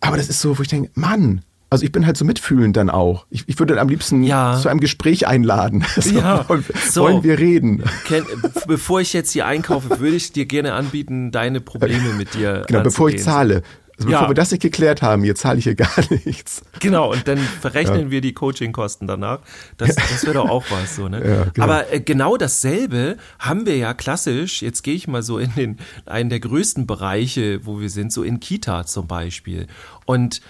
aber 0.00 0.16
das 0.16 0.28
ist 0.28 0.40
so, 0.40 0.58
wo 0.58 0.62
ich 0.62 0.68
denke, 0.68 0.90
Mann, 0.94 1.42
also 1.72 1.84
ich 1.84 1.92
bin 1.92 2.04
halt 2.04 2.16
so 2.16 2.24
mitfühlend 2.24 2.76
dann 2.76 2.90
auch. 2.90 3.26
Ich, 3.30 3.44
ich 3.46 3.58
würde 3.60 3.74
dann 3.74 3.82
am 3.82 3.88
liebsten 3.88 4.24
ja. 4.24 4.58
zu 4.60 4.68
einem 4.68 4.80
Gespräch 4.80 5.26
einladen. 5.28 5.84
So, 6.00 6.18
ja, 6.18 6.48
wollen, 6.48 6.64
so. 6.90 7.02
wollen 7.02 7.22
wir 7.22 7.38
reden? 7.38 7.84
Ken, 8.06 8.24
bevor 8.66 9.00
ich 9.00 9.12
jetzt 9.12 9.32
hier 9.32 9.46
einkaufe, 9.46 10.00
würde 10.00 10.16
ich 10.16 10.32
dir 10.32 10.46
gerne 10.46 10.72
anbieten, 10.72 11.30
deine 11.30 11.60
Probleme 11.60 12.14
mit 12.14 12.34
dir 12.34 12.64
Genau, 12.66 12.82
bevor 12.82 13.10
ich 13.10 13.22
zahle. 13.22 13.62
Also 14.00 14.08
bevor 14.08 14.22
ja. 14.22 14.30
wir 14.30 14.34
das 14.34 14.50
nicht 14.50 14.62
geklärt 14.62 15.02
haben, 15.02 15.22
hier 15.22 15.34
zahle 15.34 15.58
ich 15.58 15.64
hier 15.64 15.74
gar 15.74 15.90
nichts. 16.24 16.62
Genau, 16.80 17.12
und 17.12 17.28
dann 17.28 17.36
verrechnen 17.36 18.04
ja. 18.04 18.10
wir 18.10 18.20
die 18.22 18.32
Coachingkosten 18.32 19.06
danach. 19.06 19.40
Das, 19.76 19.94
das 19.94 20.24
wäre 20.24 20.34
doch 20.34 20.48
auch 20.48 20.64
was 20.70 20.96
so, 20.96 21.08
ne? 21.08 21.20
Ja, 21.30 21.44
genau. 21.52 21.64
Aber 21.64 21.92
äh, 21.92 22.00
genau 22.00 22.38
dasselbe 22.38 23.18
haben 23.38 23.66
wir 23.66 23.76
ja 23.76 23.92
klassisch, 23.92 24.62
jetzt 24.62 24.82
gehe 24.82 24.94
ich 24.94 25.06
mal 25.06 25.22
so 25.22 25.38
in 25.38 25.54
den 25.54 25.78
einen 26.06 26.30
der 26.30 26.40
größten 26.40 26.86
Bereiche, 26.86 27.66
wo 27.66 27.78
wir 27.78 27.90
sind, 27.90 28.10
so 28.10 28.22
in 28.22 28.40
Kita 28.40 28.86
zum 28.86 29.06
Beispiel. 29.06 29.66
Und 30.06 30.40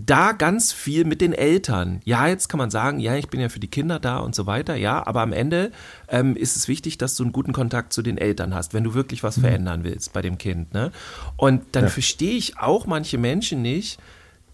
da 0.00 0.30
ganz 0.30 0.72
viel 0.72 1.04
mit 1.04 1.20
den 1.20 1.32
Eltern. 1.32 2.00
Ja, 2.04 2.28
jetzt 2.28 2.48
kann 2.48 2.58
man 2.58 2.70
sagen, 2.70 3.00
ja, 3.00 3.16
ich 3.16 3.28
bin 3.28 3.40
ja 3.40 3.48
für 3.48 3.58
die 3.58 3.66
Kinder 3.66 3.98
da 3.98 4.18
und 4.18 4.32
so 4.32 4.46
weiter, 4.46 4.76
ja, 4.76 5.04
aber 5.04 5.22
am 5.22 5.32
Ende 5.32 5.72
ähm, 6.06 6.36
ist 6.36 6.56
es 6.56 6.68
wichtig, 6.68 6.98
dass 6.98 7.16
du 7.16 7.24
einen 7.24 7.32
guten 7.32 7.52
Kontakt 7.52 7.92
zu 7.92 8.00
den 8.00 8.16
Eltern 8.16 8.54
hast, 8.54 8.74
wenn 8.74 8.84
du 8.84 8.94
wirklich 8.94 9.24
was 9.24 9.38
mhm. 9.38 9.42
verändern 9.42 9.82
willst 9.82 10.12
bei 10.12 10.22
dem 10.22 10.38
Kind. 10.38 10.72
Ne? 10.72 10.92
Und 11.36 11.64
dann 11.72 11.84
ja. 11.84 11.90
verstehe 11.90 12.36
ich 12.36 12.60
auch 12.60 12.86
manche 12.86 13.18
Menschen 13.18 13.60
nicht, 13.60 13.98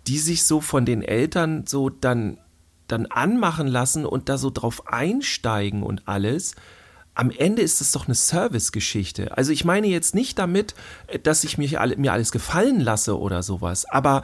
die 0.07 0.19
sich 0.19 0.45
so 0.45 0.63
von 0.63 0.87
den 0.87 1.03
Eltern 1.03 1.67
so 1.67 1.91
dann, 1.91 2.39
dann 2.89 3.05
anmachen 3.05 3.69
lassen 3.69 4.07
und 4.07 4.31
da 4.31 4.39
so 4.39 4.49
drauf 4.49 4.89
einsteigen 4.89 5.83
und 5.83 6.09
alles 6.09 6.55
am 7.17 7.31
Ende 7.31 7.63
ist 7.63 7.81
es 7.81 7.93
doch 7.93 8.09
eine 8.09 8.17
Servicegeschichte. 8.17 9.37
Also 9.37 9.53
ich 9.53 9.65
meine 9.65 9.87
jetzt 9.87 10.17
nicht 10.17 10.37
damit, 10.37 10.75
dass 11.23 11.45
ich 11.45 11.59
mich 11.59 11.79
alle, 11.79 11.97
mir 11.97 12.13
alles 12.13 12.33
gefallen 12.33 12.81
lasse 12.81 13.17
oder 13.17 13.45
sowas, 13.45 13.85
aber 13.85 14.23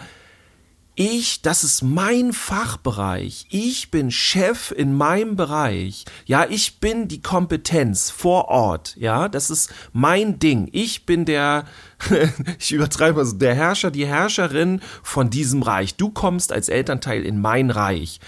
ich, 1.01 1.41
das 1.41 1.65
ist 1.65 1.81
mein 1.81 2.35
Fachbereich. 2.35 3.47
Ich 3.49 3.91
bin 3.91 4.11
Chef 4.11 4.71
in 4.71 4.95
meinem 4.95 5.35
Bereich. 5.35 6.05
Ja, 6.27 6.45
ich 6.47 6.79
bin 6.79 7.09
die 7.09 7.23
Kompetenz 7.23 8.11
vor 8.11 8.49
Ort. 8.49 8.97
Ja, 8.97 9.31
das 9.31 9.49
ist 9.49 9.73
mein 9.95 10.39
Ding. 10.39 10.69
Ich 10.73 11.07
bin 11.07 11.25
der, 11.25 11.65
ich 12.59 12.73
übertreibe 12.73 13.21
also 13.21 13.35
der 13.39 13.55
Herrscher, 13.55 13.91
die 13.91 14.07
Herrscherin 14.07 14.83
von 15.03 15.31
diesem 15.31 15.63
Reich. 15.63 15.95
Du 15.95 16.11
kommst 16.11 16.53
als 16.53 16.69
Elternteil 16.69 17.25
in 17.25 17.41
mein 17.41 17.71
Reich. 17.71 18.21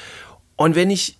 Und 0.56 0.74
wenn 0.74 0.88
ich, 0.88 1.18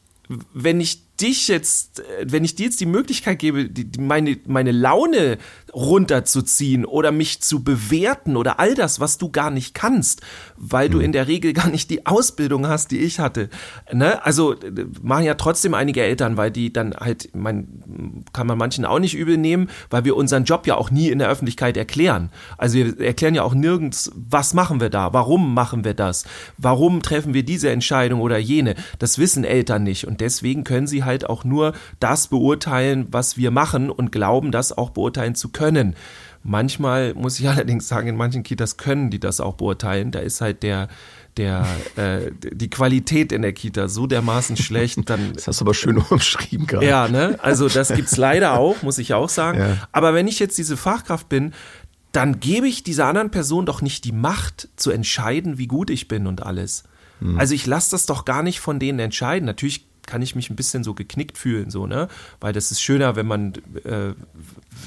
wenn 0.54 0.80
ich 0.80 1.01
dich 1.20 1.48
jetzt, 1.48 2.00
äh, 2.00 2.26
wenn 2.26 2.44
ich 2.44 2.54
dir 2.54 2.66
jetzt 2.66 2.80
die 2.80 2.86
Möglichkeit 2.86 3.38
gebe, 3.38 3.68
die, 3.68 3.84
die 3.84 4.00
meine, 4.00 4.38
meine 4.46 4.72
Laune 4.72 5.38
runterzuziehen 5.74 6.84
oder 6.84 7.12
mich 7.12 7.40
zu 7.40 7.62
bewerten 7.64 8.36
oder 8.36 8.58
all 8.60 8.74
das, 8.74 9.00
was 9.00 9.18
du 9.18 9.30
gar 9.30 9.50
nicht 9.50 9.74
kannst, 9.74 10.20
weil 10.56 10.88
du 10.88 10.98
hm. 10.98 11.06
in 11.06 11.12
der 11.12 11.28
Regel 11.28 11.52
gar 11.52 11.68
nicht 11.68 11.90
die 11.90 12.06
Ausbildung 12.06 12.66
hast, 12.66 12.90
die 12.90 12.98
ich 12.98 13.20
hatte. 13.20 13.48
Ne? 13.92 14.24
Also 14.24 14.54
machen 15.02 15.24
ja 15.24 15.34
trotzdem 15.34 15.74
einige 15.74 16.02
Eltern, 16.02 16.36
weil 16.36 16.50
die 16.50 16.72
dann 16.72 16.94
halt, 16.94 17.30
mein, 17.34 18.24
kann 18.32 18.46
man 18.46 18.58
manchen 18.58 18.84
auch 18.84 18.98
nicht 18.98 19.14
übel 19.14 19.38
nehmen, 19.38 19.68
weil 19.90 20.04
wir 20.04 20.16
unseren 20.16 20.44
Job 20.44 20.66
ja 20.66 20.76
auch 20.76 20.90
nie 20.90 21.08
in 21.08 21.18
der 21.18 21.28
Öffentlichkeit 21.28 21.76
erklären. 21.76 22.30
Also 22.58 22.76
wir 22.76 23.00
erklären 23.00 23.34
ja 23.34 23.42
auch 23.42 23.54
nirgends, 23.54 24.10
was 24.14 24.54
machen 24.54 24.80
wir 24.80 24.90
da, 24.90 25.12
warum 25.12 25.54
machen 25.54 25.84
wir 25.84 25.94
das, 25.94 26.24
warum 26.58 27.02
treffen 27.02 27.34
wir 27.34 27.44
diese 27.44 27.70
Entscheidung 27.70 28.20
oder 28.20 28.38
jene. 28.38 28.74
Das 28.98 29.18
wissen 29.18 29.44
Eltern 29.44 29.82
nicht 29.84 30.06
und 30.06 30.20
deswegen 30.20 30.64
können 30.64 30.86
sie 30.86 31.01
halt 31.04 31.28
auch 31.28 31.44
nur 31.44 31.72
das 32.00 32.28
beurteilen, 32.28 33.06
was 33.10 33.36
wir 33.36 33.50
machen 33.50 33.90
und 33.90 34.12
glauben, 34.12 34.52
das 34.52 34.76
auch 34.76 34.90
beurteilen 34.90 35.34
zu 35.34 35.50
können. 35.50 35.94
Manchmal 36.44 37.14
muss 37.14 37.38
ich 37.38 37.48
allerdings 37.50 37.88
sagen, 37.88 38.08
in 38.08 38.16
manchen 38.16 38.42
Kitas 38.42 38.76
können 38.76 39.10
die 39.10 39.20
das 39.20 39.40
auch 39.40 39.54
beurteilen. 39.54 40.10
Da 40.10 40.20
ist 40.20 40.40
halt 40.40 40.62
der, 40.62 40.88
der, 41.36 41.66
äh, 41.96 42.30
die 42.40 42.70
Qualität 42.70 43.32
in 43.32 43.42
der 43.42 43.52
Kita 43.52 43.88
so 43.88 44.06
dermaßen 44.06 44.56
schlecht, 44.56 44.98
dann. 45.10 45.32
Das 45.34 45.48
hast 45.48 45.60
du 45.60 45.64
aber 45.64 45.74
schön 45.74 45.98
umschrieben 45.98 46.66
gerade. 46.66 46.86
Ja, 46.86 47.08
ne? 47.08 47.38
Also 47.42 47.68
das 47.68 47.92
gibt's 47.92 48.16
leider 48.16 48.58
auch, 48.58 48.82
muss 48.82 48.98
ich 48.98 49.14
auch 49.14 49.28
sagen. 49.28 49.58
Ja. 49.58 49.76
Aber 49.92 50.14
wenn 50.14 50.26
ich 50.26 50.38
jetzt 50.38 50.58
diese 50.58 50.76
Fachkraft 50.76 51.28
bin, 51.28 51.52
dann 52.12 52.40
gebe 52.40 52.68
ich 52.68 52.82
dieser 52.82 53.06
anderen 53.06 53.30
Person 53.30 53.64
doch 53.64 53.80
nicht 53.80 54.04
die 54.04 54.12
Macht 54.12 54.68
zu 54.76 54.90
entscheiden, 54.90 55.56
wie 55.56 55.66
gut 55.66 55.88
ich 55.88 56.08
bin 56.08 56.26
und 56.26 56.42
alles. 56.42 56.84
Hm. 57.20 57.38
Also 57.38 57.54
ich 57.54 57.66
lasse 57.66 57.92
das 57.92 58.04
doch 58.04 58.26
gar 58.26 58.42
nicht 58.42 58.60
von 58.60 58.78
denen 58.78 58.98
entscheiden. 58.98 59.46
Natürlich 59.46 59.86
kann 60.06 60.20
ich 60.22 60.34
mich 60.34 60.50
ein 60.50 60.56
bisschen 60.56 60.82
so 60.84 60.94
geknickt 60.94 61.38
fühlen, 61.38 61.70
so, 61.70 61.86
ne? 61.86 62.08
Weil 62.40 62.52
das 62.52 62.70
ist 62.70 62.82
schöner, 62.82 63.14
wenn 63.14 63.26
man, 63.26 63.54
äh, 63.84 64.14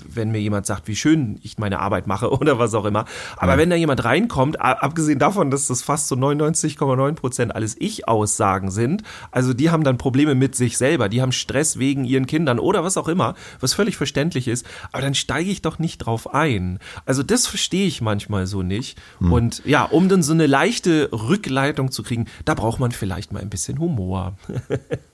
wenn 0.08 0.32
mir 0.32 0.40
jemand 0.40 0.66
sagt, 0.66 0.88
wie 0.88 0.96
schön 0.96 1.40
ich 1.42 1.58
meine 1.58 1.80
Arbeit 1.80 2.06
mache 2.06 2.32
oder 2.40 2.60
was 2.60 2.74
auch 2.74 2.86
immer. 2.86 3.06
Aber 3.38 3.54
ja. 3.54 3.58
wenn 3.58 3.70
da 3.70 3.76
jemand 3.76 4.04
reinkommt, 4.04 4.60
abgesehen 4.60 5.20
davon, 5.20 5.52
dass 5.52 5.68
das 5.68 5.82
fast 5.82 6.08
so 6.08 6.16
99,9 6.16 7.14
Prozent 7.14 7.56
alles 7.56 7.76
Ich-Aussagen 7.80 8.72
sind, 8.72 9.04
also 9.32 9.54
die 9.54 9.70
haben 9.70 9.84
dann 9.84 9.98
Probleme 9.98 10.36
mit 10.36 10.56
sich 10.56 10.78
selber, 10.78 11.08
die 11.08 11.22
haben 11.22 11.32
Stress 11.32 11.80
wegen 11.80 12.04
ihren 12.04 12.28
Kindern 12.28 12.60
oder 12.60 12.84
was 12.84 12.98
auch 12.98 13.08
immer, 13.08 13.36
was 13.60 13.74
völlig 13.74 13.98
verständlich 13.98 14.48
ist, 14.48 14.66
aber 14.92 15.02
dann 15.02 15.16
steige 15.16 15.50
ich 15.50 15.62
doch 15.62 15.80
nicht 15.80 16.00
drauf 16.00 16.34
ein. 16.34 16.80
Also 17.06 17.24
das 17.24 17.48
verstehe 17.48 17.88
ich 17.88 18.02
manchmal 18.02 18.48
so 18.48 18.64
nicht. 18.64 18.98
Hm. 19.20 19.32
Und 19.32 19.62
ja, 19.66 19.84
um 19.84 20.10
dann 20.10 20.24
so 20.24 20.34
eine 20.34 20.46
leichte 20.46 21.10
Rückleitung 21.12 21.92
zu 21.92 22.04
kriegen, 22.04 22.26
da 22.44 22.54
braucht 22.54 22.80
man 22.80 22.92
vielleicht 22.92 23.32
mal 23.32 23.42
ein 23.42 23.50
bisschen 23.50 23.80
Humor. 23.80 24.38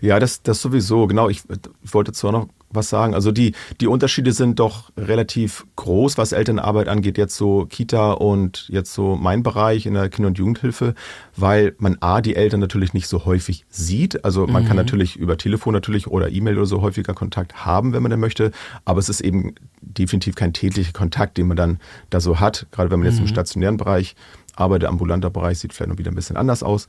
Ja, 0.00 0.18
das, 0.18 0.42
das 0.42 0.60
sowieso, 0.60 1.06
genau. 1.06 1.28
Ich, 1.28 1.42
ich 1.82 1.94
wollte 1.94 2.12
zwar 2.12 2.32
noch 2.32 2.48
was 2.70 2.88
sagen. 2.88 3.14
Also 3.14 3.32
die, 3.32 3.54
die 3.80 3.86
Unterschiede 3.86 4.32
sind 4.32 4.58
doch 4.58 4.90
relativ 4.96 5.66
groß, 5.76 6.18
was 6.18 6.32
Elternarbeit 6.32 6.88
angeht, 6.88 7.18
jetzt 7.18 7.36
so 7.36 7.66
Kita 7.66 8.12
und 8.12 8.68
jetzt 8.68 8.92
so 8.92 9.16
mein 9.16 9.42
Bereich 9.42 9.86
in 9.86 9.94
der 9.94 10.08
Kinder- 10.08 10.28
und 10.28 10.38
Jugendhilfe, 10.38 10.94
weil 11.36 11.74
man 11.78 11.96
A, 12.00 12.20
die 12.20 12.36
Eltern 12.36 12.60
natürlich 12.60 12.92
nicht 12.92 13.08
so 13.08 13.24
häufig 13.24 13.64
sieht. 13.70 14.24
Also 14.24 14.46
man 14.46 14.64
mhm. 14.64 14.68
kann 14.68 14.76
natürlich 14.76 15.16
über 15.16 15.38
Telefon 15.38 15.72
natürlich 15.72 16.06
oder 16.08 16.30
E-Mail 16.30 16.56
oder 16.56 16.66
so 16.66 16.82
häufiger 16.82 17.14
Kontakt 17.14 17.64
haben, 17.64 17.92
wenn 17.92 18.02
man 18.02 18.10
denn 18.10 18.20
möchte, 18.20 18.50
aber 18.84 18.98
es 18.98 19.08
ist 19.08 19.20
eben 19.20 19.54
definitiv 19.80 20.34
kein 20.34 20.52
täglicher 20.52 20.92
Kontakt, 20.92 21.38
den 21.38 21.48
man 21.48 21.56
dann 21.56 21.78
da 22.10 22.20
so 22.20 22.40
hat, 22.40 22.66
gerade 22.70 22.90
wenn 22.90 23.00
man 23.00 23.08
jetzt 23.08 23.16
mhm. 23.16 23.24
im 23.24 23.28
stationären 23.28 23.76
Bereich 23.76 24.14
arbeitet, 24.58 24.88
ambulanter 24.88 25.30
Bereich 25.30 25.58
sieht 25.58 25.72
vielleicht 25.72 25.90
noch 25.90 25.98
wieder 25.98 26.10
ein 26.10 26.14
bisschen 26.14 26.36
anders 26.36 26.62
aus. 26.62 26.88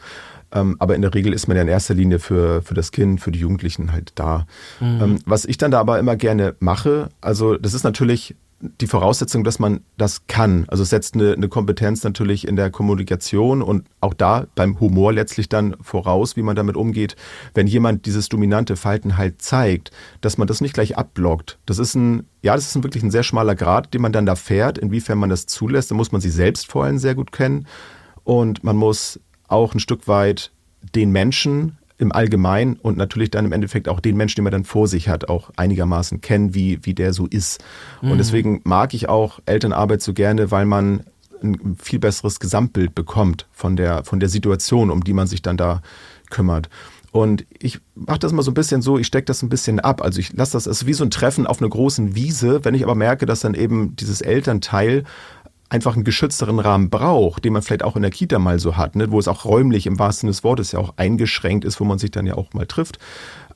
Ähm, 0.52 0.76
aber 0.80 0.96
in 0.96 1.02
der 1.02 1.14
Regel 1.14 1.34
ist 1.34 1.48
man 1.48 1.58
ja 1.58 1.64
in 1.64 1.70
erster 1.70 1.94
Linie 1.94 2.20
für, 2.20 2.62
für 2.62 2.74
das 2.74 2.92
Kind, 2.92 3.22
für 3.22 3.32
die 3.32 3.40
Jugendlichen 3.40 3.92
halt 3.92 4.14
da. 4.16 4.46
Mhm. 4.80 5.02
Ähm, 5.02 5.20
was 5.26 5.46
ich 5.46 5.58
dann 5.58 5.72
da 5.72 5.80
aber 5.80 6.00
immer 6.00 6.16
gerne 6.16 6.56
mache, 6.60 7.10
also 7.22 7.58
das 7.58 7.74
ist 7.74 7.84
natürlich 7.84 8.36
die 8.62 8.88
Voraussetzung, 8.88 9.44
dass 9.44 9.60
man 9.60 9.82
das 9.98 10.28
kann. 10.28 10.66
Also 10.68 10.84
es 10.84 10.90
setzt 10.90 11.16
eine, 11.16 11.34
eine 11.34 11.48
Kompetenz 11.48 12.04
natürlich 12.04 12.48
in 12.48 12.56
der 12.56 12.70
Kommunikation 12.70 13.62
und 13.62 13.86
auch 14.02 14.14
da 14.14 14.48
beim 14.56 14.80
Humor 14.80 15.14
letztlich 15.14 15.48
dann 15.48 15.76
voraus, 15.82 16.36
wie 16.36 16.42
man 16.42 16.56
damit 16.56 16.76
umgeht, 16.76 17.16
wenn 17.54 17.68
jemand 17.68 18.06
dieses 18.06 18.28
dominante 18.28 18.76
Falten 18.76 19.18
halt 19.18 19.42
zeigt, 19.42 19.92
dass 20.22 20.38
man 20.38 20.48
das 20.48 20.62
nicht 20.62 20.74
gleich 20.74 20.98
abblockt. 20.98 21.58
Das 21.66 21.80
ist 21.80 21.96
ein, 21.96 22.26
ja, 22.42 22.56
das 22.56 22.68
ist 22.68 22.76
ein, 22.76 22.84
wirklich 22.84 23.04
ein 23.04 23.12
sehr 23.12 23.24
schmaler 23.24 23.56
Grad, 23.56 23.94
den 23.94 24.02
man 24.02 24.12
dann 24.12 24.26
da 24.26 24.36
fährt. 24.36 24.78
Inwiefern 24.78 25.18
man 25.18 25.30
das 25.30 25.46
zulässt, 25.46 25.92
da 25.92 25.96
muss 25.96 26.12
man 26.12 26.22
sich 26.22 26.34
selbst 26.34 26.68
vor 26.68 26.84
allem 26.84 27.00
sehr 27.00 27.16
gut 27.16 27.32
kennen 27.32 27.66
und 28.24 28.64
man 28.64 28.76
muss 28.76 29.20
auch 29.48 29.74
ein 29.74 29.80
Stück 29.80 30.08
weit 30.08 30.52
den 30.96 31.12
Menschen 31.12 31.79
im 32.00 32.14
Allgemeinen 32.14 32.78
und 32.78 32.98
natürlich 32.98 33.30
dann 33.30 33.46
im 33.46 33.52
Endeffekt 33.52 33.90
auch 33.90 34.00
den 34.00 34.16
Menschen, 34.16 34.38
den 34.38 34.46
man 34.46 34.52
dann 34.52 34.64
vor 34.64 34.88
sich 34.88 35.10
hat, 35.10 35.30
auch 35.30 35.52
einigermaßen 35.58 36.22
kennen, 36.22 36.56
wie, 36.56 36.80
wie 36.84 36.94
der 36.94 37.14
so 37.14 37.28
ist. 37.28 37.62
Mhm. 38.02 38.12
Und 38.12 38.18
deswegen 38.18 38.62
mag 38.64 38.94
ich 38.94 39.10
auch 39.10 39.40
Elternarbeit 39.46 40.02
so 40.02 40.14
gerne, 40.14 40.50
weil 40.50 40.66
man 40.66 41.04
ein 41.44 41.78
viel 41.80 42.00
besseres 42.00 42.40
Gesamtbild 42.40 42.96
bekommt 42.96 43.48
von 43.52 43.76
der, 43.76 44.06
von 44.06 44.20
der 44.20 44.30
Situation, 44.30 44.90
um 44.90 45.04
die 45.04 45.14
man 45.14 45.28
sich 45.28 45.42
dann 45.42 45.58
da 45.58 45.82
kümmert. 46.30 46.70
Und 47.12 47.46
ich 47.58 47.80
mache 47.96 48.20
das 48.20 48.32
mal 48.34 48.44
so 48.44 48.52
ein 48.52 48.56
bisschen 48.56 48.82
so, 48.82 48.98
ich 48.98 49.08
stecke 49.08 49.26
das 49.26 49.42
ein 49.42 49.50
bisschen 49.50 49.80
ab. 49.80 50.02
Also 50.02 50.20
ich 50.20 50.34
lasse 50.34 50.54
das, 50.54 50.68
es 50.68 50.82
ist 50.82 50.88
wie 50.88 50.94
so 50.94 51.04
ein 51.04 51.10
Treffen 51.10 51.48
auf 51.48 51.60
einer 51.60 51.70
großen 51.70 52.16
Wiese, 52.16 52.64
wenn 52.64 52.76
ich 52.76 52.84
aber 52.84 52.96
merke, 52.96 53.26
dass 53.26 53.40
dann 53.40 53.56
eben 53.56 53.96
dieses 53.96 54.22
Elternteil 54.22 55.04
einfach 55.70 55.96
einen 55.96 56.04
geschützteren 56.04 56.60
Rahmen 56.60 56.90
braucht, 56.90 57.46
den 57.46 57.54
man 57.54 57.62
vielleicht 57.62 57.84
auch 57.84 57.96
in 57.96 58.02
der 58.02 58.12
Kita 58.12 58.40
mal 58.40 58.60
so 58.60 58.76
hat, 58.76 58.96
ne, 58.96 59.12
wo 59.12 59.20
es 59.20 59.28
auch 59.28 59.46
räumlich 59.46 59.86
im 59.86 60.00
wahrsten 60.00 60.22
Sinne 60.22 60.32
des 60.32 60.44
Wortes 60.44 60.72
ja 60.72 60.80
auch 60.80 60.94
eingeschränkt 60.98 61.64
ist, 61.64 61.80
wo 61.80 61.86
man 61.86 62.00
sich 62.00 62.12
dann 62.12 62.26
ja 62.26 62.36
auch 62.36 62.54
mal 62.54 62.66
trifft, 62.66 63.00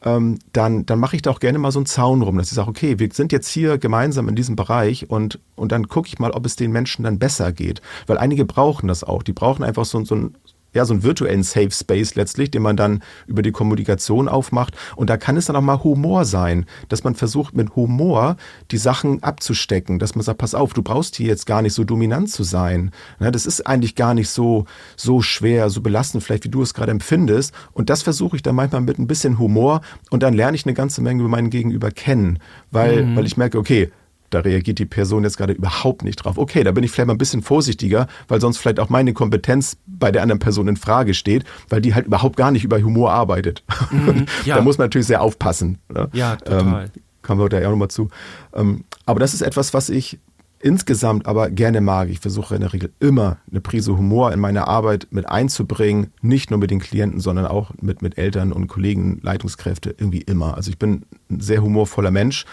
ähm, 0.05 0.39
dann, 0.51 0.85
dann 0.85 0.99
mache 0.99 1.15
ich 1.15 1.21
da 1.21 1.31
auch 1.31 1.39
gerne 1.39 1.57
mal 1.57 1.71
so 1.71 1.79
einen 1.79 1.85
Zaun 1.85 2.21
rum, 2.21 2.37
dass 2.37 2.47
ich 2.47 2.55
sage, 2.55 2.69
okay, 2.69 2.99
wir 2.99 3.09
sind 3.11 3.31
jetzt 3.31 3.47
hier 3.47 3.77
gemeinsam 3.77 4.27
in 4.29 4.35
diesem 4.35 4.55
Bereich 4.55 5.09
und, 5.09 5.39
und 5.55 5.71
dann 5.71 5.87
gucke 5.87 6.07
ich 6.07 6.19
mal, 6.19 6.31
ob 6.31 6.45
es 6.45 6.55
den 6.55 6.71
Menschen 6.71 7.03
dann 7.03 7.19
besser 7.19 7.51
geht. 7.51 7.81
Weil 8.05 8.17
einige 8.17 8.45
brauchen 8.45 8.87
das 8.87 9.03
auch. 9.03 9.23
Die 9.23 9.33
brauchen 9.33 9.63
einfach 9.63 9.85
so, 9.85 10.03
so, 10.03 10.15
ein, 10.15 10.35
ja, 10.73 10.85
so 10.85 10.93
einen 10.93 11.03
virtuellen 11.03 11.43
Safe 11.43 11.71
Space 11.71 12.15
letztlich, 12.15 12.51
den 12.51 12.61
man 12.61 12.77
dann 12.77 13.03
über 13.27 13.41
die 13.41 13.51
Kommunikation 13.51 14.27
aufmacht. 14.27 14.75
Und 14.95 15.09
da 15.09 15.17
kann 15.17 15.37
es 15.37 15.45
dann 15.45 15.55
auch 15.55 15.61
mal 15.61 15.83
Humor 15.83 16.25
sein, 16.25 16.65
dass 16.89 17.03
man 17.03 17.15
versucht, 17.15 17.55
mit 17.55 17.75
Humor 17.75 18.37
die 18.71 18.77
Sachen 18.77 19.21
abzustecken, 19.23 19.99
dass 19.99 20.15
man 20.15 20.23
sagt, 20.23 20.39
pass 20.39 20.55
auf, 20.55 20.73
du 20.73 20.81
brauchst 20.81 21.15
hier 21.15 21.27
jetzt 21.27 21.45
gar 21.45 21.61
nicht 21.61 21.73
so 21.73 21.83
dominant 21.83 22.29
zu 22.29 22.43
sein. 22.43 22.91
Das 23.19 23.45
ist 23.45 23.65
eigentlich 23.67 23.95
gar 23.95 24.13
nicht 24.13 24.29
so, 24.29 24.65
so 24.95 25.21
schwer, 25.21 25.69
so 25.69 25.81
belastend 25.81 26.23
vielleicht, 26.23 26.45
wie 26.45 26.49
du 26.49 26.61
es 26.61 26.73
gerade 26.73 26.91
empfindest. 26.91 27.53
Und 27.73 27.89
das 27.89 28.01
versuche 28.01 28.35
ich 28.35 28.43
dann 28.43 28.55
manchmal 28.55 28.81
mit 28.81 28.99
ein 28.99 29.07
bisschen 29.07 29.39
Humor 29.39 29.81
und 30.09 30.23
dann 30.23 30.33
lerne 30.33 30.55
ich 30.55 30.65
eine 30.65 30.73
ganze 30.73 31.01
Menge 31.01 31.21
über 31.21 31.29
meinen 31.29 31.49
Gegenüber 31.49 31.91
kennen, 31.91 32.39
weil, 32.71 33.05
mhm. 33.05 33.15
weil 33.15 33.25
ich 33.25 33.37
merke, 33.37 33.57
okay, 33.57 33.91
da 34.33 34.39
reagiert 34.39 34.79
die 34.79 34.85
Person 34.85 35.23
jetzt 35.23 35.37
gerade 35.37 35.53
überhaupt 35.53 36.03
nicht 36.03 36.17
drauf. 36.17 36.37
Okay, 36.37 36.63
da 36.63 36.71
bin 36.71 36.83
ich 36.83 36.91
vielleicht 36.91 37.07
mal 37.07 37.13
ein 37.13 37.17
bisschen 37.19 37.41
vorsichtiger, 37.41 38.07
weil 38.27 38.41
sonst 38.41 38.57
vielleicht 38.57 38.79
auch 38.79 38.89
meine 38.89 39.13
Kompetenz 39.13 39.77
bei 39.85 40.11
der 40.11 40.21
anderen 40.21 40.39
Person 40.39 40.67
in 40.67 40.77
Frage 40.77 41.13
steht, 41.13 41.43
weil 41.69 41.81
die 41.81 41.93
halt 41.93 42.07
überhaupt 42.07 42.37
gar 42.37 42.51
nicht 42.51 42.63
über 42.63 42.81
Humor 42.81 43.11
arbeitet. 43.11 43.63
Mhm, 43.91 44.25
ja. 44.45 44.55
Da 44.55 44.61
muss 44.61 44.77
man 44.77 44.85
natürlich 44.85 45.07
sehr 45.07 45.21
aufpassen. 45.21 45.79
Ne? 45.89 46.09
Ja, 46.13 46.35
total. 46.35 46.83
Ähm, 46.83 46.91
kommen 47.21 47.41
wir 47.41 47.49
da 47.49 47.61
ja 47.61 47.69
nochmal 47.69 47.89
zu. 47.89 48.09
Ähm, 48.53 48.83
aber 49.05 49.19
das 49.19 49.33
ist 49.33 49.41
etwas, 49.41 49.73
was 49.73 49.89
ich 49.89 50.19
insgesamt 50.63 51.27
aber 51.27 51.49
gerne 51.49 51.81
mag. 51.81 52.09
Ich 52.09 52.19
versuche 52.19 52.55
in 52.55 52.61
der 52.61 52.71
Regel 52.71 52.91
immer 52.99 53.37
eine 53.51 53.59
Prise 53.59 53.97
Humor 53.97 54.31
in 54.31 54.39
meine 54.39 54.67
Arbeit 54.67 55.07
mit 55.11 55.27
einzubringen, 55.27 56.13
nicht 56.21 56.51
nur 56.51 56.59
mit 56.59 56.71
den 56.71 56.79
Klienten, 56.79 57.19
sondern 57.19 57.45
auch 57.45 57.71
mit, 57.81 58.01
mit 58.01 58.17
Eltern 58.17 58.53
und 58.53 58.67
Kollegen, 58.67 59.19
Leitungskräfte, 59.21 59.93
irgendwie 59.97 60.21
immer. 60.21 60.55
Also 60.55 60.71
ich 60.71 60.79
bin 60.79 61.05
ein 61.29 61.41
sehr 61.41 61.61
humorvoller 61.61 62.11
Mensch 62.11 62.45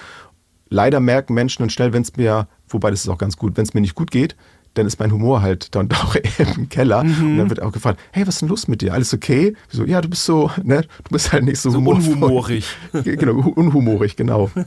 leider 0.70 1.00
merken 1.00 1.34
Menschen 1.34 1.62
dann 1.62 1.70
schnell, 1.70 1.92
wenn 1.92 2.02
es 2.02 2.16
mir, 2.16 2.48
wobei 2.68 2.90
das 2.90 3.02
ist 3.02 3.08
auch 3.08 3.18
ganz 3.18 3.36
gut, 3.36 3.56
wenn 3.56 3.64
es 3.64 3.74
mir 3.74 3.80
nicht 3.82 3.94
gut 3.94 4.10
geht, 4.10 4.36
dann 4.74 4.86
ist 4.86 4.98
mein 5.00 5.12
Humor 5.12 5.42
halt 5.42 5.74
dann 5.74 5.88
doch 5.90 6.14
im 6.14 6.68
Keller. 6.68 7.04
Mhm. 7.04 7.32
Und 7.32 7.38
dann 7.38 7.50
wird 7.50 7.60
auch 7.60 7.72
gefragt, 7.72 8.00
hey, 8.12 8.26
was 8.26 8.36
ist 8.36 8.42
denn 8.42 8.48
los 8.48 8.68
mit 8.68 8.80
dir? 8.80 8.94
Alles 8.94 9.12
okay? 9.12 9.54
So, 9.68 9.84
ja, 9.84 10.00
du 10.00 10.08
bist 10.08 10.24
so, 10.24 10.50
ne, 10.62 10.82
du 10.82 11.10
bist 11.10 11.32
halt 11.32 11.44
nicht 11.44 11.58
so, 11.58 11.70
so 11.70 11.78
unhumorig. 11.84 12.64
genau, 12.92 13.32
unhumorig, 13.50 14.16
genau. 14.16 14.50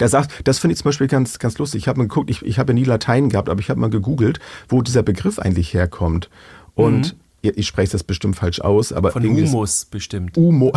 Der 0.00 0.08
sagt, 0.08 0.48
das 0.48 0.58
finde 0.58 0.72
ich 0.72 0.78
zum 0.78 0.88
Beispiel 0.88 1.06
ganz, 1.06 1.38
ganz 1.38 1.56
lustig. 1.58 1.82
Ich 1.82 1.88
habe 1.88 1.98
mal 1.98 2.08
geguckt, 2.08 2.30
ich, 2.30 2.42
ich 2.42 2.58
habe 2.58 2.72
ja 2.72 2.74
nie 2.74 2.84
Latein 2.84 3.28
gehabt, 3.28 3.48
aber 3.48 3.60
ich 3.60 3.70
habe 3.70 3.78
mal 3.78 3.90
gegoogelt, 3.90 4.40
wo 4.68 4.82
dieser 4.82 5.04
Begriff 5.04 5.38
eigentlich 5.38 5.72
herkommt. 5.72 6.30
Und 6.74 7.14
mhm. 7.14 7.20
ich, 7.42 7.58
ich 7.58 7.66
spreche 7.68 7.92
das 7.92 8.02
bestimmt 8.02 8.34
falsch 8.34 8.60
aus, 8.60 8.92
aber. 8.92 9.12
Von 9.12 9.22
Humus 9.22 9.84
bestimmt. 9.84 10.36
Humo. 10.36 10.72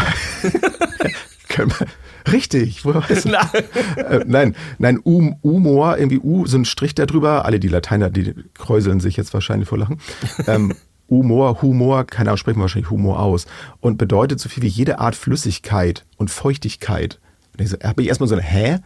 Richtig, 2.31 2.85
woher 2.85 3.09
weißt 3.09 3.25
du? 3.25 3.29
Nein, 3.29 3.49
äh, 3.95 4.23
nein, 4.25 4.55
nein 4.77 4.97
um, 4.99 5.35
Humor, 5.43 5.97
irgendwie 5.97 6.19
U, 6.19 6.45
so 6.45 6.57
ein 6.57 6.65
Strich 6.65 6.95
darüber. 6.95 7.45
Alle 7.45 7.59
die 7.59 7.67
Lateiner, 7.67 8.09
die 8.09 8.33
kräuseln 8.53 8.99
sich 8.99 9.17
jetzt 9.17 9.33
wahrscheinlich 9.33 9.69
vor 9.69 9.77
Lachen. 9.77 9.99
Ähm, 10.47 10.73
Humor, 11.09 11.61
Humor, 11.61 12.05
keine 12.05 12.29
Ahnung, 12.29 12.37
sprechen 12.37 12.59
wir 12.59 12.63
wahrscheinlich 12.63 12.89
Humor 12.89 13.19
aus. 13.19 13.45
Und 13.81 13.97
bedeutet 13.97 14.39
so 14.39 14.47
viel 14.49 14.63
wie 14.63 14.67
jede 14.67 14.99
Art 14.99 15.15
Flüssigkeit 15.15 16.05
und 16.17 16.31
Feuchtigkeit. 16.31 17.19
Und 17.53 17.63
ich 17.63 17.69
so, 17.69 17.77
habe 17.83 18.01
ich 18.01 18.07
erstmal 18.07 18.29
so, 18.29 18.37
hä? 18.37 18.79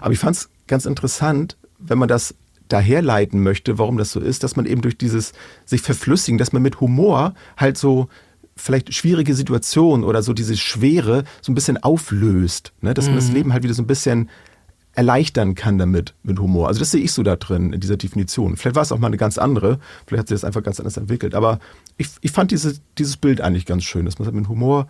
Aber 0.00 0.12
ich 0.12 0.18
fand 0.18 0.36
es 0.36 0.48
ganz 0.66 0.86
interessant, 0.86 1.58
wenn 1.78 1.98
man 1.98 2.08
das 2.08 2.34
daherleiten 2.68 3.42
möchte, 3.42 3.78
warum 3.78 3.98
das 3.98 4.12
so 4.12 4.20
ist, 4.20 4.44
dass 4.44 4.56
man 4.56 4.66
eben 4.66 4.82
durch 4.82 4.98
dieses 4.98 5.32
sich 5.64 5.82
verflüssigen, 5.82 6.38
dass 6.38 6.52
man 6.52 6.62
mit 6.62 6.80
Humor 6.80 7.34
halt 7.56 7.78
so 7.78 8.08
vielleicht 8.58 8.92
schwierige 8.94 9.34
Situationen 9.34 10.04
oder 10.04 10.22
so 10.22 10.32
diese 10.32 10.56
Schwere 10.56 11.24
so 11.40 11.52
ein 11.52 11.54
bisschen 11.54 11.82
auflöst, 11.82 12.72
ne? 12.80 12.94
dass 12.94 13.06
mhm. 13.06 13.12
man 13.12 13.18
das 13.20 13.28
mhm. 13.28 13.34
Leben 13.34 13.52
halt 13.52 13.62
wieder 13.62 13.74
so 13.74 13.82
ein 13.82 13.86
bisschen 13.86 14.28
erleichtern 14.92 15.54
kann 15.54 15.78
damit, 15.78 16.14
mit 16.24 16.40
Humor. 16.40 16.66
Also 16.66 16.80
das 16.80 16.90
sehe 16.90 17.00
ich 17.00 17.12
so 17.12 17.22
da 17.22 17.36
drin, 17.36 17.72
in 17.72 17.80
dieser 17.80 17.96
Definition. 17.96 18.56
Vielleicht 18.56 18.74
war 18.74 18.82
es 18.82 18.90
auch 18.90 18.98
mal 18.98 19.06
eine 19.06 19.16
ganz 19.16 19.38
andere, 19.38 19.78
vielleicht 20.06 20.22
hat 20.22 20.28
sich 20.28 20.34
das 20.34 20.44
einfach 20.44 20.62
ganz 20.62 20.80
anders 20.80 20.96
entwickelt, 20.96 21.36
aber 21.36 21.60
ich, 21.96 22.08
ich 22.20 22.32
fand 22.32 22.50
diese, 22.50 22.74
dieses 22.98 23.16
Bild 23.16 23.40
eigentlich 23.40 23.64
ganz 23.64 23.84
schön, 23.84 24.06
dass 24.06 24.18
man 24.18 24.24
sagt, 24.24 24.36
mit 24.36 24.48
Humor, 24.48 24.88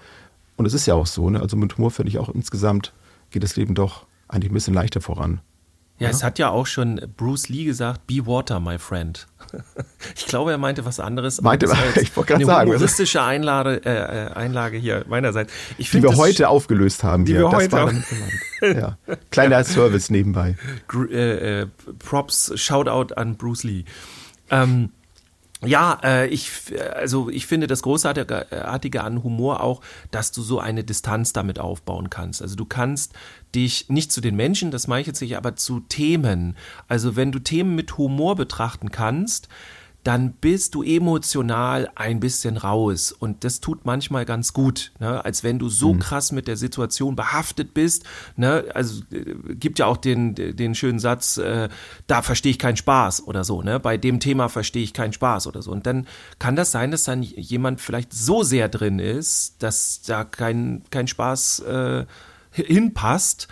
und 0.56 0.64
es 0.64 0.72
ist 0.72 0.86
ja 0.86 0.94
auch 0.94 1.06
so, 1.06 1.28
ne? 1.28 1.40
also 1.40 1.56
mit 1.56 1.76
Humor 1.76 1.90
finde 1.90 2.10
ich 2.10 2.18
auch 2.18 2.30
insgesamt 2.30 2.94
geht 3.30 3.42
das 3.42 3.56
Leben 3.56 3.74
doch 3.74 4.06
eigentlich 4.28 4.50
ein 4.50 4.54
bisschen 4.54 4.74
leichter 4.74 5.02
voran. 5.02 5.40
Ja, 5.98 6.06
ja, 6.06 6.10
es 6.10 6.22
hat 6.22 6.38
ja 6.38 6.50
auch 6.50 6.66
schon 6.66 7.00
Bruce 7.16 7.48
Lee 7.48 7.64
gesagt, 7.64 8.06
be 8.06 8.24
water, 8.26 8.60
my 8.60 8.78
friend. 8.78 9.26
ich 10.16 10.26
glaube, 10.26 10.50
er 10.50 10.58
meinte 10.58 10.84
was 10.84 11.00
anderes. 11.00 11.40
Meinte, 11.40 11.66
ich 11.66 12.16
wollte 12.16 12.32
gerade 12.32 12.44
sagen. 12.44 12.60
Eine 12.60 12.70
humoristische 12.70 13.22
Einlage, 13.22 13.84
äh, 13.84 14.32
Einlage 14.34 14.76
hier 14.78 15.04
meinerseits. 15.08 15.52
Ich 15.78 15.90
die 15.90 16.02
wir 16.02 16.16
heute 16.16 16.48
aufgelöst 16.48 17.04
haben. 17.04 17.24
Die 17.24 17.32
hier. 17.32 17.42
wir 17.42 17.50
heute 17.50 17.82
auch. 17.82 17.92
ja. 18.62 18.98
Kleiner 19.30 19.64
Service 19.64 20.10
nebenbei. 20.10 20.56
Äh, 21.10 21.60
äh, 21.62 21.66
Props, 21.98 22.52
Shoutout 22.56 23.14
an 23.14 23.36
Bruce 23.36 23.64
Lee. 23.64 23.84
Ähm, 24.50 24.90
ja, 25.64 25.98
äh, 26.04 26.28
ich, 26.28 26.50
also 26.94 27.28
ich 27.30 27.46
finde 27.46 27.66
das 27.66 27.82
Großartige 27.82 29.02
an 29.02 29.22
Humor 29.24 29.62
auch, 29.62 29.80
dass 30.10 30.30
du 30.30 30.42
so 30.42 30.60
eine 30.60 30.84
Distanz 30.84 31.32
damit 31.32 31.58
aufbauen 31.58 32.10
kannst. 32.10 32.42
Also 32.42 32.54
du 32.54 32.64
kannst 32.64 33.14
dich 33.54 33.88
nicht 33.88 34.12
zu 34.12 34.20
den 34.20 34.36
Menschen, 34.36 34.70
das 34.70 34.86
meine 34.86 35.00
ich 35.00 35.06
jetzt 35.08 35.20
nicht, 35.20 35.36
aber 35.36 35.56
zu 35.56 35.80
Themen. 35.80 36.56
Also 36.86 37.16
wenn 37.16 37.32
du 37.32 37.40
Themen 37.40 37.74
mit 37.74 37.98
Humor 37.98 38.36
betrachten 38.36 38.90
kannst, 38.90 39.48
dann 40.08 40.32
bist 40.32 40.74
du 40.74 40.82
emotional 40.82 41.90
ein 41.94 42.18
bisschen 42.18 42.56
raus. 42.56 43.12
Und 43.12 43.44
das 43.44 43.60
tut 43.60 43.84
manchmal 43.84 44.24
ganz 44.24 44.54
gut, 44.54 44.90
ne? 45.00 45.22
als 45.22 45.44
wenn 45.44 45.58
du 45.58 45.68
so 45.68 45.92
mhm. 45.92 45.98
krass 45.98 46.32
mit 46.32 46.48
der 46.48 46.56
Situation 46.56 47.14
behaftet 47.14 47.74
bist. 47.74 48.04
Ne? 48.34 48.64
Also 48.72 49.02
äh, 49.12 49.34
gibt 49.56 49.78
ja 49.78 49.84
auch 49.84 49.98
den, 49.98 50.34
den 50.34 50.74
schönen 50.74 50.98
Satz, 50.98 51.36
äh, 51.36 51.68
da 52.06 52.22
verstehe 52.22 52.52
ich 52.52 52.58
keinen 52.58 52.78
Spaß 52.78 53.26
oder 53.26 53.44
so. 53.44 53.60
Ne? 53.60 53.80
Bei 53.80 53.98
dem 53.98 54.18
Thema 54.18 54.48
verstehe 54.48 54.82
ich 54.82 54.94
keinen 54.94 55.12
Spaß 55.12 55.46
oder 55.46 55.60
so. 55.60 55.72
Und 55.72 55.86
dann 55.86 56.06
kann 56.38 56.56
das 56.56 56.70
sein, 56.70 56.90
dass 56.90 57.02
dann 57.04 57.22
jemand 57.22 57.82
vielleicht 57.82 58.14
so 58.14 58.42
sehr 58.42 58.70
drin 58.70 59.00
ist, 59.00 59.62
dass 59.62 60.00
da 60.06 60.24
kein, 60.24 60.84
kein 60.88 61.06
Spaß 61.06 61.60
äh, 61.60 62.06
hinpasst 62.50 63.46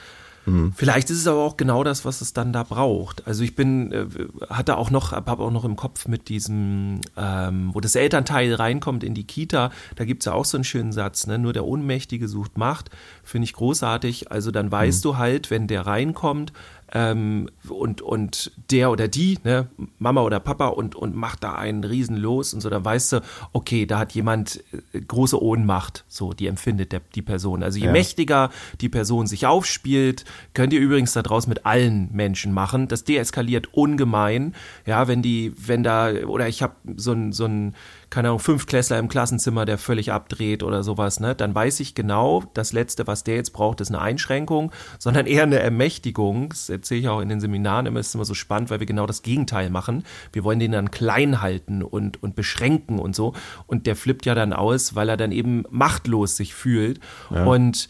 Mhm. 0.47 0.73
Vielleicht 0.75 1.11
ist 1.11 1.19
es 1.19 1.27
aber 1.27 1.41
auch 1.41 1.57
genau 1.57 1.85
das, 1.85 2.05
was 2.05 2.21
es 2.21 2.33
dann 2.33 2.53
da 2.53 2.63
braucht. 2.63 3.27
Also 3.27 3.43
ich 3.43 3.55
bin, 3.55 3.93
äh, 3.93 4.07
hatte 4.49 4.79
auch 4.79 4.91
noch, 4.91 5.13
habe 5.13 5.43
auch 5.43 5.51
noch 5.51 5.65
im 5.65 5.77
Kopf 5.77 6.07
mit 6.07 6.29
diesem, 6.29 7.01
ähm, 7.17 7.71
wo 7.73 7.81
das 7.81 7.97
Elternteil 7.97 8.55
reinkommt 8.55 9.03
in 9.05 9.15
die 9.15 9.25
Kita, 9.25 9.71
da 9.97 10.05
gibt 10.05 10.23
es 10.23 10.27
ja 10.27 10.33
auch 10.33 10.45
so 10.45 10.57
einen 10.57 10.65
schönen 10.65 10.93
Satz, 10.93 11.27
ne? 11.27 11.39
nur 11.39 11.53
der 11.53 11.65
Ohnmächtige 11.65 12.29
sucht 12.29 12.57
Macht, 12.57 12.91
finde 13.25 13.45
ich 13.45 13.53
großartig. 13.53 14.31
Also 14.31 14.51
dann 14.53 14.71
weißt 14.71 15.05
mhm. 15.05 15.09
du 15.09 15.17
halt, 15.19 15.51
wenn 15.51 15.67
der 15.67 15.87
reinkommt, 15.87 16.53
ähm, 16.93 17.49
und, 17.69 18.01
und 18.01 18.53
der 18.71 18.91
oder 18.91 19.09
die, 19.09 19.39
ne, 19.45 19.69
Mama 19.99 20.23
oder 20.23 20.41
Papa 20.41 20.69
und, 20.69 20.95
und 20.95 21.17
macht 21.17 21.43
da 21.43 21.55
einen 21.55 21.85
Riesen 21.85 22.17
los 22.17 22.55
und 22.55 22.61
so, 22.61 22.71
dann 22.71 22.85
weißt 22.85 23.13
du, 23.15 23.21
okay, 23.53 23.87
da 23.87 23.99
hat 23.99 24.13
jemand 24.13 24.63
äh, 24.93 25.01
große 25.01 25.41
Ohnmacht, 25.43 26.05
so, 26.09 26.33
die 26.33 26.47
empfindet 26.47 26.93
der, 26.93 27.01
die 27.15 27.23
Person. 27.23 27.63
Also 27.63 27.79
je 27.79 27.87
ja. 27.87 27.93
mächtiger 27.93 28.51
die 28.81 28.89
Person 28.89 29.27
sich 29.27 29.47
aufspielt, 29.47 30.25
könnt 30.55 30.73
ihr 30.73 30.81
übrigens 30.81 31.13
da 31.13 31.23
draus 31.23 31.47
mit 31.47 31.67
allen 31.67 32.09
Menschen 32.13 32.53
machen. 32.53 32.89
Das 32.89 33.05
deeskaliert 33.05 33.75
ungemein, 33.75 34.55
ja, 34.85 35.09
wenn 35.09 35.23
die, 35.23 35.53
wenn 35.57 35.83
da, 35.83 36.11
oder 36.27 36.49
ich 36.49 36.63
habe 36.63 36.75
so 36.97 37.13
ein, 37.13 37.33
so 37.33 37.47
ein 37.47 37.75
keine 38.11 38.29
Ahnung, 38.29 38.39
fünf 38.39 38.67
Klässler 38.67 38.99
im 38.99 39.09
Klassenzimmer, 39.09 39.65
der 39.65 39.79
völlig 39.79 40.13
abdreht 40.13 40.63
oder 40.63 40.83
sowas, 40.83 41.21
ne, 41.21 41.35
dann 41.35 41.55
weiß 41.55 41.81
ich 41.81 41.95
genau, 41.95 42.45
das 42.55 42.73
Letzte, 42.73 43.07
was 43.07 43.25
der 43.25 43.37
jetzt 43.37 43.53
braucht, 43.53 43.81
ist 43.81 43.89
eine 43.89 44.01
Einschränkung, 44.01 44.71
sondern 44.99 45.27
eher 45.27 45.43
eine 45.43 45.59
Ermächtigung. 45.59 46.51
Das 46.51 46.69
erzähle 46.77 47.01
ich 47.01 47.09
auch 47.09 47.21
in 47.21 47.29
den 47.29 47.41
Seminaren 47.41 47.87
immer, 47.87 48.01
ist 48.01 48.15
immer 48.15 48.25
so 48.25 48.35
spannend, 48.35 48.71
weil 48.71 48.81
wir 48.81 48.87
genau 48.87 49.07
das 49.07 49.23
Gegenteil 49.23 49.71
machen. 49.71 50.05
Wir 50.33 50.45
wollen 50.45 50.59
den 50.59 50.73
dann 50.73 50.91
klein 50.91 51.41
halten 51.41 51.83
und, 51.83 52.23
und 52.23 52.37
beschränken 52.37 52.99
und 52.99 53.17
so. 53.17 53.35
Und 53.67 53.87
der 53.87 53.97
flippt 53.97 54.27
ja 54.27 54.35
dann 54.35 54.53
aus, 54.53 54.95
weil 54.95 55.09
er 55.09 55.17
dann 55.17 55.33
eben 55.33 55.65
machtlos 55.71 56.37
sich 56.37 56.55
fühlt. 56.55 57.01
Ja. 57.31 57.45
Und 57.45 57.89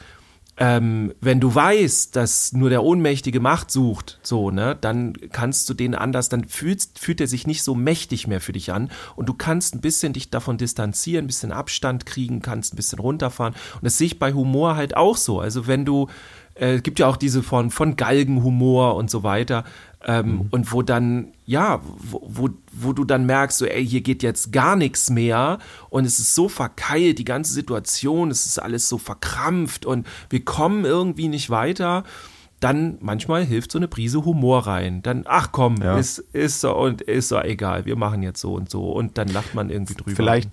ähm, 0.58 1.12
wenn 1.20 1.38
du 1.38 1.54
weißt, 1.54 2.16
dass 2.16 2.54
nur 2.54 2.70
der 2.70 2.82
Ohnmächtige 2.82 3.40
Macht 3.40 3.70
sucht, 3.70 4.18
so, 4.22 4.50
ne, 4.50 4.76
dann 4.80 5.12
kannst 5.30 5.68
du 5.68 5.74
den 5.74 5.94
anders, 5.94 6.30
dann 6.30 6.46
fühlst, 6.46 6.98
fühlt 6.98 7.20
er 7.20 7.26
sich 7.26 7.46
nicht 7.46 7.62
so 7.62 7.74
mächtig 7.74 8.26
mehr 8.26 8.40
für 8.40 8.52
dich 8.52 8.72
an 8.72 8.90
und 9.16 9.28
du 9.28 9.34
kannst 9.34 9.74
ein 9.74 9.82
bisschen 9.82 10.14
dich 10.14 10.30
davon 10.30 10.56
distanzieren, 10.56 11.24
ein 11.24 11.26
bisschen 11.26 11.52
Abstand 11.52 12.06
kriegen, 12.06 12.40
kannst 12.40 12.72
ein 12.72 12.76
bisschen 12.76 13.00
runterfahren. 13.00 13.54
Und 13.74 13.84
das 13.84 13.98
sehe 13.98 14.06
ich 14.06 14.18
bei 14.18 14.32
Humor 14.32 14.76
halt 14.76 14.96
auch 14.96 15.18
so. 15.18 15.40
Also 15.40 15.66
wenn 15.66 15.84
du, 15.84 16.08
äh, 16.58 16.80
gibt 16.80 16.98
ja 16.98 17.06
auch 17.06 17.16
diese 17.16 17.42
von, 17.42 17.70
von 17.70 17.96
Galgenhumor 17.96 18.96
und 18.96 19.10
so 19.10 19.22
weiter. 19.22 19.64
Ähm, 20.04 20.26
mhm. 20.26 20.48
Und 20.50 20.72
wo 20.72 20.82
dann, 20.82 21.32
ja, 21.46 21.80
wo, 21.82 22.22
wo, 22.26 22.48
wo, 22.72 22.92
du 22.92 23.04
dann 23.04 23.26
merkst, 23.26 23.58
so, 23.58 23.66
ey, 23.66 23.84
hier 23.84 24.02
geht 24.02 24.22
jetzt 24.22 24.52
gar 24.52 24.76
nichts 24.76 25.10
mehr 25.10 25.58
und 25.90 26.04
es 26.04 26.20
ist 26.20 26.34
so 26.34 26.48
verkeilt, 26.48 27.18
die 27.18 27.24
ganze 27.24 27.52
Situation, 27.52 28.30
es 28.30 28.46
ist 28.46 28.58
alles 28.58 28.88
so 28.88 28.98
verkrampft 28.98 29.84
und 29.84 30.06
wir 30.30 30.44
kommen 30.44 30.84
irgendwie 30.84 31.28
nicht 31.28 31.50
weiter. 31.50 32.04
Dann 32.60 32.98
manchmal 33.00 33.44
hilft 33.44 33.72
so 33.72 33.78
eine 33.78 33.88
Prise 33.88 34.24
Humor 34.24 34.66
rein. 34.66 35.02
Dann, 35.02 35.24
ach 35.26 35.50
komm, 35.52 35.76
ja. 35.82 35.98
ist, 35.98 36.18
ist 36.32 36.60
so 36.60 36.74
und 36.74 37.02
ist 37.02 37.28
so 37.28 37.38
egal, 37.40 37.84
wir 37.84 37.96
machen 37.96 38.22
jetzt 38.22 38.40
so 38.40 38.54
und 38.54 38.70
so 38.70 38.92
und 38.92 39.18
dann 39.18 39.28
lacht 39.28 39.54
man 39.54 39.70
irgendwie 39.70 39.94
drüber. 39.94 40.16
Vielleicht, 40.16 40.50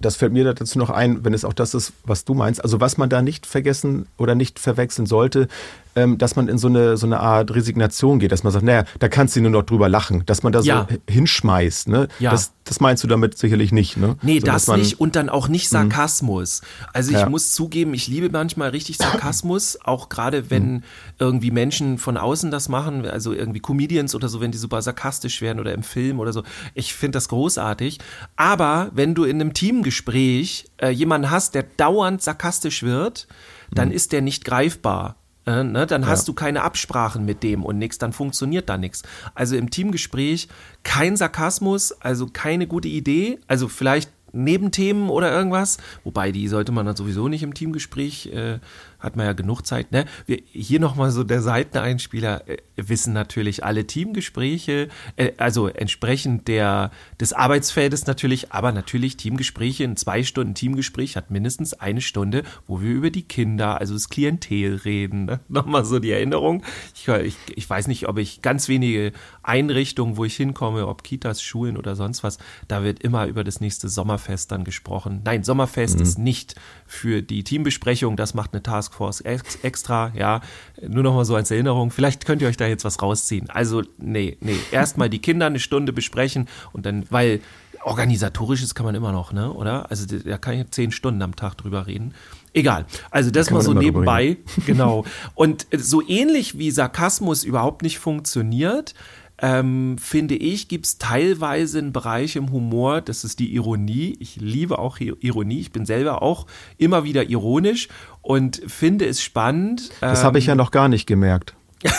das 0.00 0.16
fällt 0.16 0.32
mir 0.32 0.44
dazu 0.44 0.78
noch 0.78 0.90
ein, 0.90 1.24
wenn 1.24 1.34
es 1.34 1.44
auch 1.44 1.52
das 1.52 1.74
ist, 1.74 1.92
was 2.04 2.24
du 2.24 2.34
meinst. 2.34 2.62
Also 2.62 2.80
was 2.80 2.98
man 2.98 3.08
da 3.08 3.22
nicht 3.22 3.46
vergessen 3.46 4.06
oder 4.18 4.34
nicht 4.34 4.58
verwechseln 4.58 5.06
sollte, 5.06 5.48
ähm, 5.96 6.18
dass 6.18 6.36
man 6.36 6.48
in 6.48 6.58
so 6.58 6.68
eine, 6.68 6.96
so 6.96 7.06
eine 7.06 7.20
Art 7.20 7.54
Resignation 7.54 8.18
geht, 8.18 8.30
dass 8.30 8.44
man 8.44 8.52
sagt, 8.52 8.64
naja, 8.64 8.84
da 8.98 9.08
kannst 9.08 9.34
du 9.34 9.40
nur 9.40 9.50
noch 9.50 9.62
drüber 9.62 9.88
lachen, 9.88 10.24
dass 10.26 10.42
man 10.42 10.52
da 10.52 10.60
ja. 10.60 10.86
so 10.88 10.96
hinschmeißt. 11.12 11.88
Ne? 11.88 12.08
Ja. 12.18 12.30
Das, 12.30 12.52
das 12.64 12.80
meinst 12.80 13.02
du 13.02 13.08
damit 13.08 13.38
sicherlich 13.38 13.72
nicht. 13.72 13.96
Ne? 13.96 14.16
Nee, 14.22 14.40
so, 14.40 14.46
das 14.46 14.66
man, 14.66 14.80
nicht 14.80 15.00
und 15.00 15.16
dann 15.16 15.30
auch 15.30 15.48
nicht 15.48 15.64
mhm. 15.72 15.76
Sarkasmus. 15.76 16.60
Also 16.92 17.12
ich 17.12 17.18
ja. 17.18 17.28
muss 17.28 17.52
zugeben, 17.52 17.94
ich 17.94 18.08
liebe 18.08 18.28
manchmal 18.30 18.70
richtig 18.70 18.98
Sarkasmus, 18.98 19.78
auch 19.84 20.10
gerade 20.10 20.50
wenn 20.50 20.72
mhm. 20.72 20.82
irgendwie 21.18 21.50
Menschen 21.50 21.96
von 21.96 22.18
außen 22.18 22.50
das 22.50 22.68
machen, 22.68 23.06
also 23.06 23.32
irgendwie 23.32 23.60
Comedians 23.60 24.14
oder 24.14 24.28
so, 24.28 24.40
wenn 24.40 24.52
die 24.52 24.58
super 24.58 24.82
sarkastisch 24.82 25.40
werden 25.40 25.60
oder 25.60 25.72
im 25.72 25.82
Film 25.82 26.20
oder 26.20 26.32
so. 26.32 26.42
Ich 26.74 26.94
finde 26.94 27.16
das 27.16 27.28
großartig. 27.28 27.98
Aber 28.36 28.90
wenn 28.92 29.14
du 29.14 29.24
in 29.24 29.40
einem 29.40 29.54
Teamgespräch 29.54 30.66
äh, 30.76 30.90
jemanden 30.90 31.30
hast, 31.30 31.54
der 31.54 31.62
dauernd 31.62 32.20
sarkastisch 32.20 32.82
wird, 32.82 33.26
dann 33.72 33.88
mhm. 33.88 33.94
ist 33.94 34.12
der 34.12 34.20
nicht 34.20 34.44
greifbar. 34.44 35.16
Äh, 35.46 35.62
ne, 35.62 35.86
dann 35.86 36.06
hast 36.06 36.26
ja. 36.26 36.32
du 36.32 36.34
keine 36.34 36.62
Absprachen 36.62 37.24
mit 37.24 37.42
dem 37.42 37.64
und 37.64 37.78
nichts, 37.78 37.98
dann 37.98 38.12
funktioniert 38.12 38.68
da 38.68 38.76
nichts. 38.76 39.02
Also 39.34 39.56
im 39.56 39.70
Teamgespräch 39.70 40.48
kein 40.82 41.16
Sarkasmus, 41.16 41.92
also 41.92 42.26
keine 42.32 42.66
gute 42.66 42.88
Idee, 42.88 43.38
also 43.46 43.68
vielleicht 43.68 44.10
Nebenthemen 44.32 45.08
oder 45.08 45.32
irgendwas, 45.32 45.78
wobei 46.04 46.32
die 46.32 46.48
sollte 46.48 46.72
man 46.72 46.84
dann 46.84 46.96
sowieso 46.96 47.28
nicht 47.28 47.42
im 47.42 47.54
Teamgespräch 47.54 48.26
äh, 48.26 48.58
hat 49.06 49.16
man 49.16 49.26
ja 49.26 49.32
genug 49.32 49.62
Zeit. 49.62 49.92
Ne? 49.92 50.04
Wir, 50.26 50.42
hier 50.52 50.80
nochmal 50.80 51.10
so 51.10 51.24
der 51.24 51.40
Seiteneinspieler. 51.40 52.48
Äh, 52.48 52.56
wissen 52.76 53.12
natürlich 53.12 53.64
alle 53.64 53.86
Teamgespräche, 53.86 54.88
äh, 55.16 55.32
also 55.38 55.68
entsprechend 55.68 56.48
der, 56.48 56.90
des 57.20 57.32
Arbeitsfeldes 57.32 58.06
natürlich, 58.06 58.52
aber 58.52 58.72
natürlich 58.72 59.16
Teamgespräche, 59.16 59.84
ein 59.84 59.96
zwei 59.96 60.22
Stunden 60.22 60.54
Teamgespräch 60.54 61.16
hat 61.16 61.30
mindestens 61.30 61.74
eine 61.74 62.00
Stunde, 62.00 62.42
wo 62.66 62.80
wir 62.80 62.90
über 62.90 63.10
die 63.10 63.22
Kinder, 63.22 63.80
also 63.80 63.94
das 63.94 64.08
Klientel 64.08 64.76
reden. 64.76 65.24
Ne? 65.24 65.40
Nochmal 65.48 65.84
so 65.84 65.98
die 65.98 66.10
Erinnerung. 66.10 66.62
Ich, 66.94 67.08
ich, 67.08 67.36
ich 67.54 67.68
weiß 67.68 67.88
nicht, 67.88 68.08
ob 68.08 68.18
ich 68.18 68.42
ganz 68.42 68.68
wenige 68.68 69.12
Einrichtungen, 69.42 70.16
wo 70.16 70.24
ich 70.24 70.36
hinkomme, 70.36 70.86
ob 70.86 71.02
Kitas, 71.02 71.42
Schulen 71.42 71.76
oder 71.76 71.96
sonst 71.96 72.22
was, 72.22 72.38
da 72.68 72.82
wird 72.82 73.02
immer 73.02 73.26
über 73.26 73.44
das 73.44 73.60
nächste 73.60 73.88
Sommerfest 73.88 74.52
dann 74.52 74.64
gesprochen. 74.64 75.22
Nein, 75.24 75.44
Sommerfest 75.44 75.96
mhm. 75.96 76.02
ist 76.02 76.18
nicht 76.18 76.54
für 76.86 77.22
die 77.22 77.44
Teambesprechung, 77.44 78.16
das 78.16 78.34
macht 78.34 78.52
eine 78.52 78.62
Taskforce 78.96 79.22
extra, 79.62 80.12
ja, 80.14 80.40
nur 80.86 81.02
noch 81.02 81.14
mal 81.14 81.24
so 81.24 81.36
als 81.36 81.50
Erinnerung. 81.50 81.90
Vielleicht 81.90 82.26
könnt 82.26 82.42
ihr 82.42 82.48
euch 82.48 82.56
da 82.56 82.66
jetzt 82.66 82.84
was 82.84 83.00
rausziehen. 83.02 83.50
Also, 83.50 83.82
nee, 83.98 84.36
nee, 84.40 84.56
erstmal 84.70 85.10
die 85.10 85.18
Kinder 85.18 85.46
eine 85.46 85.60
Stunde 85.60 85.92
besprechen 85.92 86.48
und 86.72 86.86
dann, 86.86 87.04
weil 87.10 87.40
organisatorisches 87.84 88.74
kann 88.74 88.84
man 88.84 88.94
immer 88.94 89.12
noch, 89.12 89.32
ne, 89.32 89.52
oder? 89.52 89.90
Also, 89.90 90.06
da 90.06 90.38
kann 90.38 90.54
ich 90.58 90.70
zehn 90.70 90.90
Stunden 90.92 91.22
am 91.22 91.36
Tag 91.36 91.56
drüber 91.56 91.86
reden. 91.86 92.14
Egal. 92.52 92.86
Also 93.10 93.30
das 93.30 93.50
mal 93.50 93.60
so 93.60 93.74
nebenbei. 93.74 94.38
Genau. 94.64 95.04
Und 95.34 95.66
so 95.76 96.00
ähnlich 96.06 96.56
wie 96.56 96.70
Sarkasmus 96.70 97.44
überhaupt 97.44 97.82
nicht 97.82 97.98
funktioniert, 97.98 98.94
ähm, 99.38 99.98
finde 99.98 100.34
ich, 100.34 100.68
gibt 100.68 100.86
es 100.86 100.98
teilweise 100.98 101.78
einen 101.78 101.92
Bereich 101.92 102.36
im 102.36 102.52
Humor, 102.52 103.00
das 103.00 103.24
ist 103.24 103.38
die 103.38 103.54
Ironie. 103.54 104.16
Ich 104.18 104.36
liebe 104.36 104.78
auch 104.78 104.98
Ironie. 104.98 105.60
Ich 105.60 105.72
bin 105.72 105.84
selber 105.84 106.22
auch 106.22 106.46
immer 106.78 107.04
wieder 107.04 107.28
ironisch 107.28 107.88
und 108.22 108.62
finde 108.66 109.06
es 109.06 109.22
spannend. 109.22 109.90
Das 110.00 110.20
ähm, 110.20 110.24
habe 110.26 110.38
ich 110.38 110.46
ja 110.46 110.54
noch 110.54 110.70
gar 110.70 110.88
nicht 110.88 111.06
gemerkt. 111.06 111.54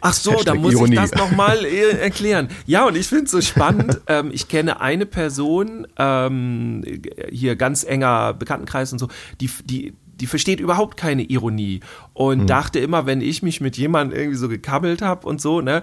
Ach 0.00 0.12
so, 0.12 0.42
da 0.44 0.54
muss 0.54 0.74
Ironie. 0.74 0.94
ich 0.94 1.00
das 1.00 1.14
nochmal 1.14 1.64
äh, 1.64 1.98
erklären. 1.98 2.48
Ja, 2.66 2.86
und 2.86 2.96
ich 2.96 3.06
finde 3.06 3.24
es 3.24 3.30
so 3.30 3.40
spannend. 3.40 4.00
Ähm, 4.08 4.30
ich 4.32 4.46
kenne 4.46 4.80
eine 4.80 5.04
Person, 5.04 5.86
ähm, 5.98 6.84
hier 7.30 7.56
ganz 7.56 7.82
enger 7.82 8.34
Bekanntenkreis 8.34 8.92
und 8.92 9.00
so, 9.00 9.08
die, 9.40 9.50
die, 9.64 9.94
die 10.20 10.26
versteht 10.26 10.60
überhaupt 10.60 10.96
keine 10.96 11.22
Ironie 11.22 11.80
und 12.14 12.42
mhm. 12.42 12.46
dachte 12.46 12.78
immer, 12.78 13.06
wenn 13.06 13.20
ich 13.20 13.42
mich 13.42 13.60
mit 13.60 13.76
jemandem 13.76 14.18
irgendwie 14.18 14.38
so 14.38 14.48
gekabbelt 14.48 15.02
habe 15.02 15.26
und 15.26 15.40
so, 15.40 15.60
ne, 15.60 15.82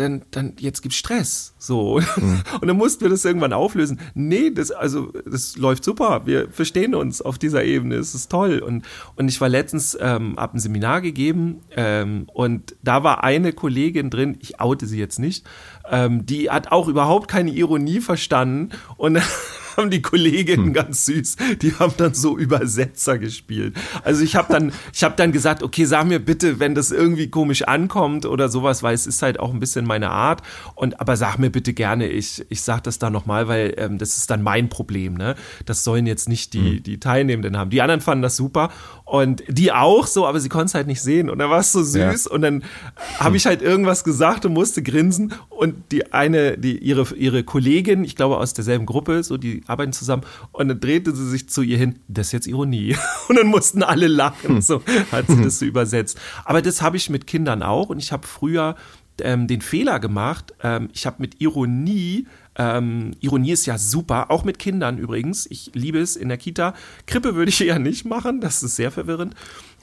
dann, 0.00 0.22
dann 0.30 0.54
jetzt 0.58 0.82
gibt's 0.82 0.96
Stress. 0.96 1.54
So. 1.58 2.00
Mhm. 2.16 2.42
Und 2.60 2.68
dann 2.68 2.76
mussten 2.76 3.02
wir 3.02 3.08
das 3.10 3.24
irgendwann 3.24 3.52
auflösen. 3.52 4.00
Nee, 4.14 4.50
das, 4.50 4.70
also, 4.70 5.12
das 5.24 5.56
läuft 5.56 5.84
super. 5.84 6.22
Wir 6.24 6.50
verstehen 6.50 6.94
uns 6.94 7.20
auf 7.22 7.38
dieser 7.38 7.64
Ebene. 7.64 7.96
Es 7.96 8.14
ist 8.14 8.30
toll. 8.30 8.60
Und, 8.60 8.84
und 9.16 9.28
ich 9.28 9.40
war 9.40 9.48
letztens, 9.48 9.96
ähm, 10.00 10.34
hab 10.36 10.54
ein 10.54 10.58
Seminar 10.58 11.00
gegeben, 11.00 11.60
ähm, 11.76 12.26
und 12.32 12.76
da 12.82 13.04
war 13.04 13.22
eine 13.22 13.52
Kollegin 13.52 14.10
drin, 14.10 14.38
ich 14.40 14.60
oute 14.60 14.86
sie 14.86 14.98
jetzt 14.98 15.18
nicht, 15.18 15.44
ähm, 15.90 16.24
die 16.24 16.50
hat 16.50 16.72
auch 16.72 16.88
überhaupt 16.88 17.28
keine 17.28 17.50
Ironie 17.50 18.00
verstanden 18.00 18.70
und 18.96 19.20
haben 19.76 19.90
die 19.90 20.02
Kolleginnen 20.02 20.66
hm. 20.66 20.72
ganz 20.72 21.04
süß, 21.06 21.36
die 21.62 21.74
haben 21.74 21.94
dann 21.96 22.14
so 22.14 22.36
Übersetzer 22.36 23.18
gespielt. 23.18 23.76
Also 24.04 24.22
ich 24.22 24.36
habe 24.36 24.52
dann, 24.52 24.72
ich 24.92 25.02
habe 25.02 25.14
dann 25.16 25.32
gesagt, 25.32 25.62
okay, 25.62 25.84
sag 25.84 26.06
mir 26.06 26.18
bitte, 26.18 26.60
wenn 26.60 26.74
das 26.74 26.90
irgendwie 26.90 27.28
komisch 27.28 27.62
ankommt 27.62 28.26
oder 28.26 28.48
sowas, 28.48 28.82
weil 28.82 28.94
es 28.94 29.06
ist 29.06 29.22
halt 29.22 29.40
auch 29.40 29.52
ein 29.52 29.60
bisschen 29.60 29.86
meine 29.90 30.10
Art. 30.10 30.42
Und 30.74 31.00
aber 31.00 31.16
sag 31.16 31.38
mir 31.38 31.50
bitte 31.50 31.74
gerne, 31.74 32.08
ich, 32.08 32.46
ich 32.48 32.62
sag 32.62 32.82
das 32.84 32.98
da 32.98 33.10
nochmal, 33.10 33.48
weil 33.48 33.74
ähm, 33.76 33.98
das 33.98 34.16
ist 34.16 34.30
dann 34.30 34.42
mein 34.42 34.68
Problem. 34.68 35.14
Ne? 35.14 35.34
Das 35.66 35.84
sollen 35.84 36.06
jetzt 36.06 36.28
nicht 36.28 36.54
die, 36.54 36.76
hm. 36.76 36.82
die 36.82 37.00
Teilnehmenden 37.00 37.56
haben. 37.56 37.70
Die 37.70 37.82
anderen 37.82 38.00
fanden 38.00 38.22
das 38.22 38.36
super 38.36 38.70
Und 39.04 39.42
die 39.48 39.72
auch 39.72 40.06
so, 40.06 40.26
aber 40.26 40.40
sie 40.40 40.48
konnte 40.48 40.66
es 40.66 40.74
halt 40.74 40.86
nicht 40.86 41.02
sehen. 41.02 41.28
Und 41.28 41.38
da 41.38 41.50
war 41.50 41.60
es 41.60 41.72
so 41.72 41.82
süß. 41.82 42.24
Ja. 42.26 42.30
Und 42.30 42.42
dann 42.42 42.62
habe 43.18 43.36
ich 43.36 43.46
halt 43.46 43.60
irgendwas 43.60 44.04
gesagt 44.04 44.46
und 44.46 44.52
musste 44.52 44.82
grinsen. 44.82 45.34
Und 45.48 45.92
die 45.92 46.12
eine, 46.12 46.56
die 46.56 46.78
ihre, 46.78 47.14
ihre 47.14 47.42
Kollegin, 47.42 48.04
ich 48.04 48.16
glaube 48.16 48.38
aus 48.38 48.54
derselben 48.54 48.86
Gruppe, 48.86 49.22
so 49.24 49.36
die 49.36 49.62
arbeiten 49.66 49.92
zusammen, 49.92 50.22
und 50.52 50.68
dann 50.68 50.80
drehte 50.80 51.14
sie 51.14 51.28
sich 51.28 51.48
zu 51.48 51.62
ihr 51.62 51.76
hin, 51.76 51.98
das 52.08 52.28
ist 52.28 52.32
jetzt 52.32 52.46
Ironie. 52.46 52.96
Und 53.28 53.36
dann 53.36 53.46
mussten 53.46 53.82
alle 53.82 54.08
lachen. 54.08 54.60
So 54.60 54.82
hat 55.12 55.26
sie 55.28 55.42
das 55.42 55.58
so 55.58 55.64
übersetzt. 55.70 56.18
Aber 56.44 56.62
das 56.62 56.82
habe 56.82 56.96
ich 56.96 57.10
mit 57.10 57.26
Kindern 57.26 57.62
auch. 57.62 57.88
Und 57.88 57.98
ich 57.98 58.12
habe 58.12 58.26
früher 58.26 58.76
ähm, 59.24 59.46
den 59.46 59.60
Fehler 59.60 60.00
gemacht. 60.00 60.54
Ähm, 60.62 60.88
ich 60.92 61.06
habe 61.06 61.16
mit 61.18 61.40
Ironie 61.40 62.26
ähm, 62.60 63.12
Ironie 63.20 63.52
ist 63.52 63.64
ja 63.64 63.78
super, 63.78 64.30
auch 64.30 64.44
mit 64.44 64.58
Kindern 64.58 64.98
übrigens. 64.98 65.46
Ich 65.46 65.70
liebe 65.74 65.98
es 65.98 66.14
in 66.16 66.28
der 66.28 66.36
Kita. 66.36 66.74
Krippe 67.06 67.34
würde 67.34 67.48
ich 67.48 67.60
eher 67.66 67.78
nicht 67.78 68.04
machen, 68.04 68.40
das 68.40 68.62
ist 68.62 68.76
sehr 68.76 68.90
verwirrend. 68.90 69.34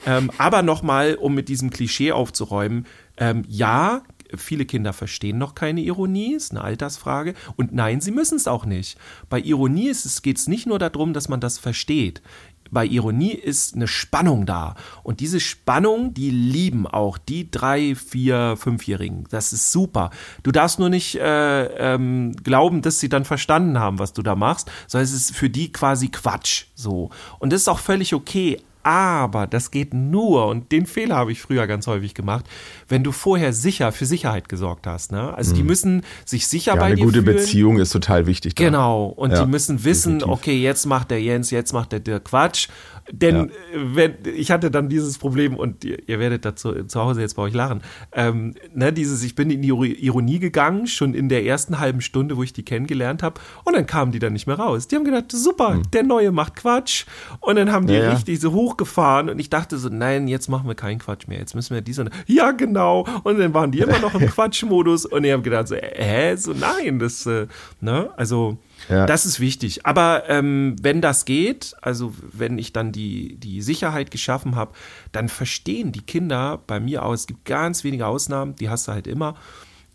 Ähm, 0.06 0.30
aber 0.38 0.62
nochmal, 0.62 1.16
um 1.16 1.34
mit 1.34 1.48
diesem 1.48 1.70
Klischee 1.70 2.12
aufzuräumen, 2.12 2.86
ähm, 3.16 3.44
ja, 3.48 4.02
viele 4.36 4.64
Kinder 4.64 4.92
verstehen 4.92 5.38
noch 5.38 5.54
keine 5.54 5.80
Ironie, 5.80 6.34
ist 6.34 6.52
eine 6.52 6.62
Altersfrage. 6.62 7.34
Und 7.56 7.72
nein, 7.72 8.00
sie 8.00 8.12
müssen 8.12 8.36
es 8.36 8.46
auch 8.46 8.64
nicht. 8.66 8.98
Bei 9.28 9.40
Ironie 9.40 9.92
geht 10.22 10.36
es 10.36 10.46
nicht 10.46 10.66
nur 10.66 10.78
darum, 10.78 11.14
dass 11.14 11.28
man 11.28 11.40
das 11.40 11.58
versteht 11.58 12.22
bei 12.70 12.84
Ironie 12.86 13.32
ist 13.32 13.74
eine 13.74 13.88
Spannung 13.88 14.46
da. 14.46 14.74
Und 15.02 15.20
diese 15.20 15.40
Spannung, 15.40 16.14
die 16.14 16.30
lieben 16.30 16.86
auch 16.86 17.18
die 17.18 17.50
drei, 17.50 17.94
vier, 17.94 18.56
fünfjährigen. 18.56 19.24
Das 19.30 19.52
ist 19.52 19.72
super. 19.72 20.10
Du 20.42 20.52
darfst 20.52 20.78
nur 20.78 20.88
nicht 20.88 21.16
äh, 21.16 21.64
ähm, 21.94 22.34
glauben, 22.42 22.82
dass 22.82 23.00
sie 23.00 23.08
dann 23.08 23.24
verstanden 23.24 23.78
haben, 23.78 23.98
was 23.98 24.12
du 24.12 24.22
da 24.22 24.34
machst, 24.34 24.70
sondern 24.86 25.04
es 25.04 25.12
ist 25.12 25.34
für 25.34 25.50
die 25.50 25.72
quasi 25.72 26.08
Quatsch. 26.08 26.66
So. 26.74 27.10
Und 27.38 27.52
das 27.52 27.62
ist 27.62 27.68
auch 27.68 27.78
völlig 27.78 28.14
okay. 28.14 28.58
Aber 28.82 29.46
das 29.46 29.70
geht 29.70 29.92
nur, 29.92 30.46
und 30.46 30.72
den 30.72 30.86
Fehler 30.86 31.16
habe 31.16 31.32
ich 31.32 31.40
früher 31.40 31.66
ganz 31.66 31.86
häufig 31.86 32.14
gemacht, 32.14 32.46
wenn 32.88 33.04
du 33.04 33.12
vorher 33.12 33.52
sicher 33.52 33.92
für 33.92 34.06
Sicherheit 34.06 34.48
gesorgt 34.48 34.86
hast. 34.86 35.12
Ne? 35.12 35.34
Also 35.34 35.54
die 35.54 35.62
mhm. 35.62 35.68
müssen 35.68 36.02
sich 36.24 36.46
sicher 36.46 36.74
ja, 36.74 36.80
bei 36.80 36.90
dir 36.90 36.96
fühlen. 36.96 37.14
Eine 37.14 37.22
gute 37.22 37.38
Beziehung 37.38 37.78
ist 37.78 37.90
total 37.90 38.26
wichtig. 38.26 38.54
Da. 38.54 38.64
Genau. 38.64 39.06
Und 39.06 39.32
ja, 39.32 39.44
die 39.44 39.50
müssen 39.50 39.84
wissen, 39.84 40.20
definitiv. 40.20 40.40
okay, 40.40 40.62
jetzt 40.62 40.86
macht 40.86 41.10
der 41.10 41.20
Jens, 41.20 41.50
jetzt 41.50 41.72
macht 41.72 41.92
der 41.92 42.00
Dirk 42.00 42.26
Quatsch. 42.26 42.68
Denn 43.10 43.36
ja. 43.36 43.46
wenn, 43.74 44.14
ich 44.36 44.50
hatte 44.50 44.70
dann 44.70 44.88
dieses 44.88 45.18
Problem 45.18 45.56
und 45.56 45.84
ihr, 45.84 46.08
ihr 46.08 46.18
werdet 46.18 46.44
dazu 46.44 46.84
zu 46.84 47.00
Hause 47.00 47.20
jetzt 47.20 47.36
bei 47.36 47.42
euch 47.42 47.54
lachen. 47.54 47.82
Ähm, 48.12 48.54
ne, 48.74 48.92
dieses, 48.92 49.22
ich 49.22 49.34
bin 49.34 49.50
in 49.50 49.62
die 49.62 49.68
Ironie 49.68 50.38
gegangen, 50.38 50.86
schon 50.86 51.14
in 51.14 51.28
der 51.28 51.44
ersten 51.44 51.78
halben 51.78 52.00
Stunde, 52.00 52.36
wo 52.36 52.42
ich 52.42 52.52
die 52.52 52.64
kennengelernt 52.64 53.22
habe, 53.22 53.40
und 53.64 53.74
dann 53.74 53.86
kamen 53.86 54.12
die 54.12 54.18
dann 54.18 54.32
nicht 54.32 54.46
mehr 54.46 54.58
raus. 54.58 54.88
Die 54.88 54.96
haben 54.96 55.04
gedacht, 55.04 55.32
super, 55.32 55.74
hm. 55.74 55.82
der 55.92 56.02
Neue 56.02 56.32
macht 56.32 56.56
Quatsch. 56.56 57.06
Und 57.40 57.56
dann 57.56 57.72
haben 57.72 57.86
die 57.86 57.94
ja, 57.94 58.10
richtig 58.10 58.40
so 58.40 58.52
hochgefahren 58.52 59.30
und 59.30 59.38
ich 59.38 59.50
dachte 59.50 59.78
so, 59.78 59.88
nein, 59.88 60.28
jetzt 60.28 60.48
machen 60.48 60.68
wir 60.68 60.74
keinen 60.74 60.98
Quatsch 60.98 61.28
mehr. 61.28 61.38
Jetzt 61.38 61.54
müssen 61.54 61.74
wir 61.74 61.80
dies 61.80 61.98
und 61.98 62.10
ja, 62.26 62.52
genau. 62.52 63.06
Und 63.24 63.38
dann 63.38 63.54
waren 63.54 63.70
die 63.70 63.80
immer 63.80 63.98
noch 63.98 64.14
im 64.14 64.26
Quatschmodus 64.30 65.06
und 65.06 65.24
ich 65.24 65.32
habe 65.32 65.42
gedacht 65.42 65.68
so, 65.68 65.76
hä, 65.76 66.36
so 66.36 66.52
nein, 66.52 66.98
das, 66.98 67.26
äh, 67.26 67.46
ne, 67.80 68.10
also 68.16 68.58
ja. 68.88 69.06
Das 69.06 69.26
ist 69.26 69.40
wichtig. 69.40 69.86
Aber 69.86 70.28
ähm, 70.28 70.76
wenn 70.80 71.00
das 71.00 71.24
geht, 71.24 71.74
also 71.82 72.14
wenn 72.32 72.58
ich 72.58 72.72
dann 72.72 72.92
die, 72.92 73.36
die 73.36 73.62
Sicherheit 73.62 74.10
geschaffen 74.10 74.56
habe, 74.56 74.72
dann 75.12 75.28
verstehen 75.28 75.92
die 75.92 76.02
Kinder 76.02 76.62
bei 76.66 76.80
mir 76.80 77.04
aus. 77.04 77.20
Es 77.20 77.26
gibt 77.26 77.44
ganz 77.44 77.84
wenige 77.84 78.06
Ausnahmen, 78.06 78.56
die 78.56 78.68
hast 78.70 78.88
du 78.88 78.92
halt 78.92 79.06
immer. 79.06 79.34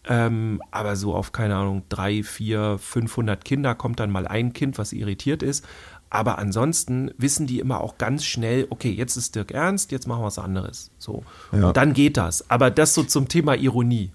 Ähm, 0.05 0.61
aber 0.71 0.95
so 0.95 1.15
auf, 1.15 1.31
keine 1.31 1.55
Ahnung, 1.55 1.83
drei, 1.89 2.23
vier, 2.23 2.77
500 2.77 3.45
Kinder 3.45 3.73
kommt 3.73 3.99
dann 3.99 4.11
mal 4.11 4.27
ein 4.27 4.53
Kind, 4.53 4.77
was 4.77 4.91
irritiert 4.91 5.41
ist. 5.41 5.65
Aber 6.09 6.37
ansonsten 6.37 7.09
wissen 7.17 7.47
die 7.47 7.59
immer 7.59 7.81
auch 7.81 7.97
ganz 7.97 8.23
schnell, 8.23 8.67
okay, 8.69 8.91
jetzt 8.91 9.15
ist 9.15 9.35
Dirk 9.35 9.51
ernst, 9.51 9.91
jetzt 9.91 10.07
machen 10.07 10.21
wir 10.21 10.25
was 10.25 10.37
anderes. 10.37 10.91
So. 10.99 11.23
Ja. 11.51 11.69
Und 11.69 11.77
dann 11.77 11.93
geht 11.93 12.17
das. 12.17 12.49
Aber 12.51 12.69
das 12.69 12.93
so 12.93 13.03
zum 13.03 13.27
Thema 13.27 13.55
Ironie. 13.55 14.11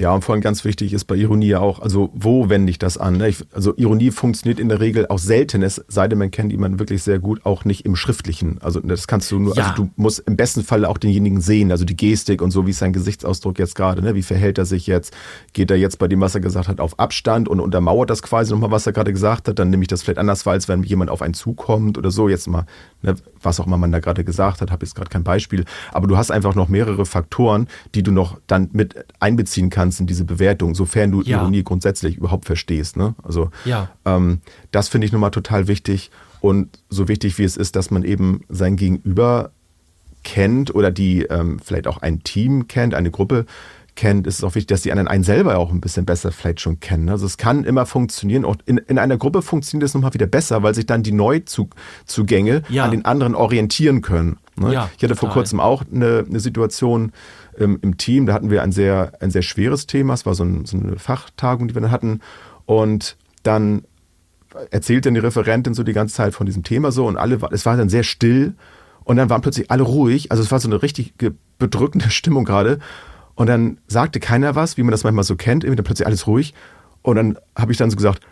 Ja, 0.00 0.14
und 0.14 0.22
vor 0.22 0.32
allem 0.32 0.42
ganz 0.42 0.64
wichtig 0.64 0.92
ist 0.92 1.06
bei 1.06 1.16
Ironie 1.16 1.48
ja 1.48 1.58
auch, 1.58 1.80
also 1.80 2.10
wo 2.14 2.48
wende 2.48 2.70
ich 2.70 2.78
das 2.78 2.98
an? 2.98 3.16
Ne? 3.16 3.30
Ich, 3.30 3.44
also 3.52 3.74
Ironie 3.76 4.12
funktioniert 4.12 4.60
in 4.60 4.68
der 4.68 4.78
Regel 4.78 5.08
auch 5.08 5.18
selten, 5.18 5.60
es 5.62 5.84
sei 5.88 6.06
denn, 6.06 6.20
man 6.20 6.30
kennt 6.30 6.52
jemanden 6.52 6.78
wirklich 6.78 7.02
sehr 7.02 7.18
gut, 7.18 7.44
auch 7.44 7.64
nicht 7.64 7.84
im 7.84 7.96
Schriftlichen. 7.96 8.58
Also 8.62 8.78
das 8.78 9.08
kannst 9.08 9.28
du 9.32 9.40
nur, 9.40 9.56
ja. 9.56 9.64
also 9.64 9.74
du 9.82 9.90
musst 9.96 10.20
im 10.20 10.36
besten 10.36 10.62
Fall 10.62 10.84
auch 10.84 10.98
denjenigen 10.98 11.40
sehen, 11.40 11.72
also 11.72 11.84
die 11.84 11.96
Gestik 11.96 12.42
und 12.42 12.52
so, 12.52 12.64
wie 12.64 12.70
ist 12.70 12.78
sein 12.78 12.92
Gesichtsausdruck 12.92 13.58
jetzt 13.58 13.74
gerade, 13.74 14.00
ne? 14.00 14.14
wie 14.14 14.22
verhält 14.22 14.58
er 14.58 14.66
sich 14.66 14.86
jetzt? 14.86 15.12
Geht 15.52 15.68
er 15.72 15.76
jetzt 15.76 15.98
bei 15.98 16.06
dem, 16.06 16.20
was 16.20 16.32
er 16.32 16.42
gesagt 16.42 16.68
hat, 16.68 16.78
auf 16.78 17.00
Abstand 17.00 17.48
und 17.48 17.58
untermauert 17.58 18.08
das 18.08 18.22
quasi 18.22 18.52
nochmal, 18.52 18.70
was 18.70 18.86
er 18.86 18.92
gerade 18.92 19.12
gesagt 19.12 19.48
hat? 19.48 19.58
Dann 19.58 19.70
nehme 19.70 19.82
ich 19.82 19.88
das 19.88 20.04
vielleicht 20.04 20.18
anders, 20.18 20.46
als 20.46 20.68
wenn 20.68 20.84
jemand 20.84 21.10
auf 21.10 21.22
einen 21.22 21.34
zukommt 21.34 21.98
oder 21.98 22.12
so, 22.12 22.28
jetzt 22.28 22.46
mal, 22.46 22.66
ne? 23.02 23.16
was 23.42 23.58
auch 23.58 23.66
immer 23.66 23.78
man 23.78 23.90
da 23.90 23.98
gerade 23.98 24.22
gesagt 24.22 24.60
hat, 24.60 24.70
habe 24.70 24.86
jetzt 24.86 24.94
gerade 24.94 25.10
kein 25.10 25.24
Beispiel. 25.24 25.64
Aber 25.92 26.06
du 26.06 26.16
hast 26.16 26.30
einfach 26.30 26.54
noch 26.54 26.68
mehrere 26.68 27.04
Faktoren, 27.04 27.66
die 27.96 28.04
du 28.04 28.12
noch 28.12 28.38
dann 28.46 28.68
mit 28.72 29.04
einbeziehen 29.18 29.70
kannst 29.70 29.87
in 30.00 30.06
diese 30.06 30.24
Bewertung, 30.24 30.74
sofern 30.74 31.10
du 31.10 31.22
ja. 31.22 31.40
Ironie 31.40 31.64
grundsätzlich 31.64 32.16
überhaupt 32.16 32.44
verstehst. 32.44 32.96
Ne? 32.96 33.14
Also 33.22 33.50
ja. 33.64 33.90
ähm, 34.04 34.40
das 34.70 34.88
finde 34.88 35.06
ich 35.06 35.12
nochmal 35.12 35.30
total 35.30 35.68
wichtig 35.68 36.10
und 36.40 36.78
so 36.88 37.08
wichtig 37.08 37.38
wie 37.38 37.44
es 37.44 37.56
ist, 37.56 37.76
dass 37.76 37.90
man 37.90 38.04
eben 38.04 38.42
sein 38.48 38.76
Gegenüber 38.76 39.50
kennt 40.24 40.74
oder 40.74 40.90
die 40.90 41.22
ähm, 41.22 41.58
vielleicht 41.64 41.86
auch 41.86 41.98
ein 41.98 42.22
Team 42.22 42.68
kennt, 42.68 42.94
eine 42.94 43.10
Gruppe 43.10 43.46
kennt, 43.98 44.28
ist 44.28 44.38
es 44.38 44.44
auch 44.44 44.54
wichtig, 44.54 44.68
dass 44.68 44.82
die 44.82 44.92
anderen 44.92 45.08
einen 45.08 45.24
selber 45.24 45.58
auch 45.58 45.72
ein 45.72 45.80
bisschen 45.80 46.06
besser 46.06 46.30
vielleicht 46.30 46.60
schon 46.60 46.78
kennen. 46.78 47.08
Also 47.08 47.26
es 47.26 47.36
kann 47.36 47.64
immer 47.64 47.84
funktionieren. 47.84 48.44
Auch 48.44 48.54
in, 48.64 48.78
in 48.78 48.96
einer 48.96 49.16
Gruppe 49.16 49.42
funktioniert 49.42 49.88
es 49.88 49.94
nochmal 49.94 50.14
wieder 50.14 50.26
besser, 50.26 50.62
weil 50.62 50.72
sich 50.74 50.86
dann 50.86 51.02
die 51.02 51.12
Neuzugänge 51.12 52.62
ja. 52.68 52.84
an 52.84 52.92
den 52.92 53.04
anderen 53.04 53.34
orientieren 53.34 54.00
können. 54.00 54.38
Ne? 54.54 54.72
Ja, 54.72 54.90
ich 54.96 55.02
hatte 55.02 55.14
total. 55.14 55.16
vor 55.16 55.30
kurzem 55.30 55.58
auch 55.58 55.82
eine, 55.92 56.24
eine 56.28 56.38
Situation, 56.38 57.12
ähm, 57.58 57.78
im 57.82 57.96
Team. 57.96 58.26
Da 58.26 58.32
hatten 58.32 58.50
wir 58.50 58.62
ein 58.62 58.72
sehr, 58.72 59.12
ein 59.20 59.30
sehr 59.30 59.42
schweres 59.42 59.86
Thema. 59.86 60.14
Es 60.14 60.26
war 60.26 60.34
so, 60.34 60.44
ein, 60.44 60.64
so 60.64 60.78
eine 60.78 60.98
Fachtagung, 60.98 61.68
die 61.68 61.74
wir 61.74 61.82
dann 61.82 61.90
hatten. 61.90 62.20
Und 62.66 63.16
dann 63.42 63.82
erzählte 64.70 65.12
die 65.12 65.18
Referentin 65.18 65.74
so 65.74 65.82
die 65.82 65.92
ganze 65.92 66.14
Zeit 66.14 66.34
von 66.34 66.46
diesem 66.46 66.62
Thema 66.62 66.90
so 66.90 67.06
und 67.06 67.16
alle, 67.16 67.38
es 67.50 67.66
war 67.66 67.76
dann 67.76 67.88
sehr 67.88 68.02
still 68.02 68.54
und 69.04 69.16
dann 69.16 69.30
waren 69.30 69.42
plötzlich 69.42 69.70
alle 69.70 69.82
ruhig. 69.82 70.30
Also 70.30 70.42
es 70.42 70.50
war 70.50 70.58
so 70.58 70.68
eine 70.68 70.82
richtig 70.82 71.14
bedrückende 71.58 72.10
Stimmung 72.10 72.44
gerade. 72.44 72.78
Und 73.34 73.46
dann 73.46 73.78
sagte 73.86 74.18
keiner 74.20 74.54
was, 74.56 74.76
wie 74.76 74.82
man 74.82 74.90
das 74.90 75.04
manchmal 75.04 75.24
so 75.24 75.36
kennt, 75.36 75.64
irgendwie 75.64 75.76
dann 75.76 75.84
plötzlich 75.84 76.06
alles 76.06 76.26
ruhig. 76.26 76.54
Und 77.02 77.16
dann 77.16 77.38
habe 77.56 77.70
ich 77.72 77.78
dann 77.78 77.90
so 77.90 77.96
gesagt, 77.96 78.22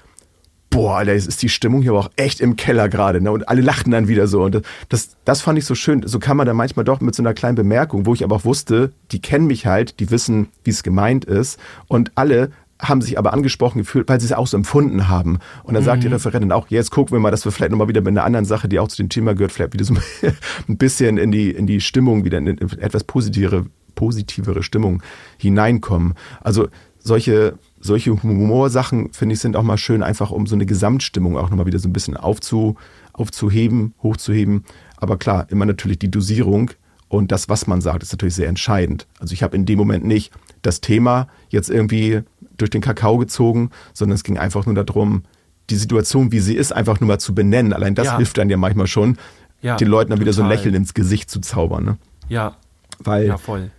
boah, 0.71 0.99
Alter, 0.99 1.15
jetzt 1.15 1.29
ist 1.29 1.43
die 1.43 1.49
Stimmung 1.49 1.83
hier 1.83 1.93
aber 1.93 2.01
auch 2.01 2.11
echt 2.17 2.41
im 2.41 2.57
Keller 2.57 2.89
gerade. 2.89 3.21
Ne? 3.21 3.31
Und 3.31 3.49
alle 3.49 3.61
lachten 3.61 3.91
dann 3.91 4.09
wieder 4.09 4.27
so. 4.27 4.43
Und 4.43 4.63
das, 4.89 5.17
das 5.25 5.41
fand 5.41 5.59
ich 5.59 5.65
so 5.65 5.75
schön. 5.75 6.07
So 6.07 6.19
kann 6.19 6.37
man 6.37 6.47
dann 6.47 6.57
manchmal 6.57 6.85
doch 6.85 7.01
mit 7.01 7.15
so 7.15 7.23
einer 7.23 7.35
kleinen 7.35 7.57
Bemerkung, 7.57 8.07
wo 8.07 8.15
ich 8.15 8.25
aber 8.25 8.37
auch 8.37 8.45
wusste, 8.45 8.93
die 9.13 9.21
kennen 9.21 9.47
mich 9.47 9.67
halt, 9.67 10.01
die 10.01 10.11
wissen, 10.11 10.49
wie 10.65 10.71
es 10.71 10.83
gemeint 10.83 11.25
ist. 11.25 11.59
Und 11.89 12.13
alle 12.15 12.51
haben 12.79 13.01
sich 13.01 13.19
aber 13.19 13.33
angesprochen 13.33 13.79
gefühlt, 13.79 14.09
weil 14.09 14.21
sie 14.21 14.27
es 14.27 14.33
auch 14.33 14.47
so 14.47 14.57
empfunden 14.57 15.09
haben. 15.09 15.39
Und 15.63 15.75
dann 15.75 15.83
mhm. 15.83 15.87
sagt 15.87 16.03
die 16.03 16.09
mhm. 16.09 16.15
Referentin 16.15 16.53
auch, 16.53 16.69
jetzt 16.69 16.91
gucken 16.91 17.17
wir 17.17 17.21
mal, 17.21 17.31
dass 17.31 17.45
wir 17.45 17.53
vielleicht 17.53 17.71
nochmal 17.71 17.89
wieder 17.89 18.01
mit 18.01 18.09
einer 18.09 18.25
anderen 18.25 18.45
Sache, 18.45 18.69
die 18.69 18.79
auch 18.79 18.89
zu 18.89 18.99
dem 18.99 19.09
Thema 19.09 19.35
gehört, 19.35 19.53
vielleicht 19.53 19.73
wieder 19.73 19.85
so 19.85 19.95
ein 19.95 20.77
bisschen 20.77 21.17
in 21.17 21.31
die, 21.31 21.51
in 21.51 21.67
die 21.67 21.81
Stimmung, 21.81 22.25
wieder 22.25 22.39
in 22.39 22.49
etwas 22.49 23.05
positivere, 23.05 23.67
positivere 23.95 24.63
Stimmung 24.63 25.03
hineinkommen. 25.39 26.15
Also 26.43 26.69
solche 26.99 27.55
solche 27.87 28.23
Humorsachen, 28.23 29.13
finde 29.13 29.35
ich, 29.35 29.41
sind 29.41 29.57
auch 29.57 29.63
mal 29.63 29.79
schön, 29.79 30.03
einfach 30.03 30.31
um 30.31 30.47
so 30.47 30.55
eine 30.55 30.67
Gesamtstimmung 30.67 31.37
auch 31.37 31.49
nochmal 31.51 31.67
wieder 31.67 31.79
so 31.79 31.89
ein 31.89 31.93
bisschen 31.93 32.17
aufzu, 32.17 32.77
aufzuheben, 33.13 33.95
hochzuheben. 34.03 34.65
Aber 34.97 35.17
klar, 35.17 35.47
immer 35.49 35.65
natürlich 35.67 35.99
die 35.99 36.11
Dosierung 36.11 36.71
und 37.09 37.33
das, 37.33 37.49
was 37.49 37.67
man 37.67 37.81
sagt, 37.81 38.03
ist 38.03 38.13
natürlich 38.13 38.35
sehr 38.35 38.49
entscheidend. 38.49 39.07
Also 39.19 39.33
ich 39.33 39.43
habe 39.43 39.57
in 39.57 39.65
dem 39.65 39.79
Moment 39.79 40.05
nicht 40.05 40.33
das 40.63 40.81
Thema 40.81 41.29
jetzt 41.49 41.71
irgendwie 41.71 42.23
durch 42.59 42.71
den 42.71 42.81
Kakao 42.81 43.19
gezogen, 43.19 43.71
sondern 43.95 44.17
es 44.17 44.25
ging 44.25 44.39
einfach 44.39 44.67
nur 44.67 44.75
darum, 44.75 45.23
die 45.71 45.77
Situation, 45.77 46.33
wie 46.33 46.41
sie 46.41 46.55
ist, 46.55 46.73
einfach 46.73 47.01
nur 47.01 47.09
mal 47.09 47.19
zu 47.19 47.35
benennen. 47.35 47.73
Allein 47.73 47.95
das 47.95 48.07
ja. 48.07 48.17
hilft 48.17 48.39
dann 48.39 48.51
ja 48.51 48.57
manchmal 48.57 48.87
schon, 48.87 49.19
ja, 49.63 49.77
den 49.77 49.89
Leuten 49.89 50.11
dann 50.11 50.19
total. 50.19 50.27
wieder 50.27 50.33
so 50.33 50.43
ein 50.43 50.49
Lächeln 50.49 50.75
ins 50.75 50.95
Gesicht 50.95 51.31
zu 51.31 51.41
zaubern. 51.41 51.85
Ne? 51.85 51.99
Ja. 52.29 52.57
Weil 52.99 53.27
ja, 53.27 53.39
voll 53.39 53.71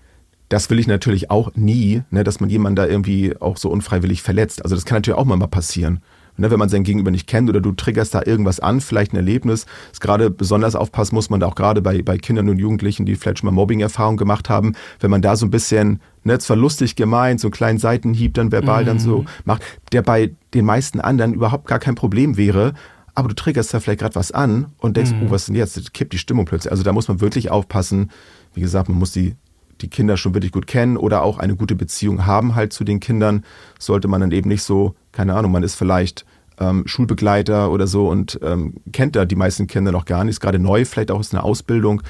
das 0.49 0.69
will 0.69 0.79
ich 0.79 0.87
natürlich 0.87 1.29
auch 1.29 1.51
nie, 1.55 2.03
ne, 2.09 2.23
dass 2.23 2.39
man 2.39 2.49
jemanden 2.49 2.75
da 2.75 2.85
irgendwie 2.85 3.35
auch 3.39 3.57
so 3.57 3.69
unfreiwillig 3.69 4.21
verletzt. 4.21 4.63
Also 4.63 4.75
das 4.75 4.85
kann 4.85 4.97
natürlich 4.97 5.19
auch 5.19 5.25
mal 5.25 5.37
passieren. 5.47 6.01
Ne, 6.39 6.51
wenn 6.51 6.59
man 6.59 6.69
sein 6.69 6.83
Gegenüber 6.83 7.09
nicht 7.09 7.25
kennt 7.25 7.49
oder 7.49 7.59
du 7.61 7.71
triggerst 7.71 8.13
da 8.13 8.21
irgendwas 8.23 8.59
an, 8.59 8.79
vielleicht 8.79 9.11
ein 9.11 9.15
Erlebnis. 9.15 9.65
Ist 9.91 10.01
gerade 10.01 10.29
besonders 10.29 10.75
aufpassen 10.75 11.15
muss 11.15 11.31
man 11.31 11.39
da 11.39 11.47
auch 11.47 11.55
gerade 11.55 11.81
bei, 11.81 12.03
bei 12.03 12.19
Kindern 12.19 12.47
und 12.47 12.59
Jugendlichen, 12.59 13.07
die 13.07 13.15
vielleicht 13.15 13.39
schon 13.39 13.47
mal 13.47 13.53
Mobbing-Erfahrungen 13.53 14.17
gemacht 14.17 14.47
haben, 14.47 14.73
wenn 14.99 15.09
man 15.09 15.23
da 15.23 15.35
so 15.35 15.47
ein 15.47 15.49
bisschen, 15.49 15.99
ne, 16.23 16.37
zwar 16.37 16.55
lustig 16.55 16.95
gemeint, 16.95 17.39
so 17.39 17.47
einen 17.47 17.53
kleinen 17.53 17.79
Seitenhieb 17.79 18.35
dann 18.35 18.51
verbal 18.51 18.83
mhm. 18.83 18.85
dann 18.85 18.99
so 18.99 19.21
mhm. 19.21 19.27
macht, 19.45 19.63
der 19.91 20.03
bei 20.03 20.35
den 20.53 20.65
meisten 20.65 20.99
anderen 20.99 21.33
überhaupt 21.33 21.65
gar 21.67 21.79
kein 21.79 21.95
Problem 21.95 22.37
wäre, 22.37 22.75
aber 23.15 23.29
du 23.29 23.33
triggerst 23.33 23.73
da 23.73 23.79
vielleicht 23.79 24.01
gerade 24.01 24.13
was 24.13 24.31
an 24.31 24.67
und 24.77 24.95
denkst, 24.95 25.13
mhm. 25.13 25.23
oh, 25.25 25.31
was 25.31 25.47
denn 25.47 25.55
jetzt? 25.55 25.75
Das 25.75 25.91
kippt 25.91 26.13
die 26.13 26.19
Stimmung 26.19 26.45
plötzlich. 26.45 26.69
Also 26.69 26.83
da 26.83 26.93
muss 26.93 27.07
man 27.07 27.19
wirklich 27.19 27.49
aufpassen. 27.49 28.11
Wie 28.53 28.61
gesagt, 28.61 28.89
man 28.89 28.99
muss 28.99 29.11
die 29.11 29.33
die 29.81 29.89
Kinder 29.89 30.17
schon 30.17 30.33
wirklich 30.33 30.51
gut 30.51 30.67
kennen 30.67 30.97
oder 30.97 31.23
auch 31.23 31.37
eine 31.37 31.55
gute 31.55 31.75
Beziehung 31.75 32.25
haben 32.25 32.55
halt 32.55 32.73
zu 32.73 32.83
den 32.83 32.99
Kindern, 32.99 33.43
sollte 33.79 34.07
man 34.07 34.21
dann 34.21 34.31
eben 34.31 34.49
nicht 34.49 34.63
so, 34.63 34.95
keine 35.11 35.35
Ahnung, 35.35 35.51
man 35.51 35.63
ist 35.63 35.75
vielleicht 35.75 36.25
ähm, 36.59 36.83
Schulbegleiter 36.87 37.71
oder 37.71 37.87
so 37.87 38.09
und 38.09 38.39
ähm, 38.41 38.75
kennt 38.91 39.15
da 39.15 39.25
die 39.25 39.35
meisten 39.35 39.67
Kinder 39.67 39.91
noch 39.91 40.05
gar 40.05 40.23
nicht, 40.23 40.33
ist 40.33 40.39
gerade 40.39 40.59
neu, 40.59 40.85
vielleicht 40.85 41.11
auch 41.11 41.19
aus 41.19 41.33
einer 41.33 41.43
Ausbildung 41.43 42.01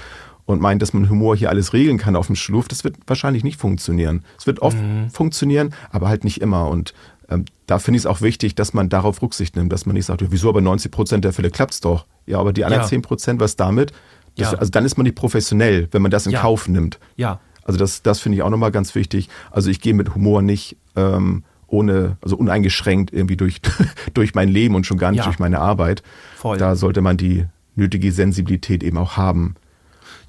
und 0.46 0.62
meint, 0.62 0.82
dass 0.82 0.94
man 0.94 1.10
Humor 1.10 1.36
hier 1.36 1.50
alles 1.50 1.74
regeln 1.74 1.98
kann 1.98 2.16
auf 2.16 2.28
dem 2.28 2.36
Schulhof, 2.36 2.68
das 2.68 2.84
wird 2.84 2.96
wahrscheinlich 3.06 3.44
nicht 3.44 3.60
funktionieren. 3.60 4.24
Es 4.38 4.48
wird 4.48 4.62
oft 4.62 4.78
mhm. 4.78 5.10
funktionieren, 5.10 5.74
aber 5.92 6.08
halt 6.08 6.24
nicht 6.24 6.42
immer. 6.42 6.70
Und 6.70 6.94
ähm, 7.30 7.46
da 7.66 7.80
finde 7.80 7.98
ich 7.98 8.04
es 8.04 8.06
auch 8.06 8.22
wichtig, 8.22 8.56
dass 8.56 8.74
man 8.74 8.88
darauf 8.88 9.22
Rücksicht 9.22 9.58
nimmt, 9.58 9.72
dass 9.74 9.86
man 9.86 9.96
nicht 9.96 10.06
sagt, 10.06 10.24
wieso, 10.32 10.48
aber 10.50 10.62
90 10.62 10.90
Prozent 10.90 11.26
der 11.26 11.34
Fälle 11.34 11.52
klappt 11.52 11.74
es 11.74 11.82
doch. 11.82 12.06
Ja, 12.26 12.40
aber 12.40 12.54
die 12.54 12.64
anderen 12.64 12.84
ja. 12.84 12.88
10 12.88 13.02
Prozent, 13.02 13.42
was 13.42 13.58
damit? 13.58 13.92
Das, 14.38 14.54
ja. 14.54 14.58
Also 14.58 14.72
dann 14.72 14.86
ist 14.86 14.98
man 14.98 15.04
nicht 15.04 15.16
professionell, 15.16 15.90
wenn 15.92 16.02
man 16.02 16.12
das 16.12 16.26
in 16.26 16.32
ja. 16.32 16.40
Kauf 16.40 16.70
nimmt. 16.70 17.00
Ja. 17.18 17.40
Also 17.68 17.78
das, 17.78 18.02
das 18.02 18.20
finde 18.20 18.38
ich 18.38 18.42
auch 18.42 18.50
nochmal 18.50 18.72
ganz 18.72 18.96
wichtig. 18.96 19.30
Also 19.52 19.70
ich 19.70 19.82
gehe 19.82 19.94
mit 19.94 20.16
Humor 20.16 20.42
nicht 20.42 20.78
ähm, 20.96 21.44
ohne, 21.68 22.18
also 22.22 22.38
uneingeschränkt 22.38 23.14
irgendwie 23.14 23.38
durch, 23.38 23.62
durch 24.14 24.34
mein 24.34 24.50
Leben 24.50 24.74
und 24.74 24.86
schon 24.86 24.98
gar 24.98 25.12
nicht 25.12 25.26
durch 25.26 25.38
meine 25.38 25.60
Arbeit. 25.60 26.02
Voll. 26.38 26.58
Da 26.58 26.76
sollte 26.76 27.02
man 27.02 27.18
die 27.18 27.46
nötige 27.76 28.12
Sensibilität 28.12 28.84
eben 28.84 28.98
auch 28.98 29.18
haben. 29.18 29.56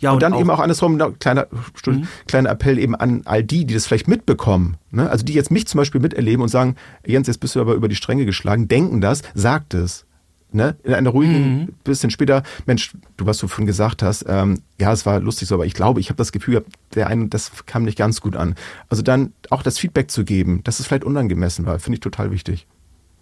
Ja, 0.01 0.11
und, 0.11 0.17
und 0.17 0.23
dann 0.23 0.33
auch, 0.33 0.41
eben 0.41 0.51
auch 0.51 0.61
andersrum, 0.61 0.99
kleiner, 1.19 1.47
mhm. 1.87 2.07
kleiner 2.27 2.51
Appell 2.51 2.79
eben 2.79 2.95
an 2.95 3.23
all 3.25 3.43
die, 3.43 3.65
die 3.65 3.75
das 3.75 3.87
vielleicht 3.87 4.09
mitbekommen. 4.09 4.77
Ne? 4.91 5.09
Also 5.09 5.25
die 5.25 5.33
jetzt 5.33 5.51
mich 5.51 5.67
zum 5.67 5.79
Beispiel 5.79 6.01
miterleben 6.01 6.43
und 6.43 6.49
sagen, 6.49 6.77
Jens, 7.07 7.27
jetzt 7.27 7.39
bist 7.39 7.57
du 7.57 7.61
aber 7.61 7.75
über 7.75 7.89
die 7.89 7.97
Stränge 7.97 8.25
geschlagen, 8.25 8.69
denken 8.69 9.01
das, 9.01 9.23
sagt 9.35 9.75
es. 9.75 10.05
Ne? 10.51 10.77
In 10.83 10.95
einer 10.95 11.11
ruhigen, 11.11 11.59
mhm. 11.59 11.69
bisschen 11.85 12.11
später, 12.11 12.43
Mensch, 12.65 12.93
du, 13.19 13.27
was 13.27 13.37
du 13.39 13.49
vorhin 13.49 13.67
gesagt 13.67 14.03
hast, 14.03 14.25
ähm, 14.29 14.63
ja, 14.81 14.93
es 14.93 15.05
war 15.05 15.21
lustig 15.21 15.47
so, 15.47 15.57
aber 15.57 15.67
ich 15.67 15.75
glaube, 15.75 16.01
ich 16.01 16.09
habe 16.09 16.17
das 16.17 16.33
Gefühl, 16.33 16.65
der 16.95 17.07
eine, 17.09 17.29
das 17.29 17.67
kam 17.67 17.85
nicht 17.85 17.99
ganz 17.99 18.23
gut 18.23 18.35
an. 18.35 18.55
Also 18.89 19.03
dann 19.03 19.35
auch 19.51 19.63
das 19.63 19.79
Feedback 19.79 20.11
zu 20.11 20.25
geben, 20.25 20.63
dass 20.65 20.81
es 20.81 20.87
vielleicht 20.87 21.05
unangemessen 21.05 21.67
war, 21.67 21.79
finde 21.79 21.97
ich 21.97 22.01
total 22.01 22.31
wichtig. 22.31 22.67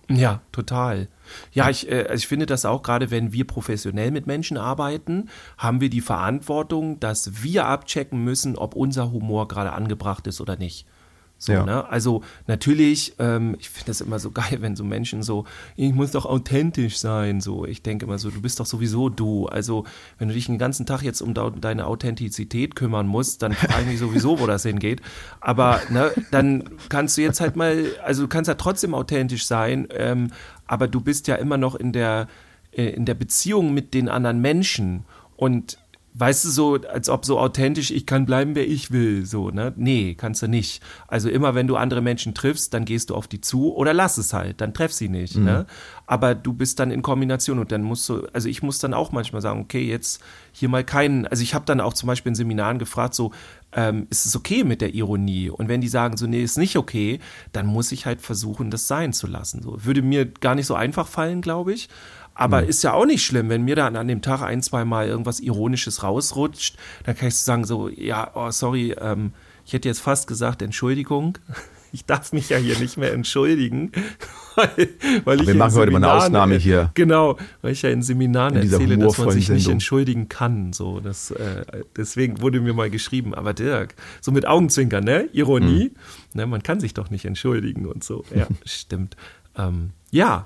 Ja, 0.09 0.41
total. 0.53 1.09
Ja, 1.53 1.68
ich, 1.68 1.91
äh, 1.91 2.05
also 2.05 2.14
ich 2.14 2.29
finde 2.29 2.47
das 2.47 2.64
auch, 2.64 2.83
gerade 2.83 3.11
wenn 3.11 3.33
wir 3.33 3.45
professionell 3.45 4.12
mit 4.12 4.27
Menschen 4.27 4.57
arbeiten, 4.57 5.29
haben 5.59 5.81
wir 5.81 5.91
die 5.91 6.01
Verantwortung, 6.01 7.01
dass 7.01 7.43
wir 7.43 7.66
abchecken 7.66 8.22
müssen, 8.22 8.57
ob 8.57 8.77
unser 8.77 9.11
Humor 9.11 9.49
gerade 9.49 9.72
angebracht 9.72 10.27
ist 10.29 10.41
oder 10.41 10.57
nicht. 10.57 10.87
So, 11.39 11.53
ja. 11.53 11.64
ne? 11.64 11.89
Also 11.89 12.22
natürlich, 12.47 13.14
ähm, 13.18 13.57
ich 13.59 13.68
finde 13.68 13.89
das 13.89 14.01
immer 14.01 14.18
so 14.18 14.30
geil, 14.32 14.59
wenn 14.61 14.76
so 14.76 14.84
Menschen 14.84 15.22
so, 15.22 15.45
ich 15.76 15.93
muss 15.93 16.12
doch 16.12 16.26
authentisch 16.26 16.99
sein. 16.99 17.41
So, 17.41 17.66
ich 17.66 17.82
denke 17.82 18.07
immer 18.07 18.18
so, 18.18 18.30
du 18.30 18.41
bist 18.41 18.59
doch 18.61 18.66
sowieso 18.66 19.09
du. 19.09 19.47
Also 19.47 19.84
wenn 20.18 20.28
du 20.28 20.34
dich 20.34 20.47
den 20.47 20.59
ganzen 20.59 20.87
Tag 20.87 21.03
jetzt 21.03 21.20
um 21.20 21.34
deine 21.34 21.87
Authentizität 21.87 22.74
kümmern 22.74 23.07
musst, 23.07 23.43
dann 23.43 23.53
frage 23.55 23.82
ich 23.82 23.89
mich 23.89 23.99
sowieso, 23.99 24.41
wo 24.41 24.47
das 24.47 24.62
hingeht. 24.62 25.03
Aber 25.41 25.80
ne, 25.91 26.11
dann 26.30 26.70
kannst 26.89 27.16
du 27.16 27.22
jetzt 27.22 27.41
halt 27.41 27.57
mal, 27.57 27.87
also 28.05 28.22
du 28.22 28.28
kannst 28.28 28.49
ja 28.49 28.55
trotzdem 28.55 28.95
authentisch 28.95 29.47
sein, 29.47 29.89
ähm, 29.91 30.28
aber 30.66 30.89
du 30.89 31.01
bist 31.01 31.28
ja 31.28 31.37
immer 31.37 31.59
noch 31.59 31.74
in 31.74 31.93
der 31.93 32.28
äh, 32.72 32.91
in 32.91 33.05
der 33.05 33.14
Beziehung 33.14 33.74
mit 33.74 33.95
den 33.95 34.09
anderen 34.09 34.41
Menschen 34.41 35.05
und 35.37 35.78
weißt 36.19 36.47
du, 36.47 36.51
so, 36.51 36.75
als 36.91 37.11
ob 37.11 37.27
so 37.27 37.39
authentisch, 37.39 37.91
ich 37.91 38.07
kann 38.07 38.25
bleiben, 38.25 38.55
wer 38.55 38.67
ich 38.67 38.91
will, 38.91 39.27
so, 39.27 39.51
ne? 39.51 39.75
Nee, 39.77 40.14
kannst 40.14 40.43
du 40.43 40.49
nicht. 40.49 40.83
Also 41.09 41.29
immer, 41.29 41.55
wenn 41.55 41.67
du 41.67 41.77
andere 41.77 42.01
Menschen 42.01 42.35
triffst, 42.35 42.73
dann 42.73 42.87
gehst 42.87 43.11
du 43.11 43.14
auf 43.14 43.29
die 43.29 43.43
zu 43.43 43.75
oder 43.75 43.93
lass 43.93 44.17
es 44.17 44.33
halt, 44.33 44.62
dann 44.62 44.73
treff 44.73 44.93
sie 44.93 45.11
nicht, 45.11 45.37
mhm. 45.37 45.45
ne? 45.45 45.67
Aber 46.07 46.35
du 46.35 46.55
bist 46.55 46.81
dann 46.81 46.91
in 46.91 47.03
Kombination 47.03 47.59
und 47.59 47.71
dann 47.71 47.83
musst 47.83 48.09
du, 48.09 48.27
also 48.33 48.49
ich 48.49 48.62
muss 48.62 48.79
dann 48.79 48.95
auch 48.95 49.12
manchmal 49.12 49.43
sagen, 49.43 49.61
okay, 49.61 49.87
jetzt 49.87 50.23
hier 50.53 50.71
mal 50.71 50.85
keinen, 50.85 51.27
also 51.27 51.43
ich 51.43 51.55
habe 51.55 51.67
dann 51.67 51.81
auch 51.81 51.93
zum 51.93 52.07
Beispiel 52.07 52.31
in 52.31 52.37
Seminaren 52.37 52.79
gefragt, 52.79 53.14
so, 53.14 53.33
ähm, 53.73 54.07
ist 54.09 54.25
es 54.25 54.35
okay 54.35 54.64
mit 54.64 54.81
der 54.81 54.95
Ironie? 54.95 55.51
Und 55.51 55.69
wenn 55.69 55.83
die 55.83 55.89
sagen 55.89 56.17
so, 56.17 56.27
nee, 56.27 56.43
ist 56.43 56.57
nicht 56.57 56.77
okay, 56.77 57.19
dann 57.53 57.67
muss 57.67 57.93
ich 57.93 58.07
halt 58.07 58.23
versuchen, 58.23 58.71
das 58.71 58.89
sein 58.89 59.12
zu 59.12 59.27
lassen. 59.27 59.62
So, 59.62 59.85
würde 59.85 60.01
mir 60.01 60.25
gar 60.25 60.55
nicht 60.55 60.67
so 60.67 60.75
einfach 60.75 61.09
fallen, 61.09 61.43
glaube 61.43 61.75
ich. 61.75 61.91
Aber 62.37 62.62
mhm. 62.62 62.68
ist 62.68 62.84
ja 62.84 62.93
auch 62.93 63.07
nicht 63.07 63.24
schlimm, 63.24 63.49
wenn 63.49 63.62
mir 63.62 63.76
dann 63.76 63.97
an 63.97 64.09
dem 64.09 64.22
Tag 64.22 64.43
ein, 64.43 64.62
zwei 64.62 64.84
Mal 64.84 65.09
irgendwas 65.09 65.41
Ironisches 65.41 66.03
rausrutscht, 66.03 66.76
dann 67.05 67.16
kann 67.16 67.28
ich 67.28 67.37
sagen 67.37 67.64
so, 67.64 67.89
ja, 67.89 68.30
oh, 68.34 68.51
sorry, 68.51 68.95
ähm, 69.01 69.32
ich 69.64 69.72
hätte 69.72 69.89
jetzt 69.89 70.01
fast 70.01 70.26
gesagt, 70.28 70.62
Entschuldigung. 70.62 71.39
Ich 71.93 72.05
darf 72.05 72.32
mich 72.34 72.51
ja 72.51 72.59
hier 72.59 72.78
nicht 72.78 72.99
mehr 72.99 73.14
entschuldigen, 73.14 73.93
weil, 74.55 74.89
weil 75.24 75.41
ich 75.41 75.47
wir 75.47 75.55
machen 75.55 75.74
heute 75.76 75.93
mal 75.93 76.05
eine 76.05 76.12
Ausnahme 76.12 76.57
hier. 76.57 76.91
Genau, 76.93 77.39
weil 77.62 77.72
ich 77.72 77.80
ja 77.80 77.91
in 77.91 78.03
Seminaren 78.03 78.57
in 78.57 78.70
erzähle, 78.70 78.99
dass 78.99 79.16
man 79.16 79.30
sich 79.30 79.47
Sendung. 79.47 79.57
nicht 79.57 79.68
entschuldigen 79.70 80.28
kann. 80.28 80.74
So, 80.74 81.01
das, 81.01 81.30
äh, 81.30 81.64
deswegen 81.97 82.43
wurde 82.43 82.61
mir 82.61 82.74
mal 82.74 82.91
geschrieben, 82.91 83.34
aber 83.34 83.55
Dirk, 83.55 83.95
so 84.20 84.30
mit 84.30 84.47
Augenzwinkern, 84.47 85.05
ne? 85.05 85.30
Ironie, 85.32 85.93
mhm. 85.95 86.41
ne? 86.41 86.47
Man 86.47 86.62
kann 86.62 86.80
sich 86.80 86.93
doch 86.93 87.09
nicht 87.09 87.24
entschuldigen 87.24 87.87
und 87.87 88.05
so. 88.05 88.24
Ja, 88.34 88.47
stimmt. 88.66 89.16
Ähm, 89.57 89.91
ja, 90.11 90.45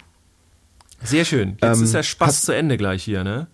sehr 1.02 1.24
schön. 1.24 1.56
Jetzt 1.62 1.78
ähm, 1.78 1.84
ist 1.84 1.94
der 1.94 2.02
Spaß 2.02 2.28
hast, 2.28 2.44
zu 2.46 2.52
Ende 2.52 2.76
gleich 2.76 3.02
hier, 3.02 3.24
ne? 3.24 3.48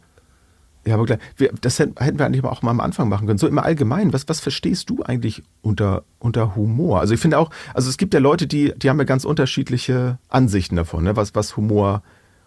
Ja, 0.87 0.95
aber 0.95 1.05
gleich, 1.05 1.19
wir, 1.37 1.51
das 1.61 1.79
hätten 1.81 2.19
wir 2.19 2.27
eigentlich 2.27 2.45
auch 2.45 2.63
mal 2.63 2.71
am 2.71 2.81
Anfang 2.81 3.09
machen 3.09 3.27
können. 3.27 3.39
So 3.39 3.49
immer 3.49 3.65
allgemein, 3.65 4.13
was, 4.13 4.29
was 4.29 4.41
verstehst 4.41 4.89
du 4.89 5.03
eigentlich 5.03 5.43
unter, 5.61 6.05
unter 6.21 6.55
Humor? 6.55 7.01
Also 7.01 7.15
ich 7.15 7.21
finde 7.21 7.39
auch, 7.39 7.51
also 7.75 7.91
es 7.91 7.97
gibt 7.97 8.15
ja 8.15 8.21
Leute, 8.21 8.47
die, 8.47 8.73
die 8.77 8.89
haben 8.89 8.99
ja 8.99 9.05
ganz 9.05 9.25
unterschiedliche 9.25 10.19
Ansichten 10.29 10.77
davon, 10.77 11.05
ne? 11.05 11.17
was, 11.17 11.35
was 11.35 11.57
Humor, 11.57 12.03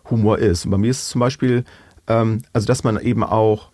Humor 0.10 0.40
ist. 0.40 0.66
Und 0.66 0.72
bei 0.72 0.78
mir 0.78 0.90
ist 0.90 1.02
es 1.04 1.10
zum 1.10 1.20
Beispiel, 1.20 1.66
ähm, 2.08 2.42
also 2.54 2.66
dass 2.66 2.86
man 2.86 2.98
eben 3.00 3.24
auch 3.24 3.72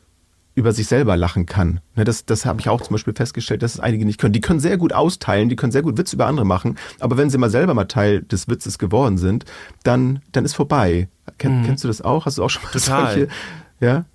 über 0.56 0.72
sich 0.72 0.88
selber 0.88 1.18
lachen 1.18 1.45
kann. 1.45 1.82
Ne, 1.95 2.06
das 2.06 2.26
das 2.26 2.45
habe 2.45 2.62
ich 2.62 2.70
auch 2.70 2.82
zum 2.82 2.93
Beispiel 2.93 3.14
festgestellt, 3.14 3.62
dass 3.62 3.76
es 3.76 3.80
einige 3.80 4.06
nicht 4.06 4.20
können. 4.20 4.34
Die 4.34 4.41
können 4.41 4.60
sehr 4.60 4.78
gut 4.78 4.93
austeilen, 4.93 5.49
die 5.49 5.56
können 5.56 5.72
sehr 5.72 5.82
gut 5.82 5.97
Witz 5.97 6.14
über 6.14 6.26
andere 6.26 6.45
machen, 6.45 6.78
aber 6.99 7.18
wenn 7.18 7.30
sie 7.30 7.38
mal 7.38 7.49
selber 7.49 7.74
mal 7.74 7.86
Teil 7.86 8.24
des 8.24 8.47
Witzes 8.47 8.80
geworden 8.80 9.18
sind, 9.18 9.45
dann, 9.84 10.22
dann 10.32 10.45
ist 10.45 10.53
vorbei. 10.53 11.10
Ken, 11.38 11.62
mhm. 11.62 11.66
Kennst 11.66 11.84
du 11.84 11.88
das 11.88 12.01
auch? 12.01 12.26
Hast 12.26 12.38
du 12.38 12.43
auch 12.43 12.49
schon 12.49 12.64
mal 12.64 12.72
Total. 12.72 13.14
solche? 13.14 13.28
Ja? 13.80 14.06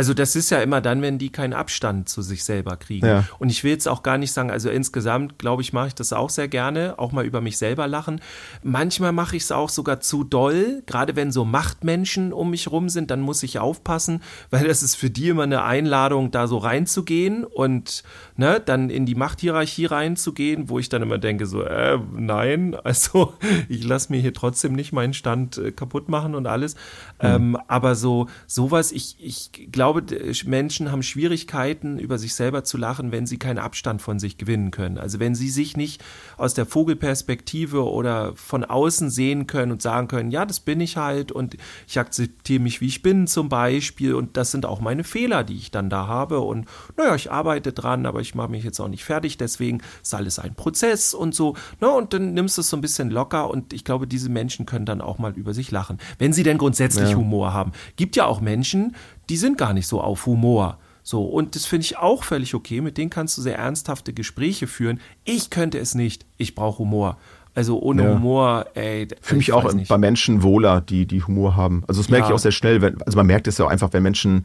Also 0.00 0.14
das 0.14 0.34
ist 0.34 0.48
ja 0.48 0.62
immer 0.62 0.80
dann, 0.80 1.02
wenn 1.02 1.18
die 1.18 1.28
keinen 1.28 1.52
Abstand 1.52 2.08
zu 2.08 2.22
sich 2.22 2.42
selber 2.42 2.78
kriegen. 2.78 3.06
Ja. 3.06 3.24
Und 3.38 3.50
ich 3.50 3.64
will 3.64 3.72
jetzt 3.72 3.86
auch 3.86 4.02
gar 4.02 4.16
nicht 4.16 4.32
sagen, 4.32 4.50
also 4.50 4.70
insgesamt, 4.70 5.38
glaube 5.38 5.60
ich, 5.60 5.74
mache 5.74 5.88
ich 5.88 5.94
das 5.94 6.14
auch 6.14 6.30
sehr 6.30 6.48
gerne, 6.48 6.94
auch 6.96 7.12
mal 7.12 7.26
über 7.26 7.42
mich 7.42 7.58
selber 7.58 7.86
lachen. 7.86 8.22
Manchmal 8.62 9.12
mache 9.12 9.36
ich 9.36 9.42
es 9.42 9.52
auch 9.52 9.68
sogar 9.68 10.00
zu 10.00 10.24
doll, 10.24 10.82
gerade 10.86 11.16
wenn 11.16 11.32
so 11.32 11.44
Machtmenschen 11.44 12.32
um 12.32 12.48
mich 12.48 12.70
rum 12.70 12.88
sind, 12.88 13.10
dann 13.10 13.20
muss 13.20 13.42
ich 13.42 13.58
aufpassen, 13.58 14.22
weil 14.50 14.66
das 14.66 14.82
ist 14.82 14.94
für 14.94 15.10
die 15.10 15.28
immer 15.28 15.42
eine 15.42 15.64
Einladung, 15.64 16.30
da 16.30 16.46
so 16.46 16.56
reinzugehen 16.56 17.44
und 17.44 18.02
ne, 18.36 18.58
dann 18.58 18.88
in 18.88 19.04
die 19.04 19.14
Machthierarchie 19.14 19.84
reinzugehen, 19.84 20.70
wo 20.70 20.78
ich 20.78 20.88
dann 20.88 21.02
immer 21.02 21.18
denke, 21.18 21.44
so, 21.44 21.62
äh, 21.62 21.98
nein, 22.16 22.74
also 22.84 23.34
ich 23.68 23.84
lasse 23.84 24.10
mir 24.10 24.18
hier 24.22 24.32
trotzdem 24.32 24.72
nicht 24.72 24.94
meinen 24.94 25.12
Stand 25.12 25.58
äh, 25.58 25.72
kaputt 25.72 26.08
machen 26.08 26.34
und 26.34 26.46
alles. 26.46 26.74
Mhm. 27.20 27.28
Ähm, 27.28 27.58
aber 27.68 27.94
so, 27.94 28.26
sowas, 28.46 28.92
ich, 28.92 29.16
ich 29.18 29.50
glaube, 29.70 30.04
Menschen 30.46 30.90
haben 30.90 31.02
Schwierigkeiten, 31.02 31.98
über 31.98 32.18
sich 32.18 32.34
selber 32.34 32.64
zu 32.64 32.78
lachen, 32.78 33.12
wenn 33.12 33.26
sie 33.26 33.38
keinen 33.38 33.58
Abstand 33.58 34.02
von 34.02 34.18
sich 34.18 34.38
gewinnen 34.38 34.70
können. 34.70 34.98
Also 34.98 35.20
wenn 35.20 35.34
sie 35.34 35.50
sich 35.50 35.76
nicht 35.76 36.02
aus 36.36 36.54
der 36.54 36.66
Vogelperspektive 36.66 37.84
oder 37.84 38.34
von 38.36 38.64
außen 38.64 39.10
sehen 39.10 39.46
können 39.46 39.72
und 39.72 39.82
sagen 39.82 40.08
können, 40.08 40.30
ja, 40.30 40.46
das 40.46 40.60
bin 40.60 40.80
ich 40.80 40.96
halt 40.96 41.32
und 41.32 41.56
ich 41.86 41.98
akzeptiere 41.98 42.62
mich, 42.62 42.80
wie 42.80 42.86
ich 42.86 43.02
bin 43.02 43.26
zum 43.26 43.48
Beispiel 43.48 44.14
und 44.14 44.36
das 44.36 44.50
sind 44.50 44.64
auch 44.66 44.80
meine 44.80 45.04
Fehler, 45.04 45.44
die 45.44 45.56
ich 45.56 45.70
dann 45.70 45.90
da 45.90 46.06
habe 46.06 46.40
und 46.40 46.66
naja, 46.96 47.14
ich 47.14 47.30
arbeite 47.30 47.72
dran, 47.72 48.06
aber 48.06 48.20
ich 48.20 48.34
mache 48.34 48.50
mich 48.50 48.64
jetzt 48.64 48.80
auch 48.80 48.88
nicht 48.88 49.04
fertig, 49.04 49.36
deswegen 49.36 49.82
ist 50.02 50.14
alles 50.14 50.38
ein 50.38 50.54
Prozess 50.54 51.14
und 51.14 51.34
so. 51.34 51.54
Ne, 51.80 51.90
und 51.90 52.14
dann 52.14 52.32
nimmst 52.32 52.56
du 52.56 52.62
es 52.62 52.70
so 52.70 52.76
ein 52.76 52.80
bisschen 52.80 53.10
locker 53.10 53.50
und 53.50 53.72
ich 53.72 53.84
glaube, 53.84 54.06
diese 54.06 54.28
Menschen 54.28 54.66
können 54.66 54.86
dann 54.86 55.00
auch 55.00 55.18
mal 55.18 55.32
über 55.36 55.54
sich 55.54 55.70
lachen, 55.70 55.98
wenn 56.18 56.32
sie 56.32 56.42
denn 56.42 56.58
grundsätzlich 56.58 57.09
ja. 57.09 57.09
Humor 57.16 57.52
haben. 57.52 57.72
Gibt 57.96 58.16
ja 58.16 58.26
auch 58.26 58.40
Menschen, 58.40 58.94
die 59.28 59.36
sind 59.36 59.58
gar 59.58 59.72
nicht 59.72 59.86
so 59.86 60.00
auf 60.00 60.26
Humor. 60.26 60.78
So, 61.02 61.24
und 61.24 61.56
das 61.56 61.66
finde 61.66 61.84
ich 61.84 61.98
auch 61.98 62.24
völlig 62.24 62.54
okay. 62.54 62.80
Mit 62.80 62.98
denen 62.98 63.10
kannst 63.10 63.36
du 63.38 63.42
sehr 63.42 63.58
ernsthafte 63.58 64.12
Gespräche 64.12 64.66
führen. 64.66 65.00
Ich 65.24 65.50
könnte 65.50 65.78
es 65.78 65.94
nicht. 65.94 66.26
Ich 66.36 66.54
brauche 66.54 66.80
Humor. 66.80 67.16
Also 67.54 67.80
ohne 67.80 68.04
ja. 68.04 68.14
Humor, 68.14 68.66
ey. 68.74 69.08
Für 69.20 69.34
mich 69.34 69.52
auch 69.52 69.72
nicht. 69.72 69.88
bei 69.88 69.98
Menschen 69.98 70.42
wohler, 70.42 70.80
die, 70.80 71.06
die 71.06 71.22
Humor 71.22 71.56
haben. 71.56 71.82
Also 71.88 72.00
das 72.00 72.10
merke 72.10 72.26
ja. 72.26 72.30
ich 72.30 72.34
auch 72.34 72.38
sehr 72.38 72.52
schnell. 72.52 72.80
Wenn, 72.80 73.02
also 73.02 73.16
man 73.16 73.26
merkt 73.26 73.48
es 73.48 73.58
ja 73.58 73.64
auch 73.64 73.70
einfach, 73.70 73.92
wenn 73.92 74.02
Menschen, 74.02 74.44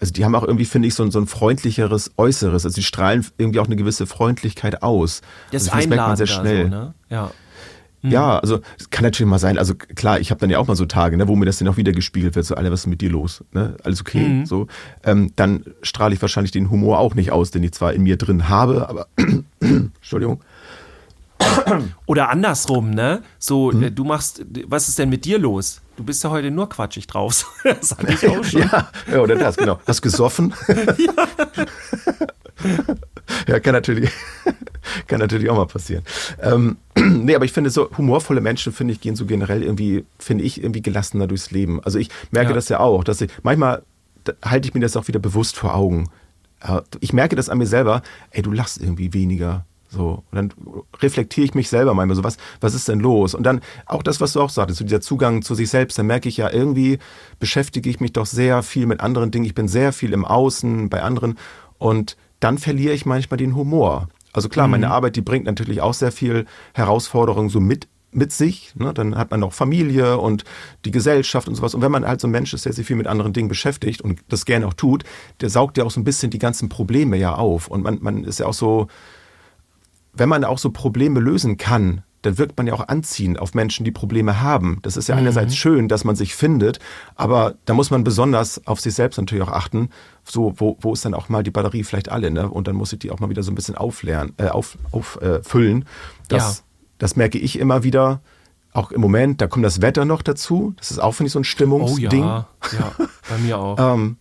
also 0.00 0.12
die 0.12 0.24
haben 0.24 0.34
auch 0.34 0.42
irgendwie, 0.42 0.66
finde 0.66 0.88
ich, 0.88 0.94
so 0.94 1.02
ein, 1.02 1.10
so 1.10 1.18
ein 1.18 1.26
freundlicheres 1.26 2.12
Äußeres. 2.18 2.66
Also 2.66 2.74
die 2.74 2.82
strahlen 2.82 3.26
irgendwie 3.38 3.60
auch 3.60 3.66
eine 3.66 3.76
gewisse 3.76 4.06
Freundlichkeit 4.06 4.82
aus. 4.82 5.22
Das, 5.50 5.68
also 5.68 5.76
das 5.76 5.88
merkt 5.88 6.06
man 6.08 6.16
sehr 6.16 6.26
schnell. 6.26 6.64
So, 6.64 6.68
ne? 6.68 6.94
Ja. 7.08 7.30
Ja, 8.02 8.38
also 8.38 8.60
es 8.78 8.90
kann 8.90 9.04
natürlich 9.04 9.30
mal 9.30 9.38
sein, 9.38 9.58
also 9.58 9.74
klar, 9.74 10.18
ich 10.18 10.30
habe 10.30 10.40
dann 10.40 10.50
ja 10.50 10.58
auch 10.58 10.66
mal 10.66 10.74
so 10.74 10.86
Tage, 10.86 11.16
ne, 11.16 11.28
wo 11.28 11.36
mir 11.36 11.46
das 11.46 11.58
dann 11.58 11.68
auch 11.68 11.76
wieder 11.76 11.92
gespiegelt 11.92 12.34
wird, 12.34 12.44
so, 12.44 12.56
Alter, 12.56 12.72
was 12.72 12.80
ist 12.80 12.86
mit 12.86 13.00
dir 13.00 13.10
los? 13.10 13.44
Ne? 13.52 13.76
Alles 13.84 14.00
okay, 14.00 14.26
mhm. 14.26 14.46
so. 14.46 14.66
Ähm, 15.04 15.32
dann 15.36 15.64
strahle 15.82 16.14
ich 16.14 16.20
wahrscheinlich 16.20 16.50
den 16.50 16.70
Humor 16.70 16.98
auch 16.98 17.14
nicht 17.14 17.30
aus, 17.30 17.52
den 17.52 17.62
ich 17.62 17.72
zwar 17.72 17.92
in 17.92 18.02
mir 18.02 18.16
drin 18.16 18.48
habe, 18.48 18.88
aber 18.88 19.06
Entschuldigung. 19.60 20.40
Oder 22.06 22.28
andersrum, 22.30 22.90
ne? 22.90 23.22
So, 23.38 23.72
mhm. 23.72 23.94
du 23.94 24.04
machst, 24.04 24.44
was 24.66 24.88
ist 24.88 24.98
denn 24.98 25.08
mit 25.08 25.24
dir 25.24 25.38
los? 25.38 25.80
Du 25.96 26.04
bist 26.04 26.24
ja 26.24 26.30
heute 26.30 26.50
nur 26.50 26.68
quatschig 26.68 27.06
drauf. 27.06 27.52
das 27.64 27.92
hatte 27.92 28.12
ich 28.12 28.26
auch 28.28 28.44
schon. 28.44 28.62
ja, 28.62 28.88
ja, 29.10 29.20
oder 29.20 29.36
das, 29.36 29.56
genau. 29.56 29.80
Hast 29.86 30.02
gesoffen? 30.02 30.54
ja. 30.68 31.26
ja, 33.48 33.60
kann 33.60 33.72
natürlich, 33.72 34.10
kann 35.06 35.20
natürlich 35.20 35.48
auch 35.50 35.56
mal 35.56 35.66
passieren. 35.66 36.04
Ähm, 36.40 36.76
nee, 36.96 37.34
aber 37.34 37.44
ich 37.44 37.52
finde 37.52 37.70
so 37.70 37.90
humorvolle 37.96 38.40
Menschen, 38.40 38.72
finde 38.72 38.92
ich, 38.94 39.00
gehen 39.00 39.16
so 39.16 39.26
generell 39.26 39.62
irgendwie, 39.62 40.04
finde 40.18 40.44
ich, 40.44 40.60
irgendwie 40.62 40.82
gelassener 40.82 41.26
durchs 41.26 41.50
Leben. 41.50 41.82
Also 41.82 41.98
ich 41.98 42.10
merke 42.30 42.50
Ja. 42.50 42.54
das 42.54 42.68
ja 42.68 42.80
auch, 42.80 43.04
dass 43.04 43.20
ich, 43.20 43.30
manchmal 43.42 43.82
halte 44.44 44.68
ich 44.68 44.74
mir 44.74 44.80
das 44.80 44.96
auch 44.96 45.08
wieder 45.08 45.18
bewusst 45.18 45.56
vor 45.56 45.74
Augen. 45.74 46.08
Ich 47.00 47.12
merke 47.12 47.34
das 47.34 47.48
an 47.48 47.58
mir 47.58 47.66
selber, 47.66 48.02
ey, 48.30 48.40
du 48.42 48.52
lachst 48.52 48.80
irgendwie 48.80 49.12
weniger. 49.12 49.66
So, 49.88 50.22
und 50.30 50.36
dann 50.36 50.52
reflektiere 51.00 51.44
ich 51.44 51.54
mich 51.54 51.68
selber 51.68 51.92
manchmal 51.92 52.16
so, 52.16 52.24
was, 52.24 52.36
was 52.60 52.72
ist 52.72 52.88
denn 52.88 53.00
los? 53.00 53.34
Und 53.34 53.42
dann 53.42 53.60
auch 53.84 54.02
das, 54.02 54.20
was 54.20 54.32
du 54.32 54.40
auch 54.40 54.48
sagtest, 54.48 54.78
so 54.78 54.84
dieser 54.84 55.00
Zugang 55.02 55.42
zu 55.42 55.54
sich 55.54 55.68
selbst, 55.68 55.98
dann 55.98 56.06
merke 56.06 56.28
ich 56.30 56.36
ja, 56.38 56.50
irgendwie 56.50 56.98
beschäftige 57.40 57.90
ich 57.90 58.00
mich 58.00 58.12
doch 58.12 58.24
sehr 58.24 58.62
viel 58.62 58.86
mit 58.86 59.00
anderen 59.00 59.30
Dingen. 59.32 59.44
Ich 59.44 59.54
bin 59.54 59.68
sehr 59.68 59.92
viel 59.92 60.12
im 60.12 60.24
Außen, 60.24 60.88
bei 60.88 61.02
anderen. 61.02 61.36
Und 61.78 62.16
dann 62.42 62.58
verliere 62.58 62.92
ich 62.92 63.06
manchmal 63.06 63.38
den 63.38 63.54
Humor. 63.54 64.08
Also 64.32 64.48
klar, 64.48 64.66
meine 64.66 64.90
Arbeit, 64.90 65.14
die 65.14 65.20
bringt 65.20 65.44
natürlich 65.44 65.80
auch 65.80 65.94
sehr 65.94 66.10
viel 66.10 66.46
Herausforderungen 66.74 67.50
so 67.50 67.60
mit, 67.60 67.86
mit 68.10 68.32
sich. 68.32 68.74
Ne? 68.74 68.92
Dann 68.92 69.16
hat 69.16 69.30
man 69.30 69.40
noch 69.40 69.52
Familie 69.52 70.18
und 70.18 70.44
die 70.84 70.90
Gesellschaft 70.90 71.46
und 71.46 71.54
sowas. 71.54 71.74
Und 71.74 71.82
wenn 71.82 71.92
man 71.92 72.06
halt 72.06 72.20
so 72.20 72.26
ein 72.26 72.32
Mensch 72.32 72.52
ist, 72.52 72.64
der 72.64 72.72
sich 72.72 72.86
viel 72.86 72.96
mit 72.96 73.06
anderen 73.06 73.32
Dingen 73.32 73.48
beschäftigt 73.48 74.00
und 74.00 74.20
das 74.28 74.44
gerne 74.44 74.66
auch 74.66 74.74
tut, 74.74 75.04
der 75.40 75.50
saugt 75.50 75.78
ja 75.78 75.84
auch 75.84 75.90
so 75.90 76.00
ein 76.00 76.04
bisschen 76.04 76.30
die 76.30 76.38
ganzen 76.38 76.68
Probleme 76.68 77.16
ja 77.16 77.34
auf. 77.34 77.68
Und 77.68 77.82
man, 77.82 77.98
man 78.00 78.24
ist 78.24 78.40
ja 78.40 78.46
auch 78.46 78.54
so, 78.54 78.88
wenn 80.12 80.28
man 80.28 80.44
auch 80.44 80.58
so 80.58 80.70
Probleme 80.70 81.20
lösen 81.20 81.58
kann, 81.58 82.02
dann 82.22 82.38
wirkt 82.38 82.56
man 82.56 82.66
ja 82.66 82.72
auch 82.74 82.88
anziehend 82.88 83.38
auf 83.38 83.54
Menschen, 83.54 83.84
die 83.84 83.90
Probleme 83.90 84.40
haben. 84.40 84.78
Das 84.82 84.96
ist 84.96 85.08
ja 85.08 85.16
einerseits 85.16 85.56
schön, 85.56 85.88
dass 85.88 86.04
man 86.04 86.16
sich 86.16 86.34
findet, 86.34 86.78
aber 87.16 87.54
da 87.64 87.74
muss 87.74 87.90
man 87.90 88.04
besonders 88.04 88.66
auf 88.66 88.80
sich 88.80 88.94
selbst 88.94 89.16
natürlich 89.18 89.44
auch 89.44 89.52
achten. 89.52 89.90
So, 90.24 90.54
wo, 90.56 90.76
wo 90.80 90.92
ist 90.92 91.04
dann 91.04 91.14
auch 91.14 91.28
mal 91.28 91.42
die 91.42 91.50
Batterie 91.50 91.82
vielleicht 91.84 92.10
alle, 92.10 92.30
ne? 92.30 92.48
Und 92.48 92.68
dann 92.68 92.76
muss 92.76 92.92
ich 92.92 93.00
die 93.00 93.10
auch 93.10 93.18
mal 93.18 93.28
wieder 93.28 93.42
so 93.42 93.50
ein 93.52 93.56
bisschen 93.56 93.74
aufleeren, 93.76 94.32
äh, 94.38 94.46
auf, 94.48 94.78
äh. 95.20 95.40
Das, 96.28 96.58
Ja. 96.58 96.64
das 96.98 97.16
merke 97.16 97.38
ich 97.38 97.58
immer 97.58 97.82
wieder. 97.82 98.20
Auch 98.72 98.90
im 98.90 99.00
Moment, 99.02 99.40
da 99.40 99.48
kommt 99.48 99.64
das 99.66 99.82
Wetter 99.82 100.04
noch 100.06 100.22
dazu. 100.22 100.72
Das 100.78 100.90
ist 100.90 100.98
auch, 100.98 101.12
finde 101.12 101.26
ich, 101.26 101.32
so 101.32 101.40
ein 101.40 101.42
Oh 101.42 101.44
Stimmungsding. 101.44 102.22
ja, 102.22 102.46
ja, 102.72 102.92
bei 103.28 103.38
mir 103.38 103.58
auch. 103.58 103.76
Ähm, 103.94 104.16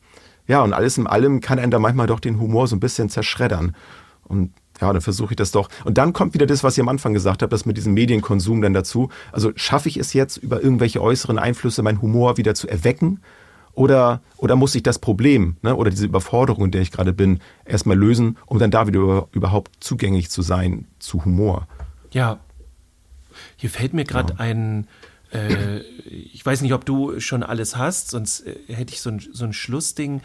ja, 0.47 0.61
und 0.63 0.73
alles 0.73 0.97
in 0.97 1.07
allem 1.07 1.39
kann 1.39 1.59
einen 1.59 1.71
da 1.71 1.79
manchmal 1.79 2.07
doch 2.07 2.19
den 2.19 2.39
Humor 2.39 2.67
so 2.67 2.75
ein 2.75 2.81
bisschen 2.81 3.07
zerschreddern. 3.07 3.75
Und 4.23 4.51
ja, 4.82 4.91
dann 4.91 5.01
versuche 5.01 5.34
ich 5.34 5.38
das 5.38 5.51
doch. 5.51 5.69
Und 5.86 5.97
dann 5.97 6.11
kommt 6.11 6.34
wieder 6.34 6.47
das, 6.47 6.63
was 6.63 6.75
ich 6.75 6.82
am 6.82 6.89
Anfang 6.89 7.13
gesagt 7.13 7.43
habe, 7.43 7.51
das 7.51 7.65
mit 7.65 7.77
diesem 7.77 7.93
Medienkonsum 7.93 8.61
dann 8.61 8.73
dazu. 8.73 9.09
Also 9.32 9.51
schaffe 9.55 9.88
ich 9.88 9.97
es 9.97 10.13
jetzt, 10.13 10.38
über 10.38 10.61
irgendwelche 10.61 11.01
äußeren 11.01 11.38
Einflüsse 11.38 11.84
meinen 11.84 12.01
Humor 12.01 12.38
wieder 12.38 12.55
zu 12.55 12.67
erwecken? 12.67 13.21
Oder, 13.73 14.21
oder 14.38 14.55
muss 14.57 14.75
ich 14.75 14.84
das 14.84 14.99
Problem 14.99 15.55
ne, 15.61 15.75
oder 15.75 15.91
diese 15.91 16.05
Überforderung, 16.05 16.65
in 16.65 16.71
der 16.71 16.82
ich 16.82 16.91
gerade 16.91 17.13
bin, 17.13 17.39
erstmal 17.63 17.97
lösen, 17.97 18.38
um 18.45 18.59
dann 18.59 18.71
da 18.71 18.86
wieder 18.88 18.99
über, 18.99 19.27
überhaupt 19.32 19.71
zugänglich 19.79 20.29
zu 20.29 20.41
sein 20.41 20.88
zu 20.99 21.23
Humor? 21.23 21.67
Ja. 22.11 22.39
Hier 23.55 23.69
fällt 23.69 23.93
mir 23.93 24.03
gerade 24.03 24.39
ein, 24.39 24.88
äh, 25.32 25.79
ich 25.79 26.45
weiß 26.45 26.61
nicht, 26.61 26.73
ob 26.73 26.84
du 26.84 27.19
schon 27.21 27.43
alles 27.43 27.77
hast, 27.77 28.09
sonst 28.09 28.41
äh, 28.41 28.57
hätte 28.67 28.93
ich 28.93 28.99
so 28.99 29.09
ein, 29.09 29.19
so 29.19 29.45
ein 29.45 29.53
Schlussding, 29.53 30.21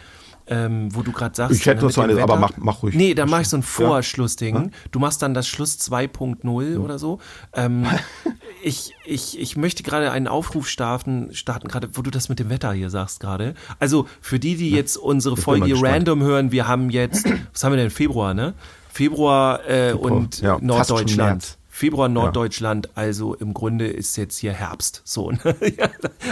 ähm, 0.49 0.95
wo 0.95 1.03
du 1.03 1.13
gerade 1.13 1.35
sagst. 1.35 1.57
Ich 1.61 1.67
hätte 1.67 1.81
noch 1.81 1.87
mit 1.89 1.95
so 1.95 2.01
eine, 2.03 2.23
aber 2.23 2.37
mach- 2.37 2.57
mach 2.57 2.83
ruhig. 2.83 2.95
Nee, 2.95 3.15
dann 3.15 3.29
mache 3.29 3.43
ich 3.43 3.49
so 3.49 3.57
ein 3.57 3.61
Ja. 3.63 3.67
Vorschlussding. 3.67 4.71
Du 4.91 4.99
machst 4.99 5.23
dann 5.23 5.35
das 5.35 5.49
Schluss 5.49 5.79
2.0 5.79 6.79
oder 6.79 6.99
so. 6.99 7.19
Ähm, 7.53 7.87
ich, 8.63 8.95
ich, 9.05 9.39
ich 9.41 9.57
möchte 9.57 9.83
gerade 9.83 10.11
einen 10.13 10.29
Aufruf 10.29 10.69
starten, 10.69 11.31
starten 11.35 11.69
gerade, 11.69 11.89
wo 11.95 12.03
du 12.03 12.11
das 12.11 12.29
mit 12.29 12.39
dem 12.39 12.49
Wetter 12.51 12.73
hier 12.73 12.91
sagst 12.91 13.21
gerade. 13.21 13.55
Also 13.79 14.07
für 14.21 14.39
die, 14.39 14.57
die 14.57 14.71
jetzt 14.71 14.97
unsere 14.97 15.35
bin 15.35 15.45
Folge 15.45 15.75
random 15.83 16.23
hören, 16.23 16.53
wir 16.53 16.69
haben 16.69 16.91
jetzt, 16.91 17.27
was 17.53 17.65
haben 17.65 17.73
wir 17.73 17.79
denn, 17.79 17.91
Februar, 17.91 18.35
ne? 18.35 18.55
Februar 18.93 19.61
äh, 19.69 19.93
und 19.93 20.41
ja, 20.41 20.59
Norddeutschland. 20.61 21.59
Februar 21.77 22.09
Norddeutschland, 22.09 22.89
also 22.97 23.35
im 23.35 23.53
Grunde 23.53 23.87
ist 23.87 24.17
jetzt 24.17 24.39
hier 24.39 24.55
Herbst, 24.55 25.03
so, 25.05 25.31
ne? 25.31 25.39
Ja, 25.79 25.91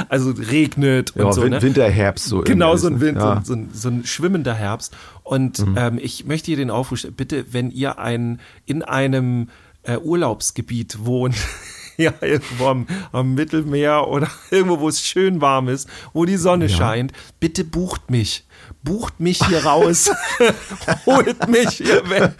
also 0.09 0.30
regnet 0.30 1.14
und 1.16 1.22
Ja, 1.22 1.32
so, 1.34 1.42
Win- 1.42 1.51
ne? 1.51 1.61
Winter, 1.61 1.86
Herbst, 1.90 2.24
so. 2.24 2.40
Genau, 2.40 2.76
so 2.78 2.86
ein, 2.86 2.99
Wind? 3.01 3.18
Ja. 3.18 3.34
Mhm. 3.34 3.45
so, 3.45 3.53
ein, 3.53 3.68
so 3.74 3.88
ein 3.90 4.07
schwimmender 4.07 4.55
Herbst. 4.55 4.97
Und 5.22 5.62
ähm, 5.76 5.99
ich 6.01 6.24
möchte 6.24 6.47
hier 6.47 6.57
den 6.57 6.70
Aufruf 6.70 7.01
stellen, 7.01 7.12
bitte, 7.12 7.53
wenn 7.53 7.70
ihr 7.70 7.99
ein, 7.99 8.40
in 8.64 8.82
einem 8.82 9.51
äh, 9.82 9.99
Urlaubsgebiet 9.99 11.05
wohnt, 11.05 11.36
ja, 11.99 12.14
irgendwo 12.22 12.68
am, 12.68 12.86
am 13.12 13.34
Mittelmeer 13.34 14.09
oder 14.09 14.30
irgendwo, 14.51 14.80
wo 14.80 14.88
es 14.88 15.03
schön 15.03 15.42
warm 15.42 15.68
ist, 15.68 15.90
wo 16.14 16.24
die 16.24 16.38
Sonne 16.38 16.70
scheint, 16.70 17.12
bitte 17.38 17.64
bucht 17.64 18.11
mich. 18.11 18.47
Bucht 18.85 19.18
mich 19.18 19.43
hier 19.47 19.64
raus. 19.64 20.11
Holt 21.07 21.49
mich 21.49 21.70
hier 21.70 22.03
weg. 22.11 22.32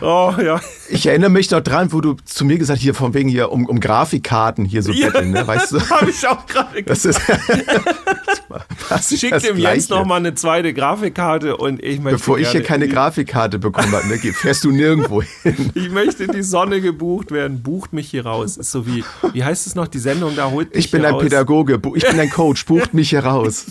Oh, 0.00 0.34
ja. 0.42 0.60
Ich 0.90 1.06
erinnere 1.06 1.30
mich 1.30 1.52
noch 1.52 1.60
dran, 1.60 1.92
wo 1.92 2.00
du 2.00 2.16
zu 2.24 2.44
mir 2.44 2.58
gesagt 2.58 2.78
hast, 2.78 2.82
hier 2.82 2.94
von 2.94 3.14
wegen 3.14 3.28
hier 3.28 3.52
um, 3.52 3.66
um 3.66 3.78
Grafikkarten 3.78 4.64
hier 4.64 4.82
so 4.82 4.90
Ja. 4.90 5.10
betteln, 5.10 5.30
ne? 5.30 5.46
Weißt 5.46 5.70
du? 5.70 5.80
Habe 5.90 6.10
ich 6.10 6.26
auch 6.26 6.44
gerade 6.46 6.82
Das 6.82 7.04
ist. 7.04 7.20
das 8.88 9.12
ist 9.12 9.20
Schick 9.20 9.30
das 9.30 9.44
dem 9.44 9.56
Jens 9.56 9.86
Gleiche. 9.86 9.92
noch 9.92 10.04
mal 10.04 10.16
eine 10.16 10.34
zweite 10.34 10.74
Grafikkarte 10.74 11.56
und 11.56 11.80
ich 11.80 12.00
möchte 12.00 12.18
Bevor 12.18 12.38
ich 12.38 12.48
hier 12.48 12.64
keine 12.64 12.88
Grafikkarte 12.88 13.60
bekommen 13.60 13.92
habe, 13.92 14.08
ne, 14.08 14.18
fährst 14.18 14.64
du 14.64 14.72
nirgendwo 14.72 15.22
hin. 15.22 15.70
Ich 15.74 15.90
möchte 15.90 16.24
in 16.24 16.32
die 16.32 16.42
Sonne 16.42 16.80
gebucht 16.80 17.30
werden. 17.30 17.62
Bucht 17.62 17.92
mich 17.92 18.10
hier 18.10 18.26
raus. 18.26 18.56
Ist 18.56 18.72
so 18.72 18.84
wie, 18.84 19.04
wie 19.32 19.44
heißt 19.44 19.68
es 19.68 19.76
noch, 19.76 19.86
die 19.86 20.00
Sendung 20.00 20.34
da 20.34 20.50
holt 20.50 20.74
mich 20.74 20.86
Ich 20.86 20.90
bin 20.90 21.02
hier 21.02 21.08
ein 21.10 21.14
raus. 21.14 21.22
Pädagoge, 21.22 21.80
ich 21.94 22.04
bin 22.04 22.18
ein 22.18 22.30
Coach, 22.30 22.66
bucht 22.66 22.94
mich 22.94 23.10
hier 23.10 23.24
raus. 23.24 23.66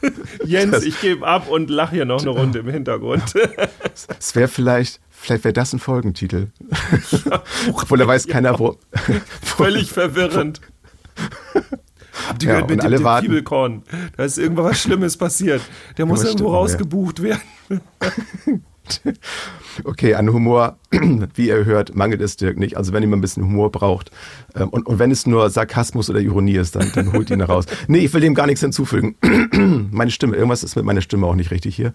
Jens, 0.44 0.82
ich 0.84 1.00
gebe 1.00 1.26
ab 1.26 1.48
und 1.48 1.70
lach 1.70 1.90
hier 1.90 2.04
noch 2.04 2.20
eine 2.20 2.30
Runde 2.30 2.60
im 2.60 2.68
Hintergrund. 2.68 3.22
Es 4.18 4.36
wäre 4.36 4.48
vielleicht, 4.48 5.00
vielleicht 5.10 5.44
wäre 5.44 5.52
das 5.52 5.72
ein 5.72 5.80
Folgentitel. 5.80 6.48
Obwohl 7.72 7.98
da 7.98 8.06
weiß 8.06 8.28
keiner, 8.28 8.58
wo. 8.58 8.76
Völlig 9.42 9.90
verwirrend. 9.90 10.60
Habt 12.28 12.42
ihr 12.42 12.48
Ja, 12.48 12.54
gehört 12.60 12.70
mit 12.70 12.82
dem, 12.82 12.90
dem. 12.90 13.20
Fibelkorn? 13.20 13.82
Da 14.16 14.24
ist 14.24 14.38
irgendwas 14.38 14.80
Schlimmes 14.80 15.16
passiert. 15.16 15.62
Der 15.96 16.06
muss 16.06 16.20
irgendwo 16.20 16.38
stimmt, 16.38 16.50
ja. 16.50 16.56
rausgebucht 16.56 17.22
werden. 17.22 17.42
Okay, 19.84 20.14
an 20.14 20.32
Humor, 20.32 20.76
wie 21.36 21.46
ihr 21.46 21.64
hört, 21.64 21.94
mangelt 21.94 22.20
es 22.20 22.36
Dirk 22.36 22.58
nicht. 22.58 22.76
Also 22.76 22.92
wenn 22.92 23.02
ihr 23.04 23.08
mal 23.08 23.16
ein 23.16 23.20
bisschen 23.20 23.44
Humor 23.44 23.70
braucht 23.70 24.10
ähm, 24.56 24.70
und, 24.70 24.86
und 24.86 24.98
wenn 24.98 25.12
es 25.12 25.24
nur 25.24 25.50
Sarkasmus 25.50 26.10
oder 26.10 26.18
Ironie 26.18 26.56
ist, 26.56 26.74
dann, 26.74 26.90
dann 26.96 27.12
holt 27.12 27.30
ihn 27.30 27.40
raus. 27.40 27.66
Nee, 27.86 27.98
ich 28.00 28.12
will 28.12 28.20
dem 28.20 28.34
gar 28.34 28.46
nichts 28.46 28.60
hinzufügen. 28.60 29.14
Meine 29.92 30.10
Stimme, 30.10 30.34
irgendwas 30.34 30.64
ist 30.64 30.74
mit 30.74 30.84
meiner 30.84 31.00
Stimme 31.00 31.26
auch 31.28 31.36
nicht 31.36 31.52
richtig 31.52 31.76
hier. 31.76 31.92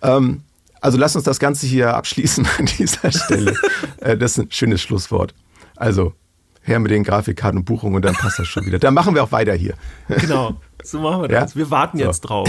Ähm, 0.00 0.40
also 0.80 0.96
lasst 0.96 1.16
uns 1.16 1.24
das 1.26 1.38
Ganze 1.38 1.66
hier 1.66 1.94
abschließen 1.94 2.46
an 2.58 2.64
dieser 2.64 3.12
Stelle. 3.12 3.54
äh, 3.98 4.16
das 4.16 4.32
ist 4.32 4.38
ein 4.38 4.50
schönes 4.50 4.80
Schlusswort. 4.80 5.34
Also, 5.76 6.14
her 6.62 6.78
mit 6.78 6.90
den 6.92 7.04
Grafikkarten 7.04 7.58
und 7.58 7.64
Buchungen 7.64 7.96
und 7.96 8.04
dann 8.06 8.14
passt 8.14 8.38
das 8.38 8.46
schon 8.48 8.64
wieder. 8.64 8.78
Dann 8.78 8.94
machen 8.94 9.14
wir 9.14 9.22
auch 9.22 9.32
weiter 9.32 9.52
hier. 9.52 9.74
Genau. 10.08 10.56
So 10.82 11.00
machen 11.00 11.22
wir 11.22 11.30
Ja? 11.30 11.40
das. 11.40 11.56
Wir 11.56 11.70
warten 11.70 11.98
So. 11.98 12.04
jetzt 12.04 12.20
drauf. 12.20 12.48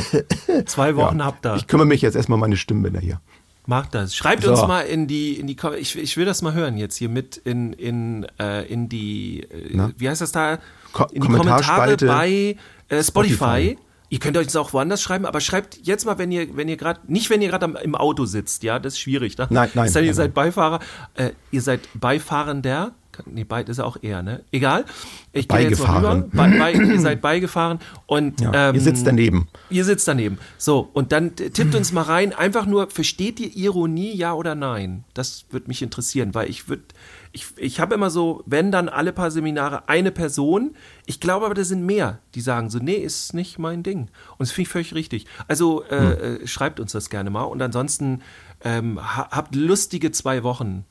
Zwei 0.67 0.95
Wochen 0.95 1.19
Ja. 1.19 1.25
habt 1.25 1.45
ihr. 1.45 1.55
Ich 1.55 1.67
kümmere 1.67 1.87
mich 1.87 2.01
jetzt 2.01 2.15
erstmal 2.15 2.35
um 2.35 2.41
meine 2.41 2.55
Stimmbänder 2.57 2.99
hier. 3.01 3.19
Macht 3.65 3.93
das. 3.93 4.15
Schreibt 4.15 4.43
So. 4.43 4.51
uns 4.51 4.61
mal 4.67 4.81
in 4.81 5.07
die, 5.07 5.39
in 5.39 5.47
die, 5.47 5.55
ich, 5.77 5.95
ich 5.97 6.17
will 6.17 6.25
das 6.25 6.41
mal 6.41 6.53
hören 6.53 6.77
jetzt 6.77 6.95
hier 6.95 7.09
mit 7.09 7.37
in, 7.37 7.73
in, 7.73 8.25
äh, 8.39 8.65
in 8.65 8.89
die, 8.89 9.41
äh, 9.43 9.69
Na? 9.73 9.91
wie 9.97 10.09
heißt 10.09 10.21
das 10.21 10.31
da? 10.31 10.57
Ko 10.91 11.05
in 11.11 11.21
die 11.21 11.27
Kommentare 11.27 11.95
bei 11.97 12.55
äh, 12.87 13.03
Spotify. 13.03 13.03
Spotify. 13.03 13.77
Ihr 14.11 14.17
könnt 14.19 14.37
euch 14.37 14.47
das 14.47 14.55
auch 14.55 14.73
woanders 14.73 15.03
schreiben, 15.03 15.27
aber 15.27 15.39
schreibt 15.39 15.77
jetzt 15.83 16.05
mal, 16.05 16.17
wenn 16.17 16.31
ihr, 16.31 16.55
wenn 16.57 16.67
ihr 16.67 16.77
gerade, 16.77 16.99
nicht 17.07 17.29
wenn 17.29 17.43
ihr 17.43 17.49
gerade 17.49 17.71
im 17.83 17.93
Auto 17.93 18.25
sitzt, 18.25 18.63
ja, 18.63 18.79
das 18.79 18.93
ist 18.93 18.99
schwierig. 18.99 19.37
Ne? 19.37 19.45
Nein, 19.51 19.69
nein, 19.75 19.87
sei 19.87 19.99
denn, 19.99 20.05
ihr 20.07 20.11
nein, 20.13 20.15
seid 20.15 20.33
Beifahrer, 20.33 20.79
äh, 21.13 21.29
ihr 21.51 21.61
seid 21.61 21.81
Beifahrender, 21.93 22.95
nee, 23.25 23.43
beid 23.43 23.69
ist 23.69 23.79
auch 23.79 23.97
eher, 24.01 24.21
ne? 24.23 24.43
Egal. 24.51 24.85
Ich. 25.31 25.47
Beigefahren. 25.47 26.29
Bei, 26.33 26.49
bei, 26.57 26.73
ihr 26.73 26.99
seid 26.99 27.21
beigefahren 27.21 27.79
und 28.05 28.41
Ja, 28.41 28.69
ähm, 28.69 28.75
ihr 28.75 28.81
sitzt 28.81 29.05
daneben. 29.07 29.47
Ihr 29.69 29.85
sitzt 29.85 30.07
daneben. 30.07 30.37
So, 30.57 30.89
und 30.93 31.11
dann 31.11 31.35
tippt 31.35 31.75
uns 31.75 31.91
mal 31.91 32.01
rein, 32.03 32.33
einfach 32.33 32.65
nur, 32.65 32.89
versteht 32.89 33.39
ihr 33.39 33.55
Ironie, 33.55 34.13
ja 34.15 34.33
oder 34.33 34.55
nein? 34.55 35.03
Das 35.13 35.45
würde 35.51 35.67
mich 35.67 35.81
interessieren, 35.81 36.33
weil 36.33 36.49
ich 36.49 36.67
würde, 36.69 36.83
ich, 37.31 37.47
ich 37.57 37.79
habe 37.79 37.93
immer 37.95 38.09
so, 38.09 38.41
wenn 38.47 38.71
dann 38.71 38.89
alle 38.89 39.13
paar 39.13 39.29
Seminare 39.31 39.87
eine 39.87 40.11
Person, 40.11 40.75
ich 41.05 41.19
glaube 41.19 41.45
aber, 41.45 41.53
da 41.55 41.63
sind 41.63 41.85
mehr, 41.85 42.19
die 42.35 42.41
sagen 42.41 42.69
so, 42.69 42.79
nee, 42.79 42.95
ist 42.95 43.33
nicht 43.35 43.59
mein 43.59 43.83
Ding. 43.83 44.01
Und 44.37 44.39
das 44.39 44.51
finde 44.51 44.63
ich 44.63 44.69
völlig 44.69 44.93
richtig. 44.95 45.25
Also 45.47 45.83
äh, 45.85 45.99
Hm. 45.99 46.43
äh, 46.43 46.47
schreibt 46.47 46.79
uns 46.79 46.91
das 46.91 47.09
gerne 47.09 47.29
mal 47.29 47.43
und 47.43 47.61
ansonsten 47.61 48.21
ähm, 48.63 48.99
ha 48.99 49.29
habt 49.31 49.55
lustige 49.55 50.11
zwei 50.11 50.43
Wochen. 50.43 50.85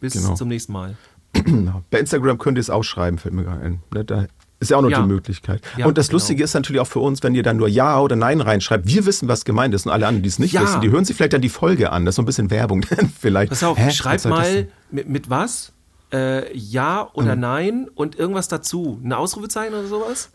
Bis 0.00 0.12
Genau. 0.14 0.34
zum 0.34 0.48
nächsten 0.48 0.72
Mal. 0.72 0.96
Bei 1.90 1.98
Instagram 2.00 2.38
könnt 2.38 2.58
ihr 2.58 2.62
es 2.62 2.70
auch 2.70 2.84
schreiben, 2.84 3.18
fällt 3.18 3.34
mir 3.34 3.44
gerade 3.44 3.62
ein. 3.62 3.82
Ne, 3.92 4.04
Da 4.04 4.26
ist 4.60 4.70
ja 4.70 4.76
auch 4.76 4.82
noch 4.82 4.90
Ja. 4.90 5.02
die 5.02 5.08
Möglichkeit. 5.08 5.60
Ja, 5.76 5.86
und 5.86 5.98
das 5.98 6.08
genau. 6.08 6.16
Lustige 6.16 6.42
ist 6.44 6.54
natürlich 6.54 6.80
auch 6.80 6.86
für 6.86 7.00
uns, 7.00 7.22
wenn 7.22 7.34
ihr 7.34 7.42
dann 7.42 7.56
nur 7.56 7.68
Ja 7.68 7.98
oder 8.00 8.16
Nein 8.16 8.40
reinschreibt. 8.40 8.86
Wir 8.86 9.04
wissen, 9.04 9.28
was 9.28 9.44
gemeint 9.44 9.74
ist 9.74 9.84
und 9.86 9.92
alle 9.92 10.06
anderen, 10.06 10.22
die 10.22 10.28
es 10.28 10.38
nicht 10.38 10.52
Ja. 10.52 10.62
wissen, 10.62 10.80
die 10.80 10.90
hören 10.90 11.04
sich 11.04 11.16
vielleicht 11.16 11.32
dann 11.34 11.42
die 11.42 11.48
Folge 11.48 11.90
an. 11.92 12.04
Das 12.04 12.12
ist 12.12 12.16
so 12.16 12.22
ein 12.22 12.26
bisschen 12.26 12.50
Werbung 12.50 12.84
vielleicht. 13.20 13.50
Pass 13.50 13.62
auf, 13.64 13.76
Hä? 13.76 13.90
Das 14.02 14.24
mal 14.24 14.68
mit, 14.90 15.08
mit 15.08 15.28
was? 15.30 15.72
Äh, 16.12 16.56
ja 16.56 17.08
oder 17.14 17.34
nein 17.34 17.88
und 17.94 18.16
irgendwas 18.16 18.48
dazu. 18.48 19.00
Ein 19.04 19.12
Ausrufezeichen 19.12 19.74
oder 19.74 19.86
sowas? 19.88 20.30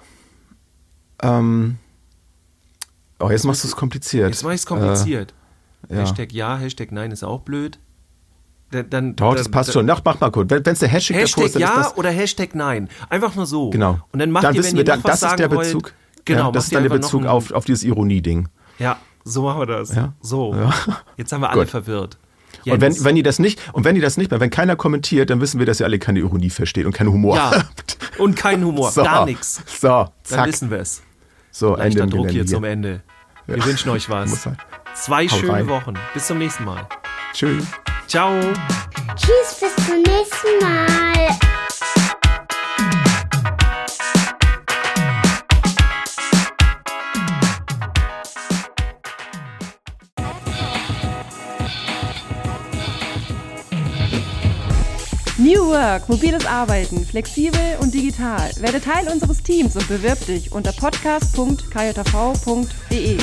Ähm, 1.21 1.77
oh, 3.19 3.29
jetzt 3.29 3.45
machst 3.45 3.63
du 3.63 3.67
es 3.67 3.75
kompliziert. 3.75 4.29
Jetzt 4.29 4.43
mache 4.43 4.53
ich 4.55 4.61
es 4.61 4.65
kompliziert. 4.65 5.33
Ja. 5.89 5.97
Hashtag 5.97 6.33
ja, 6.33 6.57
Hashtag 6.57 6.91
nein 6.91 7.11
ist 7.11 7.23
auch 7.23 7.41
blöd. 7.41 7.79
Dann, 8.71 8.89
dann, 8.89 9.15
Doch, 9.15 9.33
das 9.33 9.43
dann- 9.43 9.51
passt 9.51 9.73
schon. 9.73 9.89
Ach, 9.89 10.01
mach 10.03 10.19
mal 10.19 10.29
kurz. 10.31 10.49
Wenn 10.49 10.61
es 10.63 10.79
der 10.79 10.89
Hashtag, 10.89 11.17
Hashtag 11.17 11.41
Post, 11.43 11.55
dann 11.55 11.61
ja 11.61 11.69
ist 11.69 11.77
das, 11.87 11.97
oder 11.97 12.11
Hashtag 12.11 12.53
nein. 12.53 12.87
Einfach 13.09 13.35
nur 13.35 13.45
so. 13.45 13.69
genau. 13.71 13.99
Und 14.11 14.19
dann 14.19 14.31
macht 14.31 14.43
dann 14.43 14.53
ihr, 14.53 14.59
wissen 14.59 14.77
wenn 14.77 14.85
wir, 14.85 14.93
ihr 14.93 15.01
dann, 15.01 15.01
das 15.01 15.23
ist 15.23 15.39
der 15.39 15.49
wollt, 15.49 15.61
Bezug. 15.67 15.93
Genau, 16.25 16.45
ja, 16.47 16.51
das 16.51 16.65
ist 16.65 16.75
dann 16.75 16.83
der 16.83 16.89
Bezug 16.89 17.25
auf, 17.25 17.51
auf 17.51 17.65
dieses 17.65 17.83
Ironie-Ding. 17.83 18.47
Ja, 18.77 18.97
so 19.23 19.43
machen 19.43 19.61
wir 19.61 19.65
das. 19.65 19.95
Ja. 19.95 20.13
So. 20.21 20.53
Ja. 20.53 20.71
Jetzt 21.17 21.31
haben 21.31 21.41
wir 21.41 21.49
alle 21.49 21.61
Gut. 21.61 21.69
verwirrt. 21.69 22.17
Und 22.65 22.81
wenn, 22.81 22.91
Jens. 22.91 23.03
wenn 23.03 23.17
ihr 23.17 23.23
das 23.23 23.39
nicht, 23.39 23.59
und 23.73 23.85
wenn 23.85 23.95
ihr 23.95 24.01
das 24.01 24.17
nicht 24.17 24.29
mehr, 24.31 24.39
wenn 24.39 24.49
keiner 24.49 24.75
kommentiert, 24.75 25.29
dann 25.29 25.39
wissen 25.41 25.59
wir, 25.59 25.65
dass 25.65 25.79
ihr 25.79 25.85
alle 25.85 25.97
keine 25.97 26.19
Ironie 26.19 26.49
versteht 26.49 26.85
und 26.85 26.91
keinen 26.91 27.11
Humor 27.11 27.35
ja. 27.35 27.51
habt. 27.51 27.97
Und 28.17 28.35
kein 28.35 28.63
Humor, 28.63 28.91
So. 28.91 29.03
gar 29.03 29.25
nichts. 29.25 29.61
So, 29.79 29.87
Dann 29.87 30.09
zack. 30.23 30.47
wissen 30.47 30.69
wir 30.69 30.79
es. 30.79 31.01
So, 31.51 31.75
Leichter 31.75 32.01
Ende 32.03 32.15
Druck 32.15 32.25
hier 32.25 32.43
Gelände 32.43 32.51
zum 32.53 32.63
Ende. 32.63 33.01
Wir 33.47 33.65
wünschen 33.65 33.89
euch 33.89 34.09
was. 34.09 34.47
Zwei 34.93 35.27
Hau 35.27 35.37
schöne 35.37 35.53
rein. 35.53 35.67
Wochen. 35.69 35.93
Bis 36.13 36.27
zum 36.27 36.37
nächsten 36.37 36.65
Mal. 36.65 36.87
Tschüss. 37.33 37.65
Ciao. 38.09 38.33
Tschüss, 39.15 39.55
bis 39.59 39.75
zum 39.85 40.01
nächsten 40.01 40.57
Mal. 40.63 41.29
New 55.37 55.67
Work, 55.67 56.09
mobiles 56.09 56.47
Arbeiten, 56.47 57.05
flexibel 57.05 57.77
und 57.79 57.93
digital. 57.93 58.49
Werde 58.57 58.81
Teil 58.81 59.07
unseres 59.07 59.43
Teams 59.43 59.75
und 59.75 59.87
bewirb 59.87 60.25
dich 60.25 60.51
unter 60.51 60.71
podcast.kjv.de. 60.71 63.19